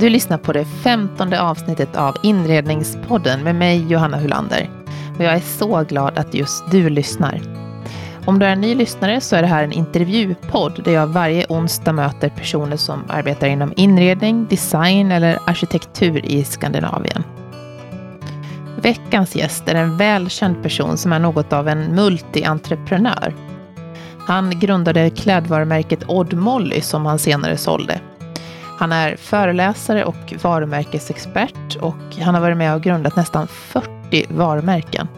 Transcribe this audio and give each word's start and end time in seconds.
Du 0.00 0.08
lyssnar 0.08 0.38
på 0.38 0.52
det 0.52 0.64
femtonde 0.64 1.40
avsnittet 1.40 1.96
av 1.96 2.16
Inredningspodden 2.22 3.42
med 3.42 3.54
mig 3.54 3.86
Johanna 3.88 4.16
Hulander. 4.16 4.70
Och 5.18 5.24
jag 5.24 5.34
är 5.34 5.40
så 5.40 5.84
glad 5.84 6.18
att 6.18 6.34
just 6.34 6.70
du 6.70 6.90
lyssnar. 6.90 7.40
Om 8.26 8.38
du 8.38 8.46
är 8.46 8.52
en 8.52 8.60
ny 8.60 8.74
lyssnare 8.74 9.20
så 9.20 9.36
är 9.36 9.42
det 9.42 9.48
här 9.48 9.64
en 9.64 9.72
intervjupodd 9.72 10.84
där 10.84 10.92
jag 10.92 11.06
varje 11.06 11.46
onsdag 11.48 11.92
möter 11.92 12.28
personer 12.28 12.76
som 12.76 13.04
arbetar 13.08 13.46
inom 13.46 13.72
inredning, 13.76 14.46
design 14.50 15.12
eller 15.12 15.38
arkitektur 15.46 16.24
i 16.24 16.44
Skandinavien. 16.44 17.24
Veckans 18.82 19.36
gäst 19.36 19.68
är 19.68 19.74
en 19.74 19.96
välkänd 19.96 20.62
person 20.62 20.96
som 20.96 21.12
är 21.12 21.18
något 21.18 21.52
av 21.52 21.68
en 21.68 21.94
multi-entreprenör. 21.94 23.34
Han 24.26 24.50
grundade 24.60 25.10
klädvarumärket 25.10 26.04
Odd 26.08 26.32
Molly 26.32 26.80
som 26.80 27.06
han 27.06 27.18
senare 27.18 27.56
sålde. 27.56 28.00
Han 28.80 28.92
är 28.92 29.16
föreläsare 29.16 30.04
och 30.04 30.34
varumärkesexpert 30.42 31.76
och 31.80 32.16
han 32.20 32.34
har 32.34 32.40
varit 32.40 32.56
med 32.56 32.74
och 32.74 32.82
grundat 32.82 33.16
nästan 33.16 33.48
40 33.48 34.26
varumärken. 34.28 35.08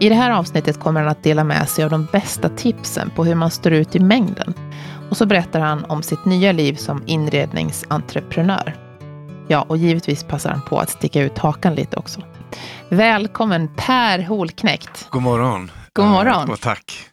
I 0.00 0.08
det 0.08 0.14
här 0.14 0.30
avsnittet 0.30 0.80
kommer 0.80 1.00
han 1.00 1.08
att 1.08 1.22
dela 1.22 1.44
med 1.44 1.68
sig 1.68 1.84
av 1.84 1.90
de 1.90 2.08
bästa 2.12 2.48
tipsen 2.48 3.10
på 3.10 3.24
hur 3.24 3.34
man 3.34 3.50
står 3.50 3.72
ut 3.72 3.96
i 3.96 4.00
mängden. 4.00 4.54
Och 5.10 5.16
så 5.16 5.26
berättar 5.26 5.60
han 5.60 5.84
om 5.84 6.02
sitt 6.02 6.24
nya 6.24 6.52
liv 6.52 6.74
som 6.74 7.02
inredningsentreprenör. 7.06 8.76
Ja, 9.48 9.62
och 9.62 9.76
givetvis 9.76 10.24
passar 10.24 10.50
han 10.50 10.62
på 10.62 10.78
att 10.78 10.90
sticka 10.90 11.22
ut 11.22 11.38
hakan 11.38 11.74
lite 11.74 11.96
också. 11.96 12.20
Välkommen 12.88 13.68
Per 13.76 14.18
Holknekt. 14.18 15.06
God 15.10 15.22
morgon. 15.22 15.70
God 15.92 16.06
morgon. 16.06 16.44
Uh, 16.44 16.50
och 16.50 16.60
tack. 16.60 17.06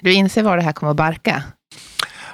Du 0.00 0.12
inser 0.12 0.42
var 0.42 0.56
det 0.56 0.62
här 0.62 0.72
kommer 0.72 0.90
att 0.90 0.96
barka? 0.96 1.42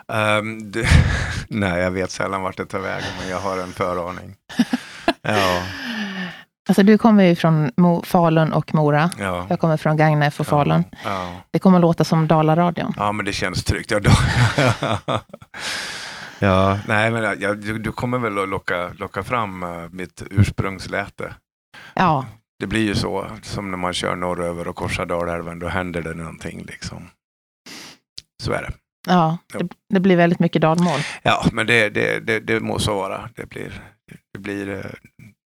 Um, 0.08 0.70
det, 0.72 0.88
nej, 1.48 1.82
jag 1.82 1.90
vet 1.90 2.10
sällan 2.10 2.42
vart 2.42 2.56
det 2.56 2.66
tar 2.66 2.78
vägen, 2.78 3.08
men 3.20 3.28
jag 3.28 3.40
har 3.40 3.58
en 3.58 3.72
föraning. 3.72 4.36
ja. 5.22 5.62
Alltså 6.68 6.82
du 6.82 6.98
kommer 6.98 7.24
ju 7.24 7.34
från 7.36 7.70
Mo 7.76 8.02
Falun 8.02 8.52
och 8.52 8.74
Mora. 8.74 9.10
Ja. 9.18 9.46
Jag 9.50 9.60
kommer 9.60 9.76
från 9.76 9.96
Gagnef 9.96 10.40
och 10.40 10.46
Falun. 10.46 10.84
Ja. 11.04 11.32
Det 11.50 11.58
kommer 11.58 11.78
att 11.78 11.82
låta 11.82 12.04
som 12.04 12.28
Dalaradion. 12.28 12.94
ja, 12.96 13.12
men 13.12 13.24
det 13.26 13.32
känns 13.32 13.64
tryggt. 13.64 13.90
Ja, 13.90 14.00
då, 14.00 14.10
ja 16.38 16.78
nej, 16.86 17.10
men 17.10 17.40
jag, 17.40 17.58
du, 17.58 17.78
du 17.78 17.92
kommer 17.92 18.18
väl 18.18 18.38
att 18.38 18.48
locka, 18.48 18.88
locka 18.98 19.22
fram 19.22 19.62
uh, 19.62 19.88
mitt 19.90 20.22
ursprungsläte. 20.30 21.34
Ja, 21.94 22.26
Det 22.58 22.66
blir 22.66 22.84
ju 22.84 22.94
så, 22.94 23.26
som 23.42 23.70
när 23.70 23.78
man 23.78 23.92
kör 23.92 24.16
norröver 24.16 24.68
och 24.68 24.76
korsar 24.76 25.06
Dalälven, 25.06 25.58
då 25.58 25.68
händer 25.68 26.02
det 26.02 26.14
någonting. 26.14 26.64
Liksom. 26.66 27.10
Så 28.42 28.52
är 28.52 28.62
det. 28.62 28.72
Ja 29.06 29.38
det, 29.52 29.68
det 29.94 30.00
blir 30.00 30.16
väldigt 30.16 30.38
mycket 30.38 30.62
dalmål. 30.62 31.00
Ja, 31.22 31.44
men 31.52 31.66
det, 31.66 31.88
det, 31.88 32.20
det, 32.20 32.40
det 32.40 32.60
må 32.60 32.78
så 32.78 32.94
vara. 32.94 33.28
Det 33.36 33.48
blir, 33.48 33.82
det 34.32 34.38
blir 34.38 34.68
uh, 34.68 34.84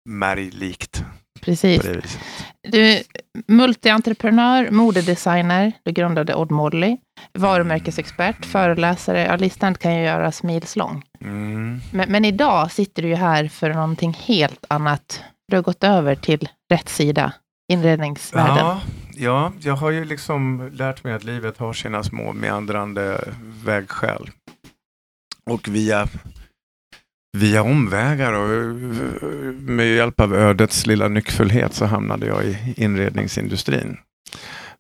märglikt 0.09 1.05
Precis. 1.43 1.83
Du 2.69 2.87
är 2.87 3.03
multientreprenör, 3.47 4.71
modedesigner, 4.71 5.73
du 5.83 5.93
grundade 5.93 6.35
Odd 6.35 6.51
Molly, 6.51 6.97
varumärkesexpert, 7.33 8.45
föreläsare. 8.45 9.25
Ja, 9.25 9.37
listan 9.37 9.75
kan 9.75 9.97
ju 9.97 10.05
göras 10.05 10.43
milslång. 10.43 11.03
Mm. 11.21 11.81
Men, 11.93 12.13
men 12.13 12.25
idag 12.25 12.73
sitter 12.73 13.03
du 13.03 13.09
ju 13.09 13.15
här 13.15 13.49
för 13.49 13.75
någonting 13.75 14.17
helt 14.27 14.65
annat. 14.69 15.23
Du 15.49 15.57
har 15.57 15.63
gått 15.63 15.85
över 15.85 16.15
till 16.15 16.49
rätt 16.73 16.89
sida, 16.89 17.33
inredningsvärlden. 17.73 18.57
Ja, 18.57 18.81
ja, 19.23 19.53
jag 19.61 19.77
har 19.77 19.91
ju 19.91 20.05
liksom 20.05 20.71
lärt 20.73 21.05
mig 21.05 21.13
att 21.13 21.25
livet 21.25 21.59
har 21.59 21.73
sina 21.73 22.03
små 22.03 22.33
meandrande 22.33 23.35
vägskäl. 23.65 24.31
Och 25.51 25.69
via, 25.69 26.09
via 27.39 27.63
omvägar 27.63 28.33
och 28.33 28.75
med 29.55 29.87
hjälp 29.87 30.21
av 30.21 30.35
ödets 30.35 30.87
lilla 30.87 31.09
nyckfullhet 31.09 31.75
så 31.75 31.85
hamnade 31.85 32.27
jag 32.27 32.45
i 32.45 32.75
inredningsindustrin. 32.77 33.97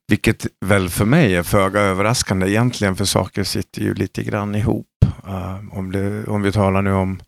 Vilket 0.08 0.46
väl 0.66 0.88
för 0.88 1.04
mig 1.04 1.36
är 1.36 1.42
föga 1.42 1.80
överraskande 1.80 2.50
egentligen, 2.50 2.96
för 2.96 3.04
saker 3.04 3.44
sitter 3.44 3.82
ju 3.82 3.94
lite 3.94 4.22
grann 4.22 4.54
ihop. 4.54 4.86
Uh, 5.26 5.78
om, 5.78 5.92
det, 5.92 6.24
om 6.26 6.42
vi 6.42 6.52
talar 6.52 6.82
nu 6.82 6.92
om 6.92 7.20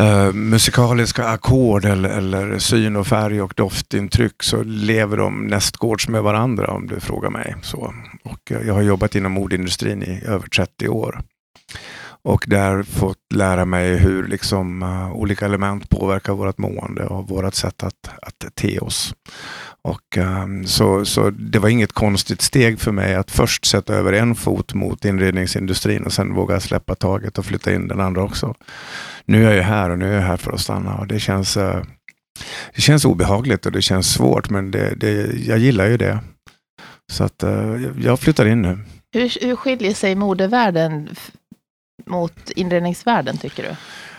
eh, 0.00 0.32
musikaliska 0.32 1.28
ackord 1.28 1.84
eller, 1.84 2.08
eller 2.08 2.58
syn 2.58 2.96
och 2.96 3.06
färg 3.06 3.42
och 3.42 3.52
doftintryck 3.56 4.42
så 4.42 4.62
lever 4.62 5.16
de 5.16 5.46
nästgårds 5.46 6.08
med 6.08 6.22
varandra 6.22 6.66
om 6.66 6.86
du 6.86 7.00
frågar 7.00 7.30
mig. 7.30 7.56
Så. 7.62 7.94
Och 8.24 8.52
jag 8.66 8.74
har 8.74 8.82
jobbat 8.82 9.14
inom 9.14 9.32
modeindustrin 9.32 10.02
i 10.02 10.22
över 10.26 10.48
30 10.48 10.88
år. 10.88 11.20
Och 12.26 12.44
där 12.46 12.82
fått 12.82 13.32
lära 13.34 13.64
mig 13.64 13.96
hur 13.96 14.26
liksom, 14.28 14.82
uh, 14.82 15.12
olika 15.12 15.44
element 15.44 15.90
påverkar 15.90 16.32
vårt 16.32 16.58
mående 16.58 17.06
och 17.06 17.28
vårt 17.28 17.54
sätt 17.54 17.82
att, 17.82 18.10
att 18.22 18.54
te 18.54 18.78
oss. 18.78 19.14
Och, 19.82 20.16
um, 20.16 20.66
så, 20.66 21.04
så 21.04 21.30
det 21.30 21.58
var 21.58 21.68
inget 21.68 21.92
konstigt 21.92 22.42
steg 22.42 22.80
för 22.80 22.92
mig 22.92 23.14
att 23.14 23.30
först 23.30 23.66
sätta 23.66 23.94
över 23.94 24.12
en 24.12 24.34
fot 24.34 24.74
mot 24.74 25.04
inredningsindustrin 25.04 26.02
och 26.02 26.12
sen 26.12 26.34
våga 26.34 26.60
släppa 26.60 26.94
taget 26.94 27.38
och 27.38 27.46
flytta 27.46 27.74
in 27.74 27.88
den 27.88 28.00
andra 28.00 28.22
också. 28.22 28.54
Nu 29.26 29.46
är 29.46 29.54
jag 29.54 29.64
här 29.64 29.90
och 29.90 29.98
nu 29.98 30.08
är 30.08 30.14
jag 30.14 30.22
här 30.22 30.36
för 30.36 30.52
att 30.52 30.60
stanna 30.60 30.94
och 30.94 31.06
det 31.06 31.20
känns, 31.20 31.56
eh, 31.56 31.82
det 32.74 32.80
känns 32.80 33.04
obehagligt 33.04 33.66
och 33.66 33.72
det 33.72 33.82
känns 33.82 34.12
svårt 34.12 34.50
men 34.50 34.70
det, 34.70 34.94
det, 34.94 35.12
jag 35.46 35.58
gillar 35.58 35.86
ju 35.86 35.96
det. 35.96 36.18
Så 37.12 37.24
att 37.24 37.42
eh, 37.42 37.76
jag 37.98 38.20
flyttar 38.20 38.46
in 38.46 38.62
nu. 38.62 38.78
Hur, 39.12 39.46
hur 39.46 39.56
skiljer 39.56 39.94
sig 39.94 40.14
modevärlden 40.14 41.08
mot 42.06 42.50
inredningsvärlden, 42.50 43.38
tycker 43.38 43.62
du? 43.62 43.76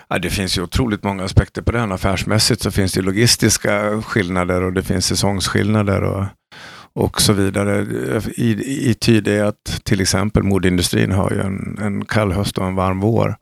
Ja, 0.07 0.19
det 0.19 0.29
finns 0.29 0.57
ju 0.57 0.61
otroligt 0.61 1.03
många 1.03 1.23
aspekter 1.23 1.61
på 1.61 1.71
den. 1.71 1.91
Affärsmässigt 1.91 2.61
så 2.61 2.71
finns 2.71 2.93
det 2.93 3.01
logistiska 3.01 4.01
skillnader 4.01 4.63
och 4.63 4.73
det 4.73 4.83
finns 4.83 5.05
säsongsskillnader 5.05 6.03
och, 6.03 6.25
och 6.97 7.21
så 7.21 7.33
vidare. 7.33 7.85
I, 8.35 8.89
i 8.89 8.93
tid 8.93 9.27
är 9.27 9.43
att 9.43 9.81
till 9.83 10.01
exempel 10.01 10.43
modeindustrin 10.43 11.11
har 11.11 11.31
ju 11.31 11.41
en, 11.41 11.77
en 11.81 12.05
kall 12.05 12.31
höst 12.31 12.57
och 12.57 12.65
en 12.65 12.75
varm 12.75 12.99
vår. 12.99 13.35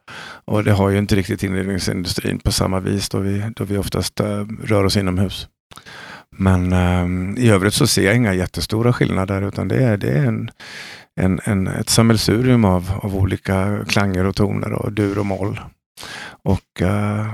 Och 0.46 0.64
det 0.64 0.72
har 0.72 0.90
ju 0.90 0.98
inte 0.98 1.16
riktigt 1.16 1.44
inredningsindustrin 1.44 2.40
på 2.40 2.52
samma 2.52 2.80
vis 2.80 3.10
då 3.10 3.20
vi, 3.20 3.44
då 3.56 3.64
vi 3.64 3.78
oftast 3.78 4.20
äh, 4.20 4.46
rör 4.64 4.84
oss 4.84 4.98
inomhus. 4.98 5.48
Men 6.38 6.74
äh, 6.74 7.44
i 7.44 7.50
övrigt 7.50 7.74
så 7.74 7.88
ser 7.88 8.06
jag 8.06 8.16
inga 8.16 8.34
jättestora 8.34 8.94
skillnader 8.94 9.42
utan 9.42 9.68
det 9.68 9.84
är, 9.84 9.98
det 9.98 10.10
är 10.10 10.26
en, 10.26 10.50
en, 11.22 11.40
en, 11.44 11.68
ett 11.68 11.90
sammelsurium 11.90 12.66
av, 12.66 12.92
av 13.04 13.16
olika 13.16 13.86
klanger 13.88 14.26
och 14.26 14.36
toner 14.36 14.74
och 14.74 14.94
dur 14.94 15.18
och 15.18 15.26
moll. 15.26 15.60
Och 16.44 16.82
uh, 16.82 17.34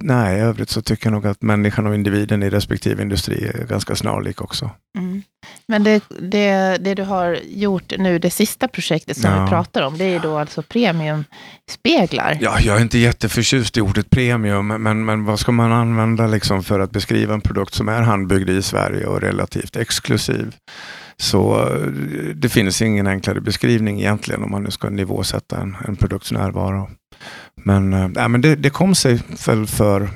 nej, 0.00 0.38
i 0.38 0.40
övrigt 0.40 0.70
så 0.70 0.82
tycker 0.82 1.06
jag 1.06 1.12
nog 1.12 1.26
att 1.26 1.42
människan 1.42 1.86
och 1.86 1.94
individen 1.94 2.42
i 2.42 2.50
respektive 2.50 3.02
industri 3.02 3.46
är 3.54 3.66
ganska 3.66 3.96
snarlik 3.96 4.42
också. 4.42 4.70
Mm. 4.98 5.22
Men 5.66 5.84
det, 5.84 6.02
det, 6.20 6.78
det 6.80 6.94
du 6.94 7.02
har 7.02 7.38
gjort 7.48 7.92
nu, 7.98 8.18
det 8.18 8.30
sista 8.30 8.68
projektet 8.68 9.16
som 9.16 9.30
Ja. 9.30 9.44
vi 9.44 9.50
pratar 9.50 9.82
om, 9.82 9.98
det 9.98 10.04
är 10.04 10.20
då 10.20 10.38
alltså 10.38 10.62
premiumspeglar. 10.62 12.38
Ja, 12.40 12.60
jag 12.60 12.76
är 12.76 12.80
inte 12.82 12.98
jätteförtjust 12.98 13.76
i 13.76 13.80
ordet 13.80 14.10
premium, 14.10 14.66
men, 14.66 15.04
men 15.04 15.24
vad 15.24 15.40
ska 15.40 15.52
man 15.52 15.72
använda 15.72 16.26
liksom 16.26 16.64
för 16.64 16.80
att 16.80 16.90
beskriva 16.90 17.34
en 17.34 17.40
produkt 17.40 17.74
som 17.74 17.88
är 17.88 18.02
handbyggd 18.02 18.50
i 18.50 18.62
Sverige 18.62 19.06
och 19.06 19.20
relativt 19.20 19.76
exklusiv? 19.76 20.54
Så 21.20 21.66
eh, 21.66 21.86
det 22.34 22.48
finns 22.48 22.82
ingen 22.82 23.06
enklare 23.06 23.40
beskrivning 23.40 24.00
egentligen 24.00 24.42
om 24.42 24.50
man 24.50 24.62
nu 24.62 24.70
ska 24.70 24.90
nivåsätta 24.90 25.60
en, 25.60 25.76
en 25.88 25.96
produkts 25.96 26.32
närvaro. 26.32 26.90
Men, 27.64 27.92
äh, 27.92 28.28
men 28.28 28.40
det, 28.40 28.56
det 28.56 28.70
kom 28.70 28.94
sig 28.94 29.22
väl 29.46 29.66
för 29.66 30.10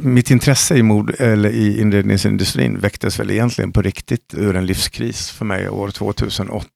mitt 0.00 0.30
intresse 0.30 0.76
i, 0.76 0.82
mod, 0.82 1.14
eller 1.18 1.50
i 1.50 1.80
inredningsindustrin 1.80 2.78
väcktes 2.78 3.20
väl 3.20 3.30
egentligen 3.30 3.72
på 3.72 3.82
riktigt 3.82 4.34
ur 4.34 4.56
en 4.56 4.66
livskris 4.66 5.30
för 5.30 5.44
mig 5.44 5.68
år 5.68 5.90
2008 5.90 6.68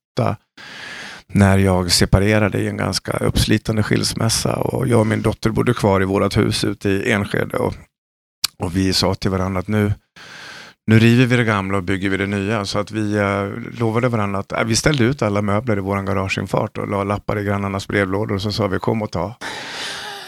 när 1.27 1.57
jag 1.57 1.91
separerade 1.91 2.57
i 2.57 2.67
en 2.67 2.77
ganska 2.77 3.11
uppslitande 3.11 3.83
skilsmässa 3.83 4.55
och 4.55 4.87
jag 4.87 4.99
och 4.99 5.07
min 5.07 5.21
dotter 5.21 5.49
bodde 5.49 5.73
kvar 5.73 6.01
i 6.01 6.05
vårt 6.05 6.37
hus 6.37 6.63
ute 6.63 6.89
i 6.89 7.11
Enskede 7.11 7.57
och, 7.57 7.73
och 8.57 8.75
vi 8.77 8.93
sa 8.93 9.15
till 9.15 9.31
varandra 9.31 9.59
att 9.59 9.67
nu, 9.67 9.93
nu 10.85 10.99
river 10.99 11.25
vi 11.25 11.37
det 11.37 11.43
gamla 11.43 11.77
och 11.77 11.83
bygger 11.83 12.09
vi 12.09 12.17
det 12.17 12.27
nya. 12.27 12.65
Så 12.65 12.79
att 12.79 12.91
vi 12.91 13.15
eh, 13.17 13.79
lovade 13.79 14.09
varandra 14.09 14.39
att 14.39 14.51
eh, 14.51 14.63
vi 14.63 14.75
ställde 14.75 15.03
ut 15.03 15.21
alla 15.21 15.41
möbler 15.41 15.77
i 15.77 15.81
vår 15.81 16.01
garageinfart 16.01 16.77
och 16.77 16.87
la 16.87 17.03
lappar 17.03 17.39
i 17.39 17.43
grannarnas 17.43 17.87
brevlådor 17.87 18.35
och 18.35 18.41
så 18.41 18.51
sa 18.51 18.67
vi 18.67 18.79
kom 18.79 19.01
och 19.01 19.11
ta. 19.11 19.35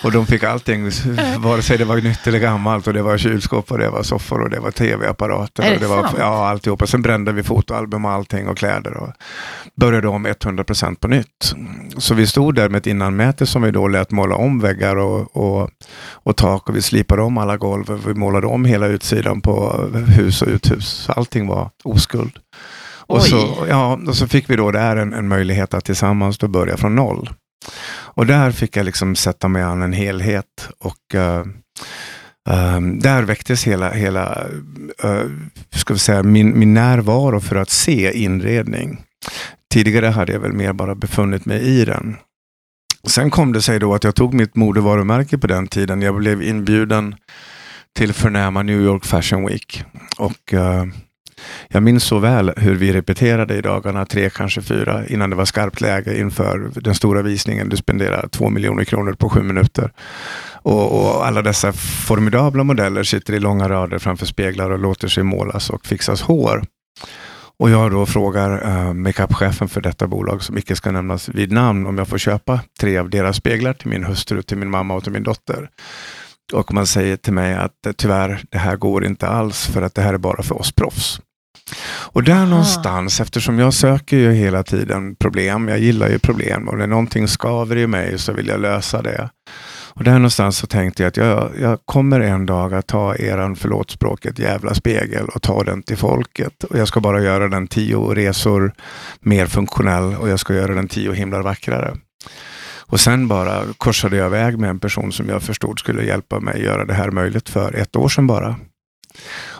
Och 0.06 0.12
de 0.12 0.26
fick 0.26 0.44
allting, 0.44 0.90
vare 1.38 1.62
sig 1.62 1.78
det 1.78 1.86
var 1.86 1.96
nytt 1.96 2.28
eller 2.28 2.40
gammalt 2.40 2.88
och 2.88 2.94
det 2.94 3.02
var 3.02 3.18
kylskåp 3.18 3.72
och 3.72 3.78
det 3.78 3.90
var 3.90 4.04
soffor 4.04 4.42
och 4.42 4.50
det 4.50 4.60
var 4.60 4.72
tv-apparater. 4.72 5.64
Är 5.64 5.70
det 5.70 5.76
och 5.76 5.82
det 5.82 5.88
var, 5.88 6.10
ja, 6.20 6.48
alltihopa. 6.48 6.88
Sen 6.88 7.02
brände 7.02 7.32
vi 7.32 7.44
fotoalbum 7.44 8.06
och 8.06 8.12
allting 8.12 8.48
och 8.48 8.58
kläder 8.58 8.98
och 8.98 9.10
började 9.76 10.08
om 10.08 10.28
100% 10.28 10.96
på 10.96 11.08
nytt. 11.08 11.56
Så 11.98 12.14
vi 12.14 12.28
stod 12.28 12.56
där 12.56 12.70
med 12.70 12.78
ett 12.78 12.88
innanmäte 12.88 13.46
som 13.46 13.62
vi 13.62 13.72
då 13.72 13.88
lät 13.88 14.12
måla 14.12 14.36
om 14.36 14.60
väggar 14.60 14.96
och, 14.96 15.38
och, 15.38 15.70
och 16.14 16.36
tak 16.36 16.70
och 16.70 16.76
vi 16.76 16.82
slipade 16.82 17.22
om 17.22 17.38
alla 17.38 17.58
golv 17.58 17.92
och 17.92 18.10
vi 18.10 18.14
målade 18.14 18.48
om 18.48 18.66
hela 18.66 18.88
utsidan 18.88 19.42
på 19.42 19.86
hus 20.08 20.42
och 20.42 20.48
uthus. 20.48 21.10
Allting 21.10 21.48
var 21.48 21.70
oskuld. 21.84 22.40
Och 23.08 23.18
Oj. 23.18 23.30
så, 23.30 23.66
ja, 23.70 24.00
och 24.08 24.16
så 24.16 24.28
fick 24.28 24.50
vi 24.50 24.56
då 24.56 24.72
där 24.72 24.96
en, 24.96 25.14
en 25.14 25.28
möjlighet 25.28 25.74
att 25.74 25.86
tillsammans 25.86 26.38
då 26.38 26.48
börja 26.48 26.78
från 26.78 26.96
noll. 26.96 27.30
Och 28.16 28.26
där 28.26 28.52
fick 28.52 28.78
jag 28.78 28.86
liksom 28.86 29.16
sätta 29.16 29.48
mig 29.48 29.62
an 29.62 29.82
en 29.82 29.94
helhet. 29.94 30.70
Och 30.80 31.16
uh, 31.16 31.46
Um, 32.50 33.00
där 33.00 33.24
väcktes 33.24 33.64
hela, 33.64 33.92
hela 33.92 34.48
uh, 35.04 35.32
ska 35.72 35.94
vi 35.94 36.00
säga, 36.00 36.24
min, 36.24 36.60
min 36.60 36.74
närvaro 36.74 37.40
för 37.40 37.56
att 37.56 37.70
se 37.70 38.12
inredning. 38.18 39.02
Tidigare 39.74 40.06
hade 40.06 40.34
jag 40.34 40.40
väl 40.40 40.54
mer 40.54 40.74
bara 40.74 40.96
befunnit 40.96 41.46
mig 41.46 41.62
i 41.62 41.86
den. 41.86 42.16
Sen 43.08 43.30
kom 43.30 43.54
det 43.54 43.62
sig 43.62 43.80
då 43.80 43.94
att 43.94 44.04
jag 44.04 44.16
tog 44.16 44.34
mitt 44.34 44.56
modevarumärke 44.56 45.38
på 45.38 45.48
den 45.48 45.68
tiden. 45.68 46.02
Jag 46.02 46.16
blev 46.16 46.44
inbjuden 46.44 47.16
till 47.96 48.14
förnäma 48.14 48.64
New 48.64 48.82
York 48.82 49.06
Fashion 49.06 49.46
Week. 49.46 49.84
Och 50.18 50.54
uh, 50.54 50.86
jag 51.68 51.84
minns 51.84 52.04
så 52.04 52.20
väl 52.20 52.54
hur 52.58 52.76
vi 52.76 52.94
repeterade 52.94 53.56
i 53.56 53.62
dagarna 53.62 54.06
tre, 54.06 54.30
kanske 54.30 54.62
fyra, 54.62 55.08
innan 55.08 55.30
det 55.30 55.36
var 55.36 55.46
skarpt 55.46 55.82
läge 55.82 56.20
inför 56.20 56.72
den 56.76 56.96
stora 56.96 57.22
visningen. 57.22 57.70
Du 57.70 57.78
spenderar 57.78 58.28
två 58.28 58.50
miljoner 58.50 58.84
kronor 58.84 59.14
på 59.14 59.30
sju 59.30 59.42
minuter. 59.42 59.92
Och, 60.52 61.00
och, 61.00 61.28
alla 61.28 61.42
dessa 61.42 61.74
formidabla 62.08 62.64
modeller 62.64 63.04
sitter 63.04 63.34
i 63.34 63.40
långa 63.40 63.70
rader 63.70 63.98
framför 63.98 64.26
speglar 64.26 64.70
och 64.70 64.80
låter 64.80 65.08
sig 65.08 65.24
målas 65.24 65.70
och 65.70 65.86
fixas 65.86 66.22
hår. 66.22 66.64
Och 67.60 67.70
jag 67.70 67.92
då 67.92 68.06
frågar 68.06 68.68
uh, 68.68 68.94
makeupchefen 68.94 69.68
för 69.68 69.82
detta 69.82 70.08
bolag, 70.08 70.44
som 70.44 70.58
icke 70.58 70.76
ska 70.76 70.92
nämnas 70.92 71.30
vid 71.30 71.52
namn, 71.52 71.86
om 71.86 71.98
jag 71.98 72.08
får 72.08 72.18
köpa 72.18 72.60
tre 72.80 72.98
av 72.98 73.10
deras 73.10 73.36
speglar 73.36 73.74
till 73.74 73.90
min 73.90 74.04
hustru, 74.04 74.42
till 74.42 74.58
min 74.58 74.70
mamma 74.70 74.94
och 74.94 75.04
till 75.04 75.12
min 75.12 75.24
dotter. 75.24 75.70
Och 76.54 76.74
man 76.74 76.88
säger 76.88 77.18
till 77.18 77.34
mig 77.34 77.56
att 77.56 77.86
eh, 77.86 77.92
tyvärr, 77.92 78.44
det 78.52 78.58
här 78.58 78.76
går 78.76 79.06
inte 79.06 79.28
alls 79.28 79.68
för 79.68 79.82
att 79.82 79.96
det 79.96 80.02
här 80.02 80.14
är 80.14 80.18
bara 80.18 80.44
för 80.44 80.60
oss 80.60 80.72
proffs. 80.72 81.20
Och 81.88 82.24
där 82.24 82.46
någonstans, 82.46 83.20
eftersom 83.20 83.60
jag 83.60 83.74
söker 83.74 84.18
ju 84.18 84.32
hela 84.32 84.64
tiden 84.64 85.16
problem, 85.16 85.68
jag 85.68 85.80
gillar 85.80 86.10
ju 86.10 86.20
problem 86.20 86.68
och 86.68 86.78
när 86.78 86.88
någonting 86.88 87.28
skaver 87.28 87.78
i 87.78 87.88
mig 87.88 88.20
så 88.20 88.34
vill 88.34 88.48
jag 88.48 88.60
lösa 88.60 89.02
det. 89.02 89.30
Och 89.96 90.04
där 90.04 90.14
någonstans 90.14 90.58
så 90.58 90.68
tänkte 90.68 91.04
jag 91.04 91.08
att 91.08 91.18
jag, 91.18 91.52
jag 91.60 91.80
kommer 91.86 92.20
en 92.20 92.46
dag 92.46 92.74
att 92.74 92.88
ta 92.88 93.16
eran, 93.16 93.56
förlåt 93.56 93.92
språket, 93.92 94.40
jävla 94.40 94.74
spegel 94.74 95.26
och 95.26 95.42
ta 95.42 95.64
den 95.64 95.84
till 95.84 95.98
folket. 95.98 96.64
Och 96.64 96.78
jag 96.78 96.88
ska 96.88 97.00
bara 97.00 97.22
göra 97.22 97.48
den 97.48 97.68
tio 97.68 97.98
resor 97.98 98.74
mer 99.20 99.46
funktionell 99.46 100.16
och 100.16 100.30
jag 100.30 100.40
ska 100.40 100.54
göra 100.54 100.74
den 100.74 100.88
tio 100.88 101.14
himlar 101.14 101.42
vackrare. 101.42 101.98
Och 102.88 103.00
sen 103.00 103.28
bara 103.28 103.64
korsade 103.78 104.18
jag 104.18 104.30
väg 104.30 104.60
med 104.60 104.70
en 104.70 104.80
person 104.80 105.12
som 105.12 105.30
jag 105.30 105.44
förstod 105.44 105.80
skulle 105.80 106.04
hjälpa 106.04 106.40
mig 106.40 106.64
göra 106.64 106.86
det 106.86 106.94
här 106.94 107.12
möjligt 107.12 107.50
för 107.50 107.76
ett 107.76 107.96
år 107.96 108.10
sedan 108.10 108.28
bara. 108.28 108.56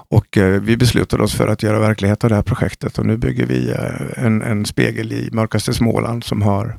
Och 0.10 0.38
eh, 0.38 0.62
vi 0.62 0.78
beslutade 0.78 1.24
oss 1.24 1.36
för 1.36 1.48
att 1.48 1.64
göra 1.64 1.80
verklighet 1.80 2.24
av 2.24 2.30
det 2.30 2.36
här 2.36 2.44
projektet 2.44 2.98
och 2.98 3.06
nu 3.06 3.18
bygger 3.18 3.46
vi 3.46 3.72
eh, 3.72 4.26
en, 4.26 4.42
en 4.42 4.66
spegel 4.66 5.14
i 5.14 5.30
mörkaste 5.32 5.74
Småland 5.74 6.24
som 6.24 6.42
har 6.42 6.78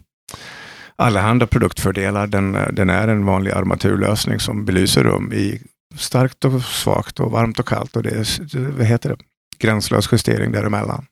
allehanda 0.97 1.47
produktfördelar. 1.47 2.27
Den, 2.27 2.55
eh, 2.55 2.69
den 2.73 2.91
är 2.91 3.09
en 3.09 3.25
vanlig 3.25 3.51
armaturlösning 3.51 4.41
som 4.41 4.65
belyser 4.65 5.05
rum 5.05 5.33
i 5.33 5.61
starkt 5.97 6.45
och 6.45 6.63
svagt 6.63 7.21
och 7.21 7.31
varmt 7.31 7.59
och 7.59 7.69
kallt 7.69 7.97
och 7.97 8.03
det 8.03 8.11
är 8.11 8.71
vad 8.71 8.87
heter 8.87 9.09
det? 9.09 9.17
gränslös 9.59 10.09
justering 10.13 10.53
däremellan. 10.53 11.07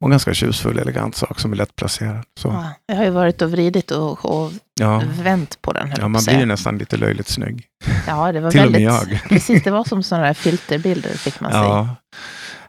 Och 0.00 0.06
en 0.06 0.10
ganska 0.10 0.34
tjusfull, 0.34 0.78
elegant 0.78 1.16
sak 1.16 1.40
som 1.40 1.52
är 1.52 1.56
lätt 1.56 1.76
placerad. 1.76 2.24
Så. 2.40 2.48
Ja, 2.48 2.72
jag 2.86 2.96
har 2.96 3.04
ju 3.04 3.10
varit 3.10 3.42
och 3.42 3.50
vridit 3.50 3.90
och, 3.90 4.24
och 4.24 4.52
ja. 4.80 5.02
vänt 5.22 5.62
på 5.62 5.72
den. 5.72 5.92
Ja, 5.96 6.08
man 6.08 6.22
blir 6.24 6.38
ju 6.38 6.46
nästan 6.46 6.78
lite 6.78 6.96
löjligt 6.96 7.28
snygg. 7.28 7.64
Ja, 8.06 8.32
det 8.32 8.40
var 8.40 8.50
Till 8.50 8.60
väldigt, 8.60 8.90
och 8.90 8.94
med 8.94 9.12
jag. 9.12 9.22
Precis, 9.28 9.62
det 9.62 9.70
var 9.70 9.84
som 9.84 10.02
sådana 10.02 10.26
där 10.26 10.34
filterbilder 10.34 11.10
fick 11.10 11.40
man 11.40 11.52
ja. 11.52 11.88
se. 11.88 12.16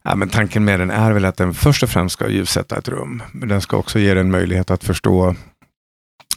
Ja, 0.03 0.15
men 0.15 0.29
tanken 0.29 0.65
med 0.65 0.79
den 0.79 0.91
är 0.91 1.11
väl 1.11 1.25
att 1.25 1.37
den 1.37 1.53
först 1.53 1.83
och 1.83 1.89
främst 1.89 2.13
ska 2.13 2.29
ljussätta 2.29 2.77
ett 2.77 2.87
rum. 2.87 3.23
Men 3.31 3.49
den 3.49 3.61
ska 3.61 3.77
också 3.77 3.99
ge 3.99 4.13
dig 4.13 4.21
en 4.21 4.31
möjlighet 4.31 4.71
att 4.71 4.83
förstå 4.83 5.35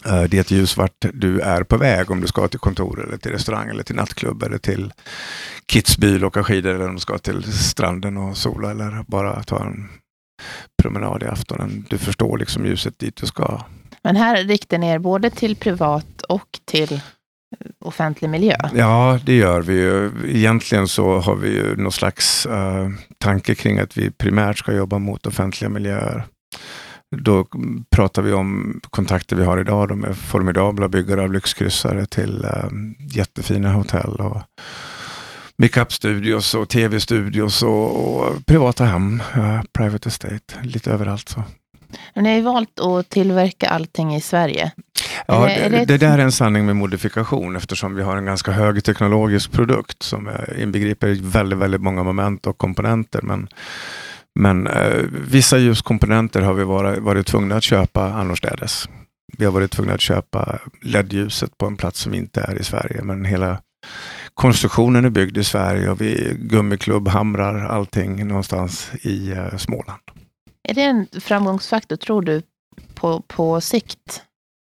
uh, 0.07 0.23
det 0.29 0.51
ljus 0.51 0.77
vart 0.77 1.07
du 1.13 1.41
är 1.41 1.63
på 1.63 1.77
väg. 1.77 2.11
Om 2.11 2.21
du 2.21 2.27
ska 2.27 2.49
till 2.49 2.59
kontor, 2.59 3.05
eller 3.07 3.17
till 3.17 3.33
restaurang, 3.33 3.69
eller 3.69 3.83
till 3.83 3.97
nattklubb, 3.97 4.43
eller 4.43 4.59
till 4.59 4.93
Kitzbühel 5.73 6.23
och 6.23 6.27
åka 6.27 6.45
skidor, 6.45 6.75
eller 6.75 6.89
om 6.89 6.95
du 6.95 7.01
ska 7.01 7.19
till 7.19 7.53
stranden 7.53 8.17
och 8.17 8.37
sola, 8.37 8.71
eller 8.71 9.05
bara 9.07 9.43
ta 9.43 9.65
en 9.65 9.89
promenad 10.83 11.23
i 11.23 11.27
aftonen. 11.27 11.87
Du 11.91 11.99
förstår 11.99 12.39
liksom 12.39 12.67
ljuset 12.67 12.99
dit 12.99 13.17
du 13.17 13.27
ska. 13.27 13.61
Men 14.03 14.17
här 14.17 14.45
riktar 14.45 14.79
ni 14.79 14.89
er 14.89 14.99
både 14.99 15.31
till 15.31 15.57
privat 15.57 16.23
och 16.23 16.61
till 16.65 17.01
offentlig 17.81 18.29
miljö? 18.31 18.57
Ja, 18.75 19.19
det 19.25 19.37
gör 19.37 19.63
vi 19.63 19.75
ju. 19.75 20.11
Egentligen 20.27 20.89
så 20.89 21.19
har 21.19 21.35
vi 21.35 21.49
ju 21.49 21.77
någon 21.77 21.93
slags 21.93 22.47
uh, 22.47 22.89
tanke 23.19 23.55
kring 23.55 23.79
att 23.79 23.97
vi 23.97 24.11
primärt 24.11 24.59
ska 24.59 24.73
jobba 24.73 24.99
mot 24.99 25.27
offentliga 25.27 25.69
miljöer. 25.69 26.25
Då 27.17 27.47
pratar 27.91 28.23
vi 28.23 28.33
om 28.33 28.81
kontakter 28.91 29.37
vi 29.37 29.45
har 29.45 29.59
idag 29.59 29.89
då 29.89 29.95
med 29.95 30.17
formidabla 30.17 30.89
byggare 30.89 31.23
av 31.23 31.33
lyxkryssare 31.33 32.07
till 32.07 32.45
uh, 32.45 32.71
jättefina 33.17 33.73
hotell 33.73 34.11
och 34.11 34.43
makeup-studios 35.63 36.55
och 36.55 36.69
tv-studios 36.69 37.63
och, 37.63 38.19
och, 38.19 38.47
privata 38.47 38.85
hem, 38.85 39.23
uh, 39.37 39.63
private 39.73 40.09
estate, 40.09 40.55
lite 40.63 40.91
överallt. 40.91 41.29
så. 41.29 41.45
Men 42.15 42.25
ni 42.25 42.31
har 42.31 42.37
ju 42.37 42.43
valt 42.43 42.81
att 42.81 43.09
tillverka 43.09 43.69
allting 43.69 44.15
i 44.15 44.21
Sverige. 44.21 44.73
Ja, 45.27 45.47
det, 45.47 45.69
det, 45.69 45.85
det, 45.85 45.99
där 45.99 46.19
är 46.19 46.23
en 46.23 46.33
sanning 46.33 46.67
med 46.67 46.77
modifikation 46.77 47.57
eftersom 47.57 47.95
vi 47.95 48.03
har 48.03 48.17
en 48.17 48.25
ganska 48.25 48.53
hög 48.53 48.85
teknologisk 48.85 49.53
produkt 49.53 50.03
som 50.03 50.31
inbegriper 50.59 51.19
väldigt, 51.21 51.59
väldigt 51.59 51.81
många 51.81 52.03
moment 52.03 52.47
och 52.47 52.59
komponenter. 52.59 53.23
Men, 53.23 53.49
men 54.41 54.67
eh, 54.67 55.03
vissa 55.11 55.59
ljuskomponenter 55.59 56.41
har 56.41 56.55
vi 56.55 56.65
varit, 56.65 56.99
varit 56.99 57.27
tvungna 57.27 57.57
att 57.57 57.63
köpa 57.63 58.13
annorstädes. 58.13 58.89
Vi 59.39 59.45
har 59.45 59.53
varit 59.53 59.71
tvungna 59.71 59.95
att 59.95 60.01
köpa 60.01 60.59
LED-ljuset 60.83 61.59
på 61.59 61.67
en 61.67 61.77
plats 61.77 62.01
som 62.01 62.15
inte 62.15 62.41
är 62.41 62.61
i 62.61 62.65
Sverige, 62.65 63.03
men 63.03 63.25
hela 63.25 63.59
konstruktionen 64.35 65.05
är 65.05 65.11
byggd 65.11 65.39
i 65.39 65.45
Sverige 65.45 65.91
och 65.91 66.01
vi 66.01 66.37
gummiklubb 66.39 67.09
hamrar 67.09 67.65
allting 67.69 68.29
någonstans 68.29 68.91
i 69.03 69.31
eh, 69.31 69.57
Småland. 69.57 70.01
Är 70.69 70.75
det 70.75 70.83
en 70.83 71.07
framgångsfaktor, 71.21 71.97
tror 71.97 72.23
du, 72.23 72.43
på, 72.95 73.23
på 73.27 73.61
sikt? 73.61 74.23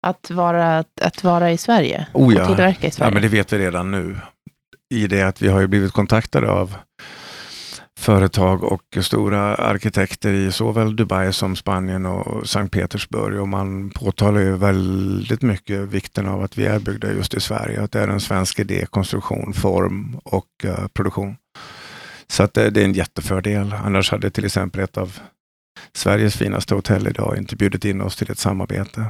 Att 0.07 0.31
vara, 0.31 0.85
att 1.01 1.25
vara 1.25 1.51
i 1.51 1.59
Sverige? 1.59 2.07
Oh 2.13 2.35
ja. 2.35 2.41
Och 2.41 2.47
tillverka 2.47 2.87
i 2.87 2.91
Sverige? 2.91 3.11
Ja, 3.11 3.15
men 3.15 3.23
det 3.23 3.29
vet 3.29 3.53
vi 3.53 3.59
redan 3.59 3.91
nu. 3.91 4.17
I 4.95 5.07
det 5.07 5.23
att 5.23 5.43
vi 5.43 5.49
har 5.49 5.61
ju 5.61 5.67
blivit 5.67 5.93
kontaktade 5.93 6.51
av 6.51 6.77
företag 8.01 8.65
och 8.65 8.99
stora 9.01 9.55
arkitekter 9.55 10.33
i 10.33 10.53
såväl 10.53 10.97
Dubai 10.97 11.33
som 11.33 11.57
Spanien 11.57 12.07
och 12.07 12.49
Sankt 12.49 12.73
Petersburg 12.73 13.41
och 13.41 13.49
man 13.49 13.91
påtalar 13.91 14.41
ju 14.41 14.57
väldigt 14.57 15.43
mycket 15.43 15.81
vikten 15.81 16.29
av 16.29 16.43
att 16.43 16.59
vi 16.59 16.67
är 16.67 16.79
byggda 16.79 17.13
just 17.13 17.35
i 17.35 17.41
Sverige. 17.41 17.83
Att 17.83 17.93
det 17.93 18.01
är 18.01 18.09
en 18.09 18.21
svensk 18.21 18.59
idé, 18.59 18.87
konstruktion, 18.91 19.53
form 19.53 20.21
och 20.25 20.47
uh, 20.65 20.87
produktion. 20.87 21.37
Så 22.29 22.43
att 22.43 22.55
det, 22.55 22.71
det, 22.71 22.81
är 22.81 22.85
en 22.85 22.93
jättefördel. 22.93 23.73
Annars 23.85 24.11
hade 24.11 24.31
till 24.31 24.45
exempel 24.45 24.81
ett 24.81 24.97
av 24.97 25.19
Sveriges 25.95 26.37
finaste 26.37 26.75
hotell 26.75 27.09
idag 27.09 27.39
inte 27.39 27.57
bjudit 27.57 27.85
in 27.85 28.01
oss 28.01 28.17
till 28.17 28.31
ett 28.31 28.39
samarbete. 28.39 29.07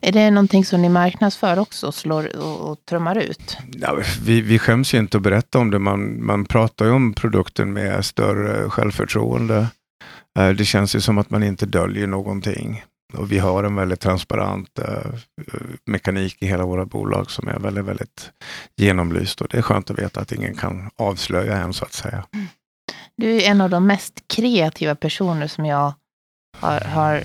Är 0.00 0.12
det 0.12 0.30
någonting 0.30 0.64
som 0.64 0.82
ni 0.82 0.88
marknadsför 0.88 1.58
också, 1.58 1.92
slår 1.92 2.36
och, 2.36 2.70
och 2.70 2.78
trummar 2.88 3.18
ut? 3.18 3.56
Ja, 3.72 3.98
vi, 4.24 4.40
vi 4.40 4.58
skäms 4.58 4.94
ju 4.94 4.98
inte 4.98 5.16
att 5.16 5.22
berätta 5.22 5.58
om 5.58 5.70
det. 5.70 5.78
Man, 5.78 6.26
man 6.26 6.44
pratar 6.44 6.84
ju 6.84 6.90
om 6.90 7.14
produkten 7.14 7.72
med 7.72 8.04
större 8.04 8.70
självförtroende. 8.70 9.66
Eh, 10.38 10.48
det 10.48 10.64
känns 10.64 10.96
ju 10.96 11.00
som 11.00 11.18
att 11.18 11.30
man 11.30 11.42
inte 11.42 11.66
döljer 11.66 12.06
någonting. 12.06 12.84
Och 13.12 13.32
vi 13.32 13.38
har 13.38 13.64
en 13.64 13.74
väldigt 13.74 14.00
transparent 14.00 14.78
uh, 14.78 15.14
mekanik 15.86 16.42
i 16.42 16.46
hela 16.46 16.64
våra 16.64 16.86
bolag 16.86 17.30
som 17.30 17.48
är 17.48 17.58
väldigt, 17.58 17.84
väldigt 17.84 18.30
genomlyst. 18.76 19.40
Och 19.40 19.48
det 19.50 19.58
är 19.58 19.62
skönt 19.62 19.90
att 19.90 19.98
veta 19.98 20.20
att 20.20 20.32
ingen 20.32 20.54
kan 20.54 20.90
avslöja 20.96 21.56
en 21.56 21.72
så 21.72 21.84
att 21.84 21.92
säga. 21.92 22.24
Du 23.16 23.36
är 23.36 23.50
en 23.50 23.60
av 23.60 23.70
de 23.70 23.86
mest 23.86 24.24
kreativa 24.26 24.94
personer 24.94 25.46
som 25.46 25.66
jag 25.66 25.92
har, 26.58 26.80
har 26.80 27.22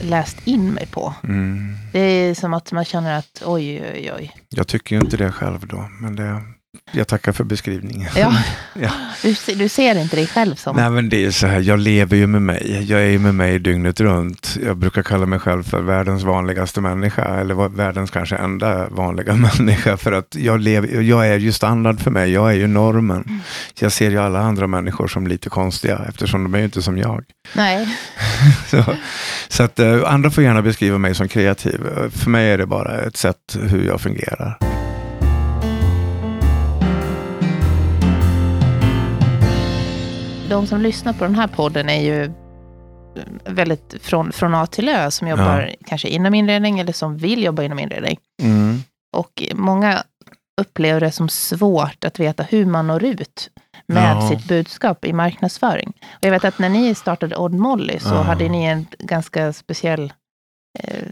läst 0.00 0.46
in 0.46 0.74
mig 0.74 0.86
på. 0.86 1.14
Mm. 1.24 1.76
Det 1.92 1.98
är 1.98 2.34
som 2.34 2.54
att 2.54 2.72
man 2.72 2.84
känner 2.84 3.18
att 3.18 3.42
oj, 3.46 3.82
oj, 3.94 4.12
oj. 4.16 4.32
Jag 4.48 4.68
tycker 4.68 4.96
ju 4.96 5.02
inte 5.02 5.16
det 5.16 5.32
själv 5.32 5.66
då, 5.66 5.88
men 6.00 6.16
det, 6.16 6.42
jag 6.92 7.08
tackar 7.08 7.32
för 7.32 7.44
beskrivningen. 7.44 8.08
Ja. 8.16 8.36
ja. 8.74 8.90
Du, 9.22 9.54
du, 9.54 9.68
ser 9.68 9.98
inte 9.98 10.16
dig 10.16 10.26
själv 10.26 10.54
som... 10.54 10.76
Nej, 10.76 10.90
men 10.90 11.08
det 11.08 11.24
är 11.24 11.30
så 11.30 11.46
här, 11.46 11.60
jag 11.60 11.78
lever 11.78 12.16
ju 12.16 12.26
med 12.26 12.42
mig. 12.42 12.84
Jag 12.88 13.00
är 13.00 13.06
ju 13.06 13.18
med 13.18 13.34
mig 13.34 13.58
dygnet 13.58 14.00
runt. 14.00 14.56
Jag 14.64 14.76
brukar 14.76 15.02
kalla 15.02 15.26
mig 15.26 15.38
själv 15.38 15.62
för 15.62 15.82
världens 15.82 16.22
vanligaste 16.22 16.80
människa, 16.80 17.24
eller 17.24 17.68
världens 17.68 18.10
kanske 18.10 18.36
enda 18.36 18.88
vanliga 18.88 19.34
människa. 19.58 19.96
För 19.96 20.12
att 20.12 20.36
jag, 20.38 20.60
lever, 20.60 21.00
jag 21.00 21.28
är 21.28 21.38
ju 21.38 21.52
standard 21.52 22.00
för 22.00 22.10
mig, 22.10 22.32
jag 22.32 22.50
är 22.50 22.54
ju 22.54 22.66
normen. 22.66 23.22
Mm. 23.26 23.40
Jag 23.80 23.92
ser 23.92 24.10
ju 24.10 24.18
alla 24.18 24.40
andra 24.40 24.66
människor 24.66 25.08
som 25.08 25.26
lite 25.26 25.48
konstiga, 25.48 26.00
eftersom 26.08 26.42
de 26.42 26.54
är 26.54 26.58
ju 26.58 26.64
inte 26.64 26.82
som 26.82 26.98
jag. 26.98 27.24
Nej. 27.52 27.96
så 28.66 28.84
så 29.48 29.62
att, 29.62 29.80
uh, 29.80 30.02
andra 30.06 30.30
får 30.30 30.44
gärna 30.44 30.62
beskriva 30.62 30.98
mig 30.98 31.14
som 31.14 31.28
kreativ. 31.28 31.80
För 32.10 32.30
mig 32.30 32.50
är 32.50 32.58
det 32.58 32.66
bara 32.66 33.00
ett 33.00 33.16
sätt 33.16 33.56
hur 33.62 33.86
jag 33.86 34.00
fungerar. 34.00 34.58
De 40.48 40.66
som 40.66 40.80
lyssnar 40.80 41.12
på 41.12 41.24
den 41.24 41.34
här 41.34 41.46
podden 41.46 41.88
är 41.88 42.02
ju 42.02 42.30
väldigt 43.44 43.94
från, 44.00 44.32
från 44.32 44.54
A 44.54 44.66
till 44.66 44.88
Ö, 44.88 45.10
som 45.10 45.28
jobbar 45.28 45.74
kanske 45.86 46.08
inom 46.08 46.34
inredning 46.34 46.78
eller 46.78 46.92
som 46.92 47.16
vill 47.16 47.42
jobba 47.44 47.62
inom 47.62 47.78
inredning. 47.78 48.18
Mm. 48.42 48.82
Och 49.16 49.42
många 49.54 50.02
upplever 50.60 51.00
det 51.00 51.12
som 51.12 51.28
svårt 51.28 52.04
att 52.04 52.20
veta 52.20 52.42
hur 52.42 52.66
man 52.66 52.86
når 52.86 53.04
ut 53.04 53.50
med 53.86 54.16
Ja. 54.16 54.28
sitt 54.28 54.48
budskap 54.48 55.04
i 55.04 55.12
marknadsföring. 55.12 55.92
Och 56.02 56.24
jag 56.24 56.30
vet 56.30 56.44
att 56.44 56.58
när 56.58 56.68
ni 56.68 56.94
startade 56.94 57.36
Odd 57.36 57.54
Molly 57.54 57.98
så 57.98 58.08
Ja. 58.14 58.22
hade 58.22 58.48
ni 58.48 58.64
en 58.64 58.86
ganska 58.98 59.52
speciell 59.52 60.12
eh, 60.78 61.02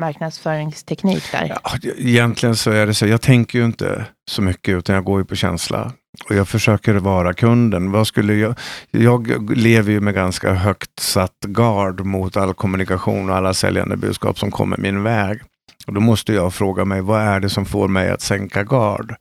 marknadsföringsteknik 0.00 1.32
där. 1.32 1.58
Ja, 1.64 1.90
egentligen 1.96 2.56
så 2.56 2.70
är 2.70 2.86
det 2.86 2.94
så, 2.94 3.06
jag 3.06 3.20
tänker 3.20 3.58
ju 3.58 3.64
inte 3.64 4.06
så 4.30 4.42
mycket 4.42 4.74
utan 4.74 4.94
jag 4.94 5.04
går 5.04 5.20
ju 5.20 5.24
på 5.24 5.34
känsla. 5.34 5.92
Och 6.28 6.34
jag 6.34 6.48
försöker 6.48 6.94
vara 6.94 7.34
kunden. 7.34 7.90
Vad 7.90 8.06
skulle 8.06 8.34
jag, 8.34 8.54
jag 8.90 9.50
lever 9.58 9.92
ju 9.92 10.00
med 10.00 10.14
ganska 10.14 10.52
högt 10.52 11.00
satt 11.00 11.40
gard 11.40 12.00
mot 12.00 12.36
all 12.36 12.54
kommunikation 12.54 13.30
och 13.30 13.36
alla 13.36 13.54
säljande 13.54 13.96
budskap 13.96 14.38
som 14.38 14.50
kommer 14.50 14.76
min 14.76 15.02
väg. 15.02 15.40
Och 15.86 15.92
då 15.92 16.00
måste 16.00 16.32
jag 16.32 16.54
fråga 16.54 16.84
mig, 16.84 17.00
vad 17.00 17.20
är 17.20 17.40
det 17.40 17.50
som 17.50 17.66
får 17.66 17.88
mig 17.88 18.10
att 18.10 18.20
sänka 18.20 18.64
gard? 18.64 19.14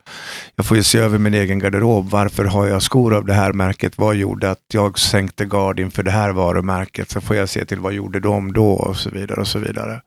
Jag 0.56 0.66
får 0.66 0.78
ju 0.78 0.84
se 0.84 0.98
över 0.98 1.18
min 1.18 1.34
egen 1.34 1.60
garderob. 1.60 2.10
Varför 2.10 2.46
har 2.46 2.68
jag 2.68 2.82
skor 2.82 3.14
av 3.14 3.26
det 3.26 3.34
här 3.34 3.54
märket? 3.54 3.98
Vad 3.98 4.16
gjorde 4.16 4.52
att 4.52 4.60
jag 4.74 5.00
sänkte 5.00 5.46
gard 5.46 5.80
inför 5.80 6.04
det 6.04 6.12
här 6.12 6.32
varumärket? 6.32 7.12
Så 7.12 7.22
får 7.22 7.36
jag 7.36 7.50
se 7.50 7.66
till 7.66 7.80
vad 7.80 7.94
gjorde 7.94 8.20
de 8.20 8.54
då? 8.54 8.72
Och 8.72 8.98
så 8.98 9.10
vidare 9.10 9.42
och 9.42 9.48
så 9.48 9.60
vidare. 9.60 10.02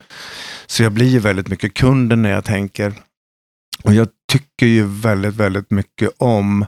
Så 0.67 0.83
jag 0.83 0.93
blir 0.93 1.07
ju 1.09 1.19
väldigt 1.19 1.49
mycket 1.49 1.75
kunden 1.75 2.23
när 2.23 2.31
jag 2.31 2.45
tänker. 2.45 2.93
Och 3.83 3.95
jag 3.95 4.09
tycker 4.33 4.67
ju 4.67 4.85
väldigt, 4.85 5.35
väldigt 5.35 5.71
mycket 5.71 6.11
om 6.19 6.67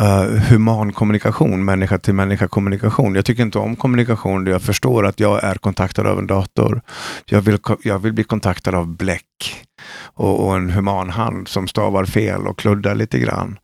uh, 0.00 0.38
human 0.50 0.92
kommunikation, 0.92 1.64
människa 1.64 1.98
till 1.98 2.14
människa 2.14 2.48
kommunikation. 2.48 3.14
Jag 3.14 3.24
tycker 3.24 3.42
inte 3.42 3.58
om 3.58 3.76
kommunikation 3.76 4.44
där 4.44 4.52
jag 4.52 4.62
förstår 4.62 5.06
att 5.06 5.20
jag 5.20 5.44
är 5.44 5.54
kontaktad 5.54 6.06
av 6.06 6.18
en 6.18 6.26
dator. 6.26 6.80
Jag 7.26 7.40
vill, 7.40 7.58
jag 7.82 7.98
vill 7.98 8.12
bli 8.12 8.24
kontaktad 8.24 8.74
av 8.74 8.86
bläck 8.96 9.66
och, 10.14 10.46
och 10.46 10.56
en 10.56 10.70
human 10.70 11.10
hand 11.10 11.48
som 11.48 11.68
stavar 11.68 12.04
fel 12.04 12.46
och 12.46 12.58
kluddar 12.58 12.94
lite 12.94 13.18
grann. 13.18 13.58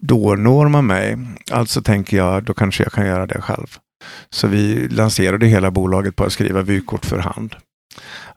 Då 0.00 0.34
når 0.34 0.68
man 0.68 0.86
mig. 0.86 1.18
Alltså 1.50 1.82
tänker 1.82 2.16
jag, 2.16 2.44
då 2.44 2.54
kanske 2.54 2.82
jag 2.82 2.92
kan 2.92 3.06
göra 3.06 3.26
det 3.26 3.40
själv. 3.40 3.66
Så 4.30 4.46
vi 4.48 4.88
lanserade 4.88 5.46
hela 5.46 5.70
bolaget 5.70 6.16
på 6.16 6.24
att 6.24 6.32
skriva 6.32 6.62
vykort 6.62 7.06
för 7.06 7.18
hand. 7.18 7.56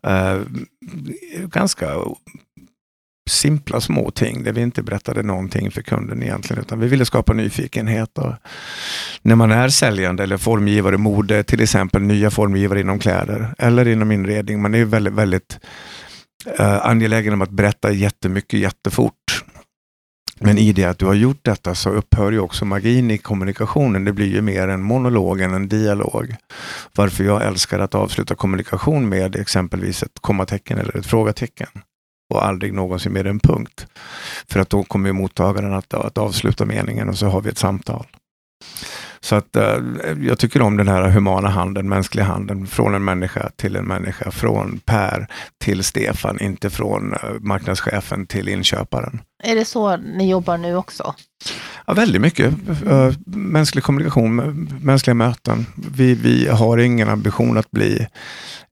Uh, 0.07 0.41
ganska 1.48 1.96
simpla 3.27 3.81
små 3.81 4.12
ting 4.12 4.43
där 4.43 4.53
vi 4.53 4.62
inte 4.62 4.84
berättade 4.84 5.24
någonting 5.24 5.72
för 5.72 5.81
kunden 5.81 6.24
egentligen, 6.24 6.62
utan 6.62 6.79
vi 6.79 6.88
ville 6.88 7.05
skapa 7.05 7.34
nyfikenhet. 7.34 8.17
Och 8.17 8.34
när 9.22 9.36
man 9.36 9.51
är 9.51 9.69
säljande 9.69 10.24
eller 10.24 10.38
formgivare, 10.38 10.98
mode 10.98 11.43
till 11.43 11.62
exempel, 11.62 12.01
nya 12.01 12.31
formgivare 12.31 12.79
inom 12.79 13.00
kläder 13.00 13.55
eller 13.57 13.88
inom 13.88 14.12
inredning, 14.12 14.62
man 14.62 14.74
är 14.74 14.77
ju 14.77 14.86
väldigt, 14.86 15.13
väldigt 15.13 15.60
eh, 16.60 16.86
angelägen 16.86 17.34
om 17.34 17.41
att 17.41 17.51
berätta 17.51 17.91
jättemycket 17.91 18.60
jättefort. 18.60 19.43
Men 20.39 20.57
i 20.57 20.74
det 20.74 20.86
att 20.86 21.00
du 21.00 21.05
har 21.05 21.13
gjort 21.13 21.39
detta 21.41 21.75
så 21.75 21.89
upphör 21.89 22.31
ju 22.31 22.39
också 22.39 22.65
magin 22.65 23.12
i 23.12 23.17
kommunikationen. 23.17 24.05
Det 24.05 24.13
blir 24.13 24.27
ju 24.27 24.41
mer 24.41 24.67
en 24.67 24.81
monolog 24.81 25.41
än 25.41 25.53
en 25.53 25.67
dialog. 25.67 26.36
Varför 26.96 27.24
jag 27.24 27.46
älskar 27.46 27.79
att 27.79 27.96
avsluta 27.96 28.36
kommunikation 28.36 29.10
med 29.10 29.36
exempelvis 29.36 30.03
ett 30.03 30.19
kommatecken 30.22 30.77
eller 30.77 30.98
ett 30.98 31.05
frågetecken 31.05 31.67
och 32.29 32.46
aldrig 32.46 32.74
någonsin 32.74 33.13
med 33.13 33.27
en 33.27 33.39
punkt. 33.39 33.88
För 34.50 34.60
att 34.60 34.69
då 34.69 34.84
kommer 34.84 35.12
mottagaren 35.12 35.74
att, 35.74 35.93
att 35.93 36.17
avsluta 36.17 36.65
meningen 36.65 37.10
och 37.10 37.17
så 37.17 37.27
har 37.27 37.41
vi 37.41 37.50
ett 37.50 37.57
samtal. 37.57 38.05
Så 39.19 39.36
att 39.36 39.55
eh, 39.55 39.77
jag 40.21 40.39
tycker 40.39 40.62
om 40.62 40.77
den 40.77 40.88
här 40.88 41.09
humana 41.09 41.50
handen, 41.50 41.89
mänskliga 41.89 42.25
handen, 42.25 42.67
från 42.67 42.95
en 42.95 43.05
människa 43.05 43.50
till 43.55 43.75
en 43.75 43.86
människa, 43.86 44.31
från 44.31 44.79
Per 44.86 45.27
till 45.63 45.83
Stefan, 45.83 46.39
inte 46.39 46.69
från 46.69 47.13
eh, 47.13 47.19
marknadschefen 47.39 48.27
till 48.27 48.50
inköparen. 48.50 49.21
Är 49.43 49.55
det 49.55 49.65
så 49.65 49.97
ni 49.97 50.29
jobbar 50.29 50.57
nu 50.57 50.75
också? 50.75 51.15
Ja, 51.86 51.93
väldigt 51.93 52.21
mycket. 52.21 52.53
Uh, 52.86 53.12
mänsklig 53.25 53.83
kommunikation, 53.83 54.69
mänskliga 54.81 55.13
möten. 55.13 55.65
Vi, 55.75 56.13
vi 56.13 56.47
har 56.47 56.77
ingen 56.77 57.09
ambition 57.09 57.57
att 57.57 57.71
bli 57.71 58.07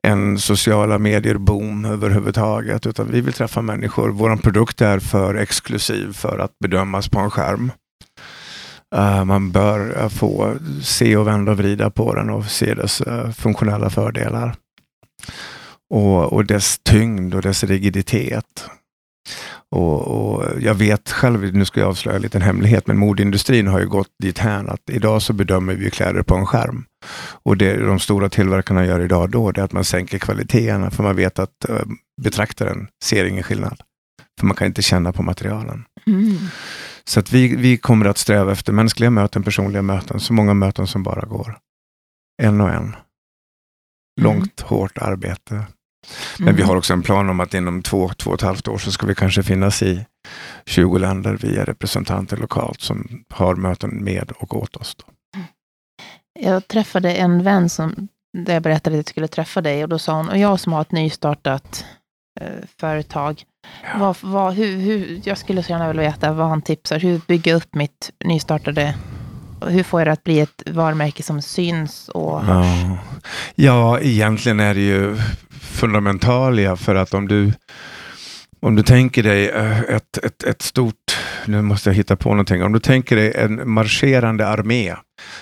en 0.07 0.39
sociala 0.39 0.97
medier-boom 0.97 1.85
överhuvudtaget, 1.85 2.85
utan 2.85 3.11
vi 3.11 3.21
vill 3.21 3.33
träffa 3.33 3.61
människor. 3.61 4.09
Vår 4.09 4.35
produkt 4.35 4.81
är 4.81 4.99
för 4.99 5.35
exklusiv 5.35 6.13
för 6.13 6.39
att 6.39 6.51
bedömas 6.59 7.09
på 7.09 7.19
en 7.19 7.31
skärm. 7.31 7.71
Uh, 8.95 9.25
man 9.25 9.51
bör 9.51 10.01
eh, 10.01 10.09
få 10.09 10.57
se 10.83 11.17
och 11.17 11.27
vända 11.27 11.51
och 11.51 11.57
vrida 11.57 11.89
på 11.89 12.15
den 12.15 12.29
och 12.29 12.45
se 12.45 12.73
dess 12.73 13.01
uh, 13.01 13.31
funktionella 13.31 13.89
fördelar. 13.89 14.55
Och, 15.93 16.33
och 16.33 16.45
dess 16.45 16.79
tyngd 16.83 17.35
och 17.35 17.41
dess 17.41 17.63
rigiditet. 17.63 18.69
Och, 19.71 20.01
och 20.01 20.43
jag 20.61 20.75
vet 20.75 21.11
själv, 21.11 21.53
nu 21.53 21.65
ska 21.65 21.79
jag 21.79 21.89
avslöja 21.89 22.15
en 22.15 22.21
liten 22.21 22.41
hemlighet, 22.41 22.87
men 22.87 22.97
modeindustrin 22.97 23.67
har 23.67 23.79
ju 23.79 23.87
gått 23.87 24.09
dit 24.23 24.39
här 24.39 24.65
att 24.65 24.89
idag 24.91 25.21
så 25.21 25.33
bedömer 25.33 25.73
vi 25.73 25.91
kläder 25.91 26.21
på 26.21 26.35
en 26.35 26.45
skärm. 26.45 26.85
Och 27.43 27.57
det 27.57 27.77
de 27.77 27.99
stora 27.99 28.29
tillverkarna 28.29 28.85
gör 28.85 28.99
idag 28.99 29.29
då, 29.29 29.51
det 29.51 29.61
är 29.61 29.65
att 29.65 29.73
man 29.73 29.85
sänker 29.85 30.17
kvaliteterna, 30.17 30.91
för 30.91 31.03
man 31.03 31.15
vet 31.15 31.39
att 31.39 31.65
betraktaren 32.21 32.87
ser 33.03 33.25
ingen 33.25 33.43
skillnad. 33.43 33.81
För 34.39 34.47
man 34.47 34.55
kan 34.55 34.67
inte 34.67 34.81
känna 34.81 35.13
på 35.13 35.23
materialen. 35.23 35.83
Mm. 36.07 36.37
Så 37.09 37.19
att 37.19 37.31
vi, 37.31 37.55
vi 37.55 37.77
kommer 37.77 38.05
att 38.05 38.17
sträva 38.17 38.51
efter 38.51 38.73
mänskliga 38.73 39.09
möten, 39.09 39.43
personliga 39.43 39.81
möten, 39.81 40.19
så 40.19 40.33
många 40.33 40.53
möten 40.53 40.87
som 40.87 41.03
bara 41.03 41.25
går. 41.25 41.57
En 42.43 42.61
och 42.61 42.69
en. 42.69 42.95
Långt, 44.21 44.61
hårt 44.61 44.97
arbete. 44.97 45.65
Men 46.39 46.55
vi 46.55 46.61
Mm. 46.61 46.67
har 46.67 46.75
också 46.75 46.93
en 46.93 47.01
plan 47.01 47.29
om 47.29 47.39
att 47.39 47.53
inom 47.53 47.81
två, 47.81 48.09
två 48.09 48.29
och 48.29 48.35
ett 48.35 48.41
halvt 48.41 48.67
år 48.67 48.77
så 48.77 48.91
ska 48.91 49.07
vi 49.07 49.15
kanske 49.15 49.43
finnas 49.43 49.83
i 49.83 50.05
20 50.65 50.97
länder 50.97 51.33
via 51.37 51.63
representanter 51.65 52.37
lokalt 52.37 52.81
som 52.81 53.23
har 53.29 53.55
möten 53.55 54.03
med 54.03 54.31
och 54.31 54.55
åt 54.55 54.75
oss. 54.75 54.95
Då. 54.95 55.05
Jag 56.39 56.67
träffade 56.67 57.13
en 57.13 57.43
vän 57.43 57.69
som, 57.69 58.07
där 58.37 58.53
jag 58.53 58.63
berättade 58.63 58.95
att 58.95 58.97
jag 58.97 59.09
skulle 59.09 59.27
träffa 59.27 59.61
dig 59.61 59.83
och 59.83 59.89
då 59.89 59.99
sa 59.99 60.13
hon, 60.17 60.29
och 60.29 60.37
jag 60.37 60.59
som 60.59 60.73
har 60.73 60.81
ett 60.81 60.91
nystartat 60.91 61.85
eh, 62.41 62.47
företag, 62.79 63.43
vad, 63.99 64.15
vad, 64.21 64.53
hur, 64.53 64.77
hur, 64.77 65.21
jag 65.23 65.37
skulle 65.37 65.63
så 65.63 65.71
gärna 65.71 65.87
vilja 65.87 66.03
veta 66.03 66.33
vad 66.33 66.47
han 66.47 66.61
tipsar, 66.61 66.99
hur 66.99 67.21
bygga 67.27 67.53
upp 67.53 67.75
mitt 67.75 68.11
nystartade, 68.25 68.95
hur 69.67 69.83
får 69.83 69.99
jag 69.99 70.07
det 70.07 70.11
att 70.11 70.23
bli 70.23 70.39
ett 70.39 70.63
varumärke 70.65 71.23
som 71.23 71.41
syns 71.41 72.09
och 72.09 72.41
Ja. 72.47 72.97
ja, 73.55 73.99
egentligen 73.99 74.59
är 74.59 74.73
det 74.73 74.81
ju 74.81 75.17
fundamentalia 75.61 76.75
för 76.75 76.95
att 76.95 77.13
om 77.13 77.27
du 77.27 77.53
om 78.59 78.75
du 78.75 78.83
tänker 78.83 79.23
dig 79.23 79.49
eh, 79.49 79.79
ett, 79.79 80.17
ett, 80.17 80.43
ett 80.43 80.61
stort, 80.61 81.17
nu 81.45 81.61
måste 81.61 81.89
jag 81.89 81.95
hitta 81.95 82.15
på 82.15 82.29
någonting, 82.29 82.63
om 82.63 82.73
du 82.73 82.79
tänker 82.79 83.15
dig 83.15 83.33
en 83.35 83.69
marscherande 83.69 84.47
armé 84.47 84.95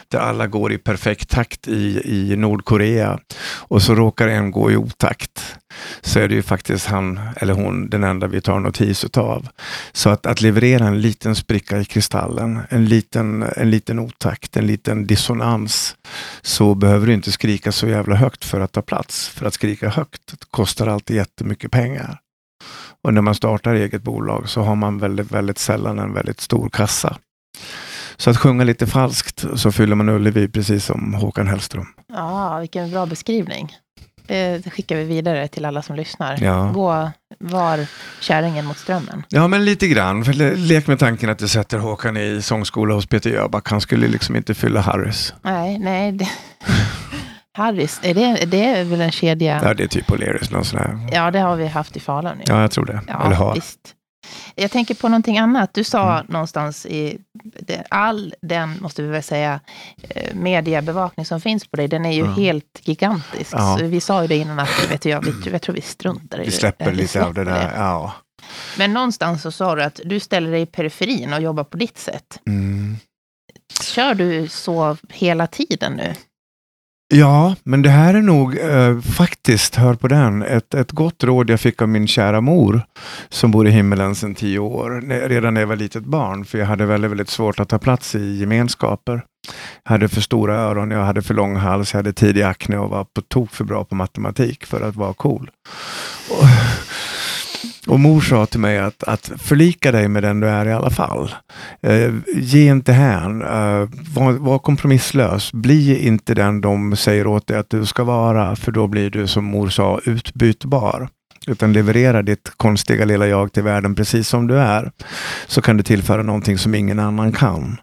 där 0.07 0.19
alla 0.19 0.47
går 0.47 0.73
i 0.73 0.77
perfekt 0.77 1.29
takt 1.29 1.67
i, 1.67 2.01
i 2.03 2.35
Nordkorea 2.35 3.19
och 3.57 3.81
så 3.81 3.95
råkar 3.95 4.27
en 4.27 4.51
gå 4.51 4.71
i 4.71 4.75
otakt 4.75 5.57
så 6.01 6.19
är 6.19 6.27
det 6.27 6.35
ju 6.35 6.41
faktiskt 6.41 6.85
han 6.85 7.19
eller 7.35 7.53
hon 7.53 7.89
den 7.89 8.03
enda 8.03 8.27
vi 8.27 8.41
tar 8.41 8.59
notis 8.59 9.03
utav. 9.03 9.47
Så 9.91 10.09
att, 10.09 10.25
att 10.25 10.41
leverera 10.41 10.87
en 10.87 11.01
liten 11.01 11.35
spricka 11.35 11.79
i 11.79 11.85
kristallen, 11.85 12.59
en 12.69 12.85
liten, 12.85 13.45
en 13.55 13.71
liten 13.71 13.99
otakt, 13.99 14.57
en 14.57 14.67
liten 14.67 15.07
dissonans 15.07 15.95
så 16.41 16.75
behöver 16.75 17.07
du 17.07 17.13
inte 17.13 17.31
skrika 17.31 17.71
så 17.71 17.87
jävla 17.87 18.15
högt 18.15 18.45
för 18.45 18.59
att 18.59 18.71
ta 18.71 18.81
plats. 18.81 19.29
För 19.29 19.45
att 19.45 19.53
skrika 19.53 19.89
högt 19.89 20.33
kostar 20.51 20.87
alltid 20.87 21.15
jättemycket 21.15 21.71
pengar. 21.71 22.19
Och 23.03 23.13
när 23.13 23.21
man 23.21 23.35
startar 23.35 23.73
eget 23.73 24.03
bolag 24.03 24.49
så 24.49 24.61
har 24.61 24.75
man 24.75 24.99
väldigt, 24.99 25.31
väldigt 25.31 25.57
sällan 25.57 25.99
en 25.99 26.13
väldigt 26.13 26.39
stor 26.39 26.69
kassa. 26.69 27.17
Så 28.17 28.29
att 28.29 28.37
sjunga 28.37 28.63
lite 28.63 28.87
falskt 28.87 29.45
så 29.55 29.71
fyller 29.71 29.95
man 29.95 30.09
Ullevi 30.09 30.47
precis 30.47 30.85
som 30.85 31.13
Håkan 31.13 31.47
Hellström. 31.47 31.85
ja, 32.13 32.59
vilken 32.59 32.91
bra 32.91 33.05
beskrivning. 33.05 33.71
Det 34.27 34.73
skickar 34.73 34.95
vi 34.95 35.03
vidare 35.03 35.47
till 35.47 35.65
alla 35.65 35.81
som 35.81 35.95
lyssnar. 35.95 36.37
Ja. 36.43 36.71
Gå 36.73 37.11
var 37.39 37.85
kärringen 38.21 38.65
mot 38.65 38.77
strömmen. 38.77 39.23
Ja, 39.29 39.47
men 39.47 39.65
lite 39.65 39.87
grann. 39.87 40.25
För 40.25 40.33
le- 40.33 40.55
lek 40.55 40.87
med 40.87 40.99
tanken 40.99 41.29
att 41.29 41.39
du 41.39 41.47
sätter 41.47 41.77
Håkan 41.77 42.17
i 42.17 42.41
sångskola 42.41 42.93
hos 42.93 43.05
Peter 43.05 43.29
Jöback. 43.29 43.69
Han 43.69 43.81
skulle 43.81 44.07
liksom 44.07 44.35
inte 44.35 44.53
fylla 44.53 44.81
Harrys. 44.81 45.33
Nej, 45.41 45.79
nej. 45.79 46.11
Det... 46.11 46.27
Harris, 47.57 47.99
är 48.03 48.13
det, 48.13 48.45
det 48.45 48.65
är 48.65 48.83
väl 48.83 49.01
en 49.01 49.11
kedja? 49.11 49.59
Ja, 49.63 49.73
det 49.73 49.83
är 49.83 49.87
typ 49.87 50.09
O'Learys. 50.09 51.07
Ja, 51.11 51.31
det 51.31 51.39
har 51.39 51.55
vi 51.55 51.67
haft 51.67 51.97
i 51.97 51.99
Falun. 51.99 52.37
ju. 52.37 52.43
Ja, 52.53 52.61
jag 52.61 52.71
tror 52.71 52.85
det. 52.85 53.01
Ja, 53.07 53.25
Eller 53.25 53.35
har. 53.35 53.55
visst. 53.55 53.79
Jag 54.55 54.71
tänker 54.71 54.95
på 54.95 55.09
någonting 55.09 55.37
annat. 55.37 55.73
Du 55.73 55.83
sa 55.83 56.13
Mm. 56.13 56.25
någonstans 56.29 56.85
i 56.85 57.17
det, 57.59 57.83
all 57.89 58.33
den, 58.41 58.77
måste 58.81 59.01
vi 59.01 59.07
väl 59.07 59.23
säga, 59.23 59.59
eh, 60.09 60.35
mediebevakning 60.35 61.25
som 61.25 61.41
finns 61.41 61.67
på 61.67 61.77
dig, 61.77 61.87
den 61.87 62.05
är 62.05 62.11
ju 62.11 62.19
Ja. 62.25 62.31
helt 62.31 62.79
gigantisk. 62.81 63.53
Ja. 63.53 63.77
Vi 63.81 64.01
sa 64.01 64.21
ju 64.21 64.27
det 64.27 64.35
innan 64.37 64.59
att 64.59 64.91
vet 64.91 65.05
jag, 65.05 65.25
vi, 65.25 65.49
jag 65.51 65.61
tror 65.61 65.75
vi 65.75 65.81
struntar 65.81 66.37
i 66.37 66.39
Vi 66.39 66.45
det. 66.45 66.51
släpper 66.51 66.91
vi 66.91 66.97
lite 66.97 67.25
av 67.25 67.33
det 67.33 67.43
släpper 67.43 67.61
där. 67.61 67.73
Ja. 67.77 68.13
Men 68.77 68.93
någonstans 68.93 69.41
så 69.41 69.51
sa 69.51 69.75
du 69.75 69.83
att 69.83 69.99
du 70.05 70.19
ställer 70.19 70.51
dig 70.51 70.61
i 70.61 70.65
periferin 70.65 71.33
och 71.33 71.41
jobbar 71.41 71.63
på 71.63 71.77
ditt 71.77 71.97
sätt. 71.97 72.39
Mm. 72.47 72.97
Kör 73.81 74.13
du 74.13 74.47
så 74.47 74.97
hela 75.09 75.47
tiden 75.47 75.93
nu? 75.93 76.13
Ja, 77.07 77.55
men 77.63 77.81
det 77.81 77.89
här 77.89 78.13
är 78.13 78.21
nog 78.21 78.57
eh, 78.57 78.99
faktiskt, 78.99 79.75
hör 79.75 79.93
på 79.93 80.07
den, 80.07 80.43
ett, 80.43 80.73
ett 80.73 80.91
gott 80.91 81.23
råd 81.23 81.49
jag 81.49 81.59
fick 81.59 81.81
av 81.81 81.89
min 81.89 82.07
kära 82.07 82.41
mor 82.41 82.81
som 83.29 83.51
bor 83.51 83.67
i 83.67 83.71
himmelen 83.71 84.15
sedan 84.15 84.35
tio 84.35 84.59
år, 84.59 85.01
redan 85.29 85.53
när 85.53 85.61
jag 85.61 85.67
var 85.67 85.75
litet 85.75 86.05
barn, 86.05 86.45
för 86.45 86.57
jag 86.57 86.65
hade 86.65 86.85
väldigt, 86.85 87.11
väldigt 87.11 87.29
svårt 87.29 87.59
att 87.59 87.69
ta 87.69 87.79
plats 87.79 88.15
i 88.15 88.37
gemenskaper. 88.39 89.23
Jag 89.83 89.91
hade 89.91 90.09
för 90.09 90.21
stora 90.21 90.55
öron, 90.55 90.91
jag 90.91 91.05
hade 91.05 91.21
för 91.21 91.33
lång 91.33 91.55
hals, 91.55 91.93
jag 91.93 91.99
hade 91.99 92.13
tidig 92.13 92.41
akne 92.41 92.77
och 92.77 92.89
var 92.89 93.03
på 93.03 93.21
tok 93.21 93.51
för 93.51 93.63
bra 93.63 93.83
på 93.83 93.95
matematik 93.95 94.65
för 94.65 94.81
att 94.81 94.95
vara 94.95 95.13
cool. 95.13 95.49
Och, 96.29 96.43
och 97.87 97.99
mor 97.99 98.21
sa 98.21 98.45
till 98.45 98.59
mig 98.59 98.79
att, 98.79 99.03
att 99.03 99.31
förlika 99.37 99.91
dig 99.91 100.07
med 100.07 100.23
den 100.23 100.39
du 100.39 100.47
är 100.47 100.65
i 100.65 100.73
alla 100.73 100.89
fall. 100.89 101.35
Eh, 101.81 102.13
ge 102.35 102.71
inte 102.71 102.93
hän. 102.93 103.41
Eh, 103.41 103.89
var, 104.13 104.31
var, 104.31 104.59
kompromisslös. 104.59 105.53
Bli 105.53 106.07
inte 106.07 106.33
den 106.33 106.61
de 106.61 106.95
säger 106.95 107.27
åt 107.27 107.47
dig 107.47 107.57
att 107.57 107.69
du 107.69 107.85
ska 107.85 108.03
vara, 108.03 108.55
för 108.55 108.71
då 108.71 108.87
blir 108.87 109.09
du 109.09 109.27
som 109.27 109.45
mor 109.45 109.69
sa 109.69 109.99
utbytbar. 110.05 111.09
Utan 111.47 111.73
leverera 111.73 112.21
ditt 112.21 112.51
konstiga 112.57 113.05
lilla 113.05 113.27
jag 113.27 113.53
till 113.53 113.63
världen 113.63 113.95
precis 113.95 114.27
som 114.27 114.47
du 114.47 114.59
är. 114.59 114.91
Så 115.47 115.61
kan 115.61 115.77
du 115.77 115.83
tillföra 115.83 116.23
någonting 116.23 116.57
som 116.57 116.75
ingen 116.75 116.99
annan 116.99 117.31
kan. 117.31 117.77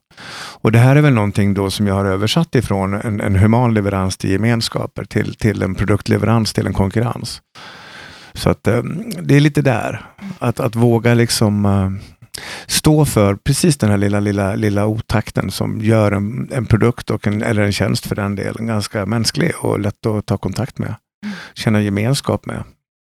Och 0.61 0.73
det 0.73 0.79
här 0.79 0.97
är 0.97 1.01
väl 1.01 1.13
någonting 1.13 1.55
då 1.55 1.71
som 1.71 1.87
jag 1.87 1.95
har 1.95 2.05
översatt 2.05 2.55
ifrån 2.55 2.95
en, 2.95 3.21
en 3.21 3.37
human 3.37 3.75
leverans 3.75 4.17
till 4.17 4.31
gemenskaper 4.31 5.05
till, 5.05 5.35
till 5.35 5.63
en 5.63 5.75
produktleverans 5.75 6.53
till 6.53 6.67
en 6.67 6.73
konkurrens. 6.73 7.43
Så 8.33 8.51
att 8.51 8.67
eh, 8.67 8.83
det 9.23 9.37
är 9.37 9.41
lite 9.41 9.63
där, 9.63 10.07
att, 10.39 10.61
att 10.61 10.77
våga 10.77 11.15
liksom 11.15 11.65
uh, 11.65 11.91
stå 12.67 13.05
för 13.05 13.35
precis 13.35 13.77
den 13.77 13.91
här 13.91 13.97
lilla, 13.97 14.21
lilla, 14.21 14.55
lilla 14.55 14.87
otakten 14.87 15.51
som 15.51 15.81
gör 15.81 16.13
en, 16.13 16.49
en 16.53 16.67
produkt 16.67 17.11
och 17.11 17.27
en, 17.27 17.43
eller 17.43 17.63
en 17.63 17.73
tjänst 17.73 18.07
för 18.07 18.17
den 18.17 18.35
delen 18.35 18.67
ganska 18.67 19.07
mänsklig 19.07 19.53
och 19.61 19.81
lätt 19.81 20.07
att 20.07 20.27
ta 20.27 20.37
kontakt 20.37 20.79
med. 20.79 20.95
Känna 21.55 21.81
gemenskap 21.81 22.47
med. 22.47 22.65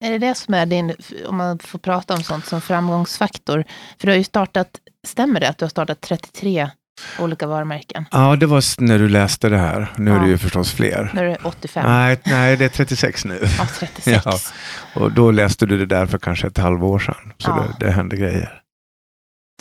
Är 0.05 0.11
det 0.11 0.19
det 0.19 0.35
som 0.35 0.55
är 0.55 0.67
din, 0.67 0.95
om 1.27 1.37
man 1.37 1.59
får 1.59 1.79
prata 1.79 2.15
om 2.15 2.23
sånt 2.23 2.47
som 2.47 2.61
framgångsfaktor? 2.61 3.65
För 3.99 4.07
du 4.07 4.13
har 4.13 4.19
ju 4.19 4.25
startat, 4.25 4.69
stämmer 5.07 5.41
det 5.41 5.49
att 5.49 5.59
du 5.59 5.65
har 5.65 5.71
startat 5.71 6.01
33 6.01 6.71
olika 7.19 7.47
varumärken? 7.47 8.05
Ja, 8.11 8.37
det 8.37 8.47
var 8.47 8.83
när 8.83 8.99
du 8.99 9.09
läste 9.09 9.49
det 9.49 9.59
här. 9.59 9.93
Nu 9.97 10.11
ja. 10.11 10.17
är 10.17 10.21
det 10.21 10.29
ju 10.29 10.39
förstås 10.39 10.73
fler. 10.73 11.11
Nu 11.15 11.21
är 11.21 11.25
det 11.25 11.39
85. 11.43 11.85
Nej, 11.87 12.21
nej 12.25 12.57
det 12.57 12.65
är 12.65 12.69
36 12.69 13.25
nu. 13.25 13.39
Ja, 13.59 13.67
36. 13.79 14.25
Ja. 14.25 14.39
Och 14.95 15.13
då 15.13 15.31
läste 15.31 15.67
du 15.67 15.79
det 15.79 15.87
där 15.87 16.07
för 16.07 16.19
kanske 16.19 16.47
ett 16.47 16.59
halvår 16.59 16.99
sedan. 16.99 17.33
Så 17.39 17.51
ja. 17.51 17.67
det, 17.79 17.87
det 17.87 17.93
hände 17.93 18.17
grejer. 18.17 18.63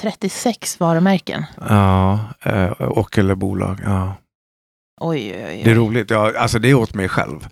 36 0.01 0.79
varumärken? 0.79 1.45
Ja, 1.69 2.19
eh, 2.41 2.71
och 2.71 3.17
eller 3.17 3.35
bolag. 3.35 3.79
Ja. 3.85 4.15
Oj, 5.01 5.33
oj, 5.35 5.45
oj. 5.47 5.61
Det 5.63 5.71
är 5.71 5.75
roligt. 5.75 6.09
Ja, 6.09 6.33
alltså 6.37 6.59
det 6.59 6.69
är 6.69 6.73
åt 6.73 6.93
mig 6.93 7.09
själv. 7.09 7.47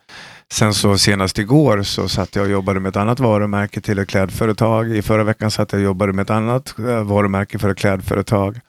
Sen 0.53 0.73
så 0.73 0.97
senast 0.97 1.39
igår 1.39 1.83
så 1.83 2.09
satt 2.09 2.35
jag 2.35 2.45
och 2.45 2.51
jobbade 2.51 2.79
med 2.79 2.89
ett 2.89 2.95
annat 2.95 3.19
varumärke 3.19 3.81
till 3.81 3.99
ett 3.99 4.07
klädföretag. 4.07 4.95
I 4.95 5.01
förra 5.01 5.23
veckan 5.23 5.51
satt 5.51 5.71
jag 5.71 5.79
och 5.79 5.85
jobbade 5.85 6.13
med 6.13 6.23
ett 6.23 6.29
annat 6.29 6.79
eh, 6.79 7.03
varumärke 7.03 7.59
för 7.59 7.69
ett 7.69 7.77
klädföretag. 7.77 8.59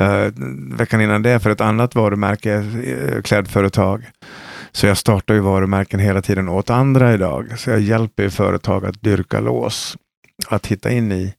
Uh, 0.00 0.28
veckan 0.76 1.00
innan 1.00 1.22
det 1.22 1.40
för 1.40 1.50
ett 1.50 1.60
annat 1.60 1.94
varumärke, 1.94 2.56
uh, 2.56 3.22
klädföretag. 3.22 4.10
Så 4.72 4.86
jag 4.86 4.96
startar 4.96 5.34
ju 5.34 5.40
varumärken 5.40 6.00
hela 6.00 6.22
tiden 6.22 6.48
åt 6.48 6.70
andra 6.70 7.14
idag. 7.14 7.58
Så 7.58 7.70
jag 7.70 7.80
hjälper 7.80 8.28
företag 8.28 8.86
att 8.86 9.02
dyrka 9.02 9.40
lås. 9.40 9.96
Att 10.48 10.66
hitta 10.66 10.90
in 10.90 11.12
i, 11.12 11.34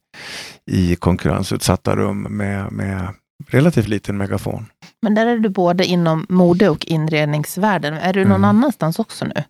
i 0.70 0.96
konkurrensutsatta 0.96 1.96
rum 1.96 2.22
med, 2.22 2.72
med 2.72 3.08
relativt 3.46 3.88
liten 3.88 4.16
megafon. 4.16 4.66
Men 5.02 5.14
där 5.14 5.26
är 5.26 5.38
du 5.38 5.48
både 5.48 5.84
inom 5.84 6.26
mode 6.28 6.68
och 6.68 6.86
inredningsvärlden. 6.86 7.94
Är 7.94 8.12
du 8.12 8.20
någon 8.20 8.32
mm. 8.32 8.44
annanstans 8.44 8.98
också 8.98 9.24
nu? 9.24 9.42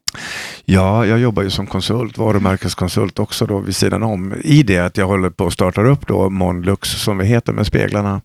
Ja, 0.65 1.07
jag 1.07 1.19
jobbar 1.19 1.43
ju 1.43 1.51
som 1.51 1.67
konsult, 1.67 2.19
varumärkeskonsult 2.19 3.19
också 3.19 3.47
då 3.47 3.59
vid 3.59 3.77
sidan 3.77 4.03
om. 4.03 4.35
I 4.45 4.63
det 4.63 4.79
att 4.79 4.97
jag 4.97 5.07
håller 5.07 5.31
på 5.31 5.47
att 5.47 5.53
starta 5.53 5.83
upp 5.83 6.07
då 6.07 6.31
Monlux 6.31 6.89
som 6.89 7.19
vi 7.19 7.27
heter 7.27 7.53
med 7.53 7.67
speglarna 7.67 8.21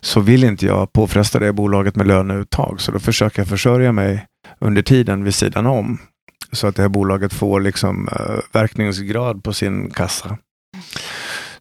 så 0.00 0.20
vill 0.20 0.44
inte 0.44 0.66
jag 0.66 0.92
påfresta 0.92 1.38
det 1.38 1.52
bolaget 1.52 1.96
med 1.96 2.06
löneuttag 2.06 2.80
så 2.80 2.92
då 2.92 2.98
försöker 2.98 3.40
jag 3.40 3.48
försörja 3.48 3.92
mig 3.92 4.26
under 4.58 4.82
tiden 4.82 5.24
vid 5.24 5.34
sidan 5.34 5.66
om 5.66 5.98
så 6.52 6.66
att 6.66 6.76
det 6.76 6.82
här 6.82 6.88
bolaget 6.88 7.32
får 7.32 7.60
liksom 7.60 8.08
uh, 8.08 8.40
verkningsgrad 8.52 9.44
på 9.44 9.52
sin 9.52 9.90
kassa. 9.90 10.38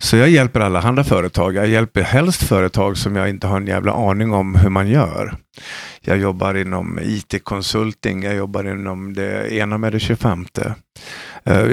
Så 0.02 0.18
jag 0.18 0.30
hjälper 0.30 0.60
alla 0.60 0.82
andra 0.82 1.04
företag. 1.04 1.56
Jag 1.56 1.68
hjälper 1.68 2.02
helst 2.02 2.44
företag 2.44 2.98
som 2.98 3.16
jag 3.16 3.30
inte 3.30 3.48
har 3.48 3.58
en 3.58 3.68
jävla 3.68 3.94
aning 3.94 4.34
om 4.34 4.56
hur 4.56 4.70
man 4.70 4.88
gör. 4.88 5.36
Jag 6.02 6.18
jobbar 6.18 6.56
inom 6.56 7.00
IT-konsulting, 7.02 8.24
jag 8.24 8.36
jobbar 8.36 8.72
inom 8.72 9.14
det 9.14 9.54
ena 9.54 9.78
med 9.78 9.92
det 9.92 10.00
25. 10.00 10.46
Eh, 11.44 11.64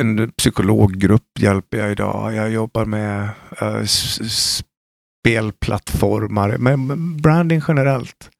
en 0.00 0.30
psykologgrupp 0.30 1.38
hjälper 1.38 1.78
jag 1.78 1.92
idag. 1.92 2.34
Jag 2.34 2.50
jobbar 2.50 2.84
med 2.84 3.28
eh, 3.60 3.82
spelplattformar, 5.26 6.56
med 6.58 6.98
branding 6.98 7.62
generellt. 7.68 8.30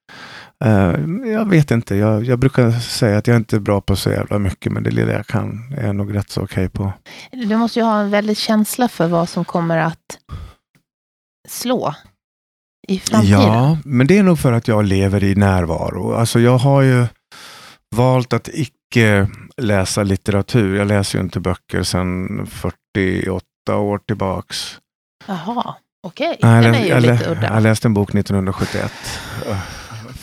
Uh, 0.64 1.30
jag 1.32 1.48
vet 1.48 1.70
inte, 1.70 1.96
jag, 1.96 2.24
jag, 2.24 2.38
brukar 2.38 2.70
säga 2.70 3.18
att 3.18 3.26
jag 3.26 3.36
inte 3.36 3.56
är 3.56 3.60
bra 3.60 3.80
på 3.80 3.96
så 3.96 4.10
jävla 4.10 4.38
mycket, 4.38 4.72
men 4.72 4.82
det 4.82 4.90
lilla 4.90 5.12
jag 5.12 5.26
kan 5.26 5.74
är 5.78 5.86
jag 5.86 5.96
nog 5.96 6.14
rätt 6.14 6.30
så 6.30 6.42
okej 6.42 6.66
okay 6.66 6.68
på. 6.68 6.92
Du 7.32 7.56
måste 7.56 7.78
ju 7.78 7.84
ha 7.84 8.00
en 8.00 8.10
väldig 8.10 8.36
känsla 8.36 8.88
för 8.88 9.08
vad 9.08 9.28
som 9.28 9.44
kommer 9.44 9.78
att 9.78 10.18
slå 11.48 11.94
i 12.88 12.98
framtiden. 12.98 13.40
Ja, 13.40 13.78
men 13.84 14.06
det 14.06 14.18
är 14.18 14.22
nog 14.22 14.38
för 14.38 14.52
att 14.52 14.68
jag 14.68 14.84
lever 14.84 15.24
i 15.24 15.34
närvaro. 15.34 16.14
Alltså 16.14 16.40
jag 16.40 16.58
har 16.58 16.82
ju 16.82 17.06
valt 17.96 18.32
att 18.32 18.48
icke 18.52 19.28
läsa 19.56 20.02
litteratur. 20.02 20.76
Jag 20.76 20.86
läser 20.86 21.18
ju 21.18 21.24
inte 21.24 21.40
böcker 21.40 21.82
sedan 21.82 22.46
48 22.50 23.42
år 23.76 23.98
tillbaks. 23.98 24.78
Jaha, 25.26 25.74
okej. 26.02 26.36
Okay. 26.38 26.62
Den 26.62 26.74
är 26.74 26.84
ju 26.84 26.88
jag, 26.88 27.02
lite 27.02 27.30
udda. 27.30 27.54
Jag 27.54 27.62
läste 27.62 27.88
en 27.88 27.94
bok 27.94 28.14
1971. 28.14 28.92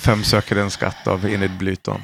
Fem 0.03 0.23
söker 0.23 0.55
en 0.55 0.71
skatt 0.71 1.07
av 1.07 1.29
Enid 1.29 1.57
Blyton. 1.57 2.01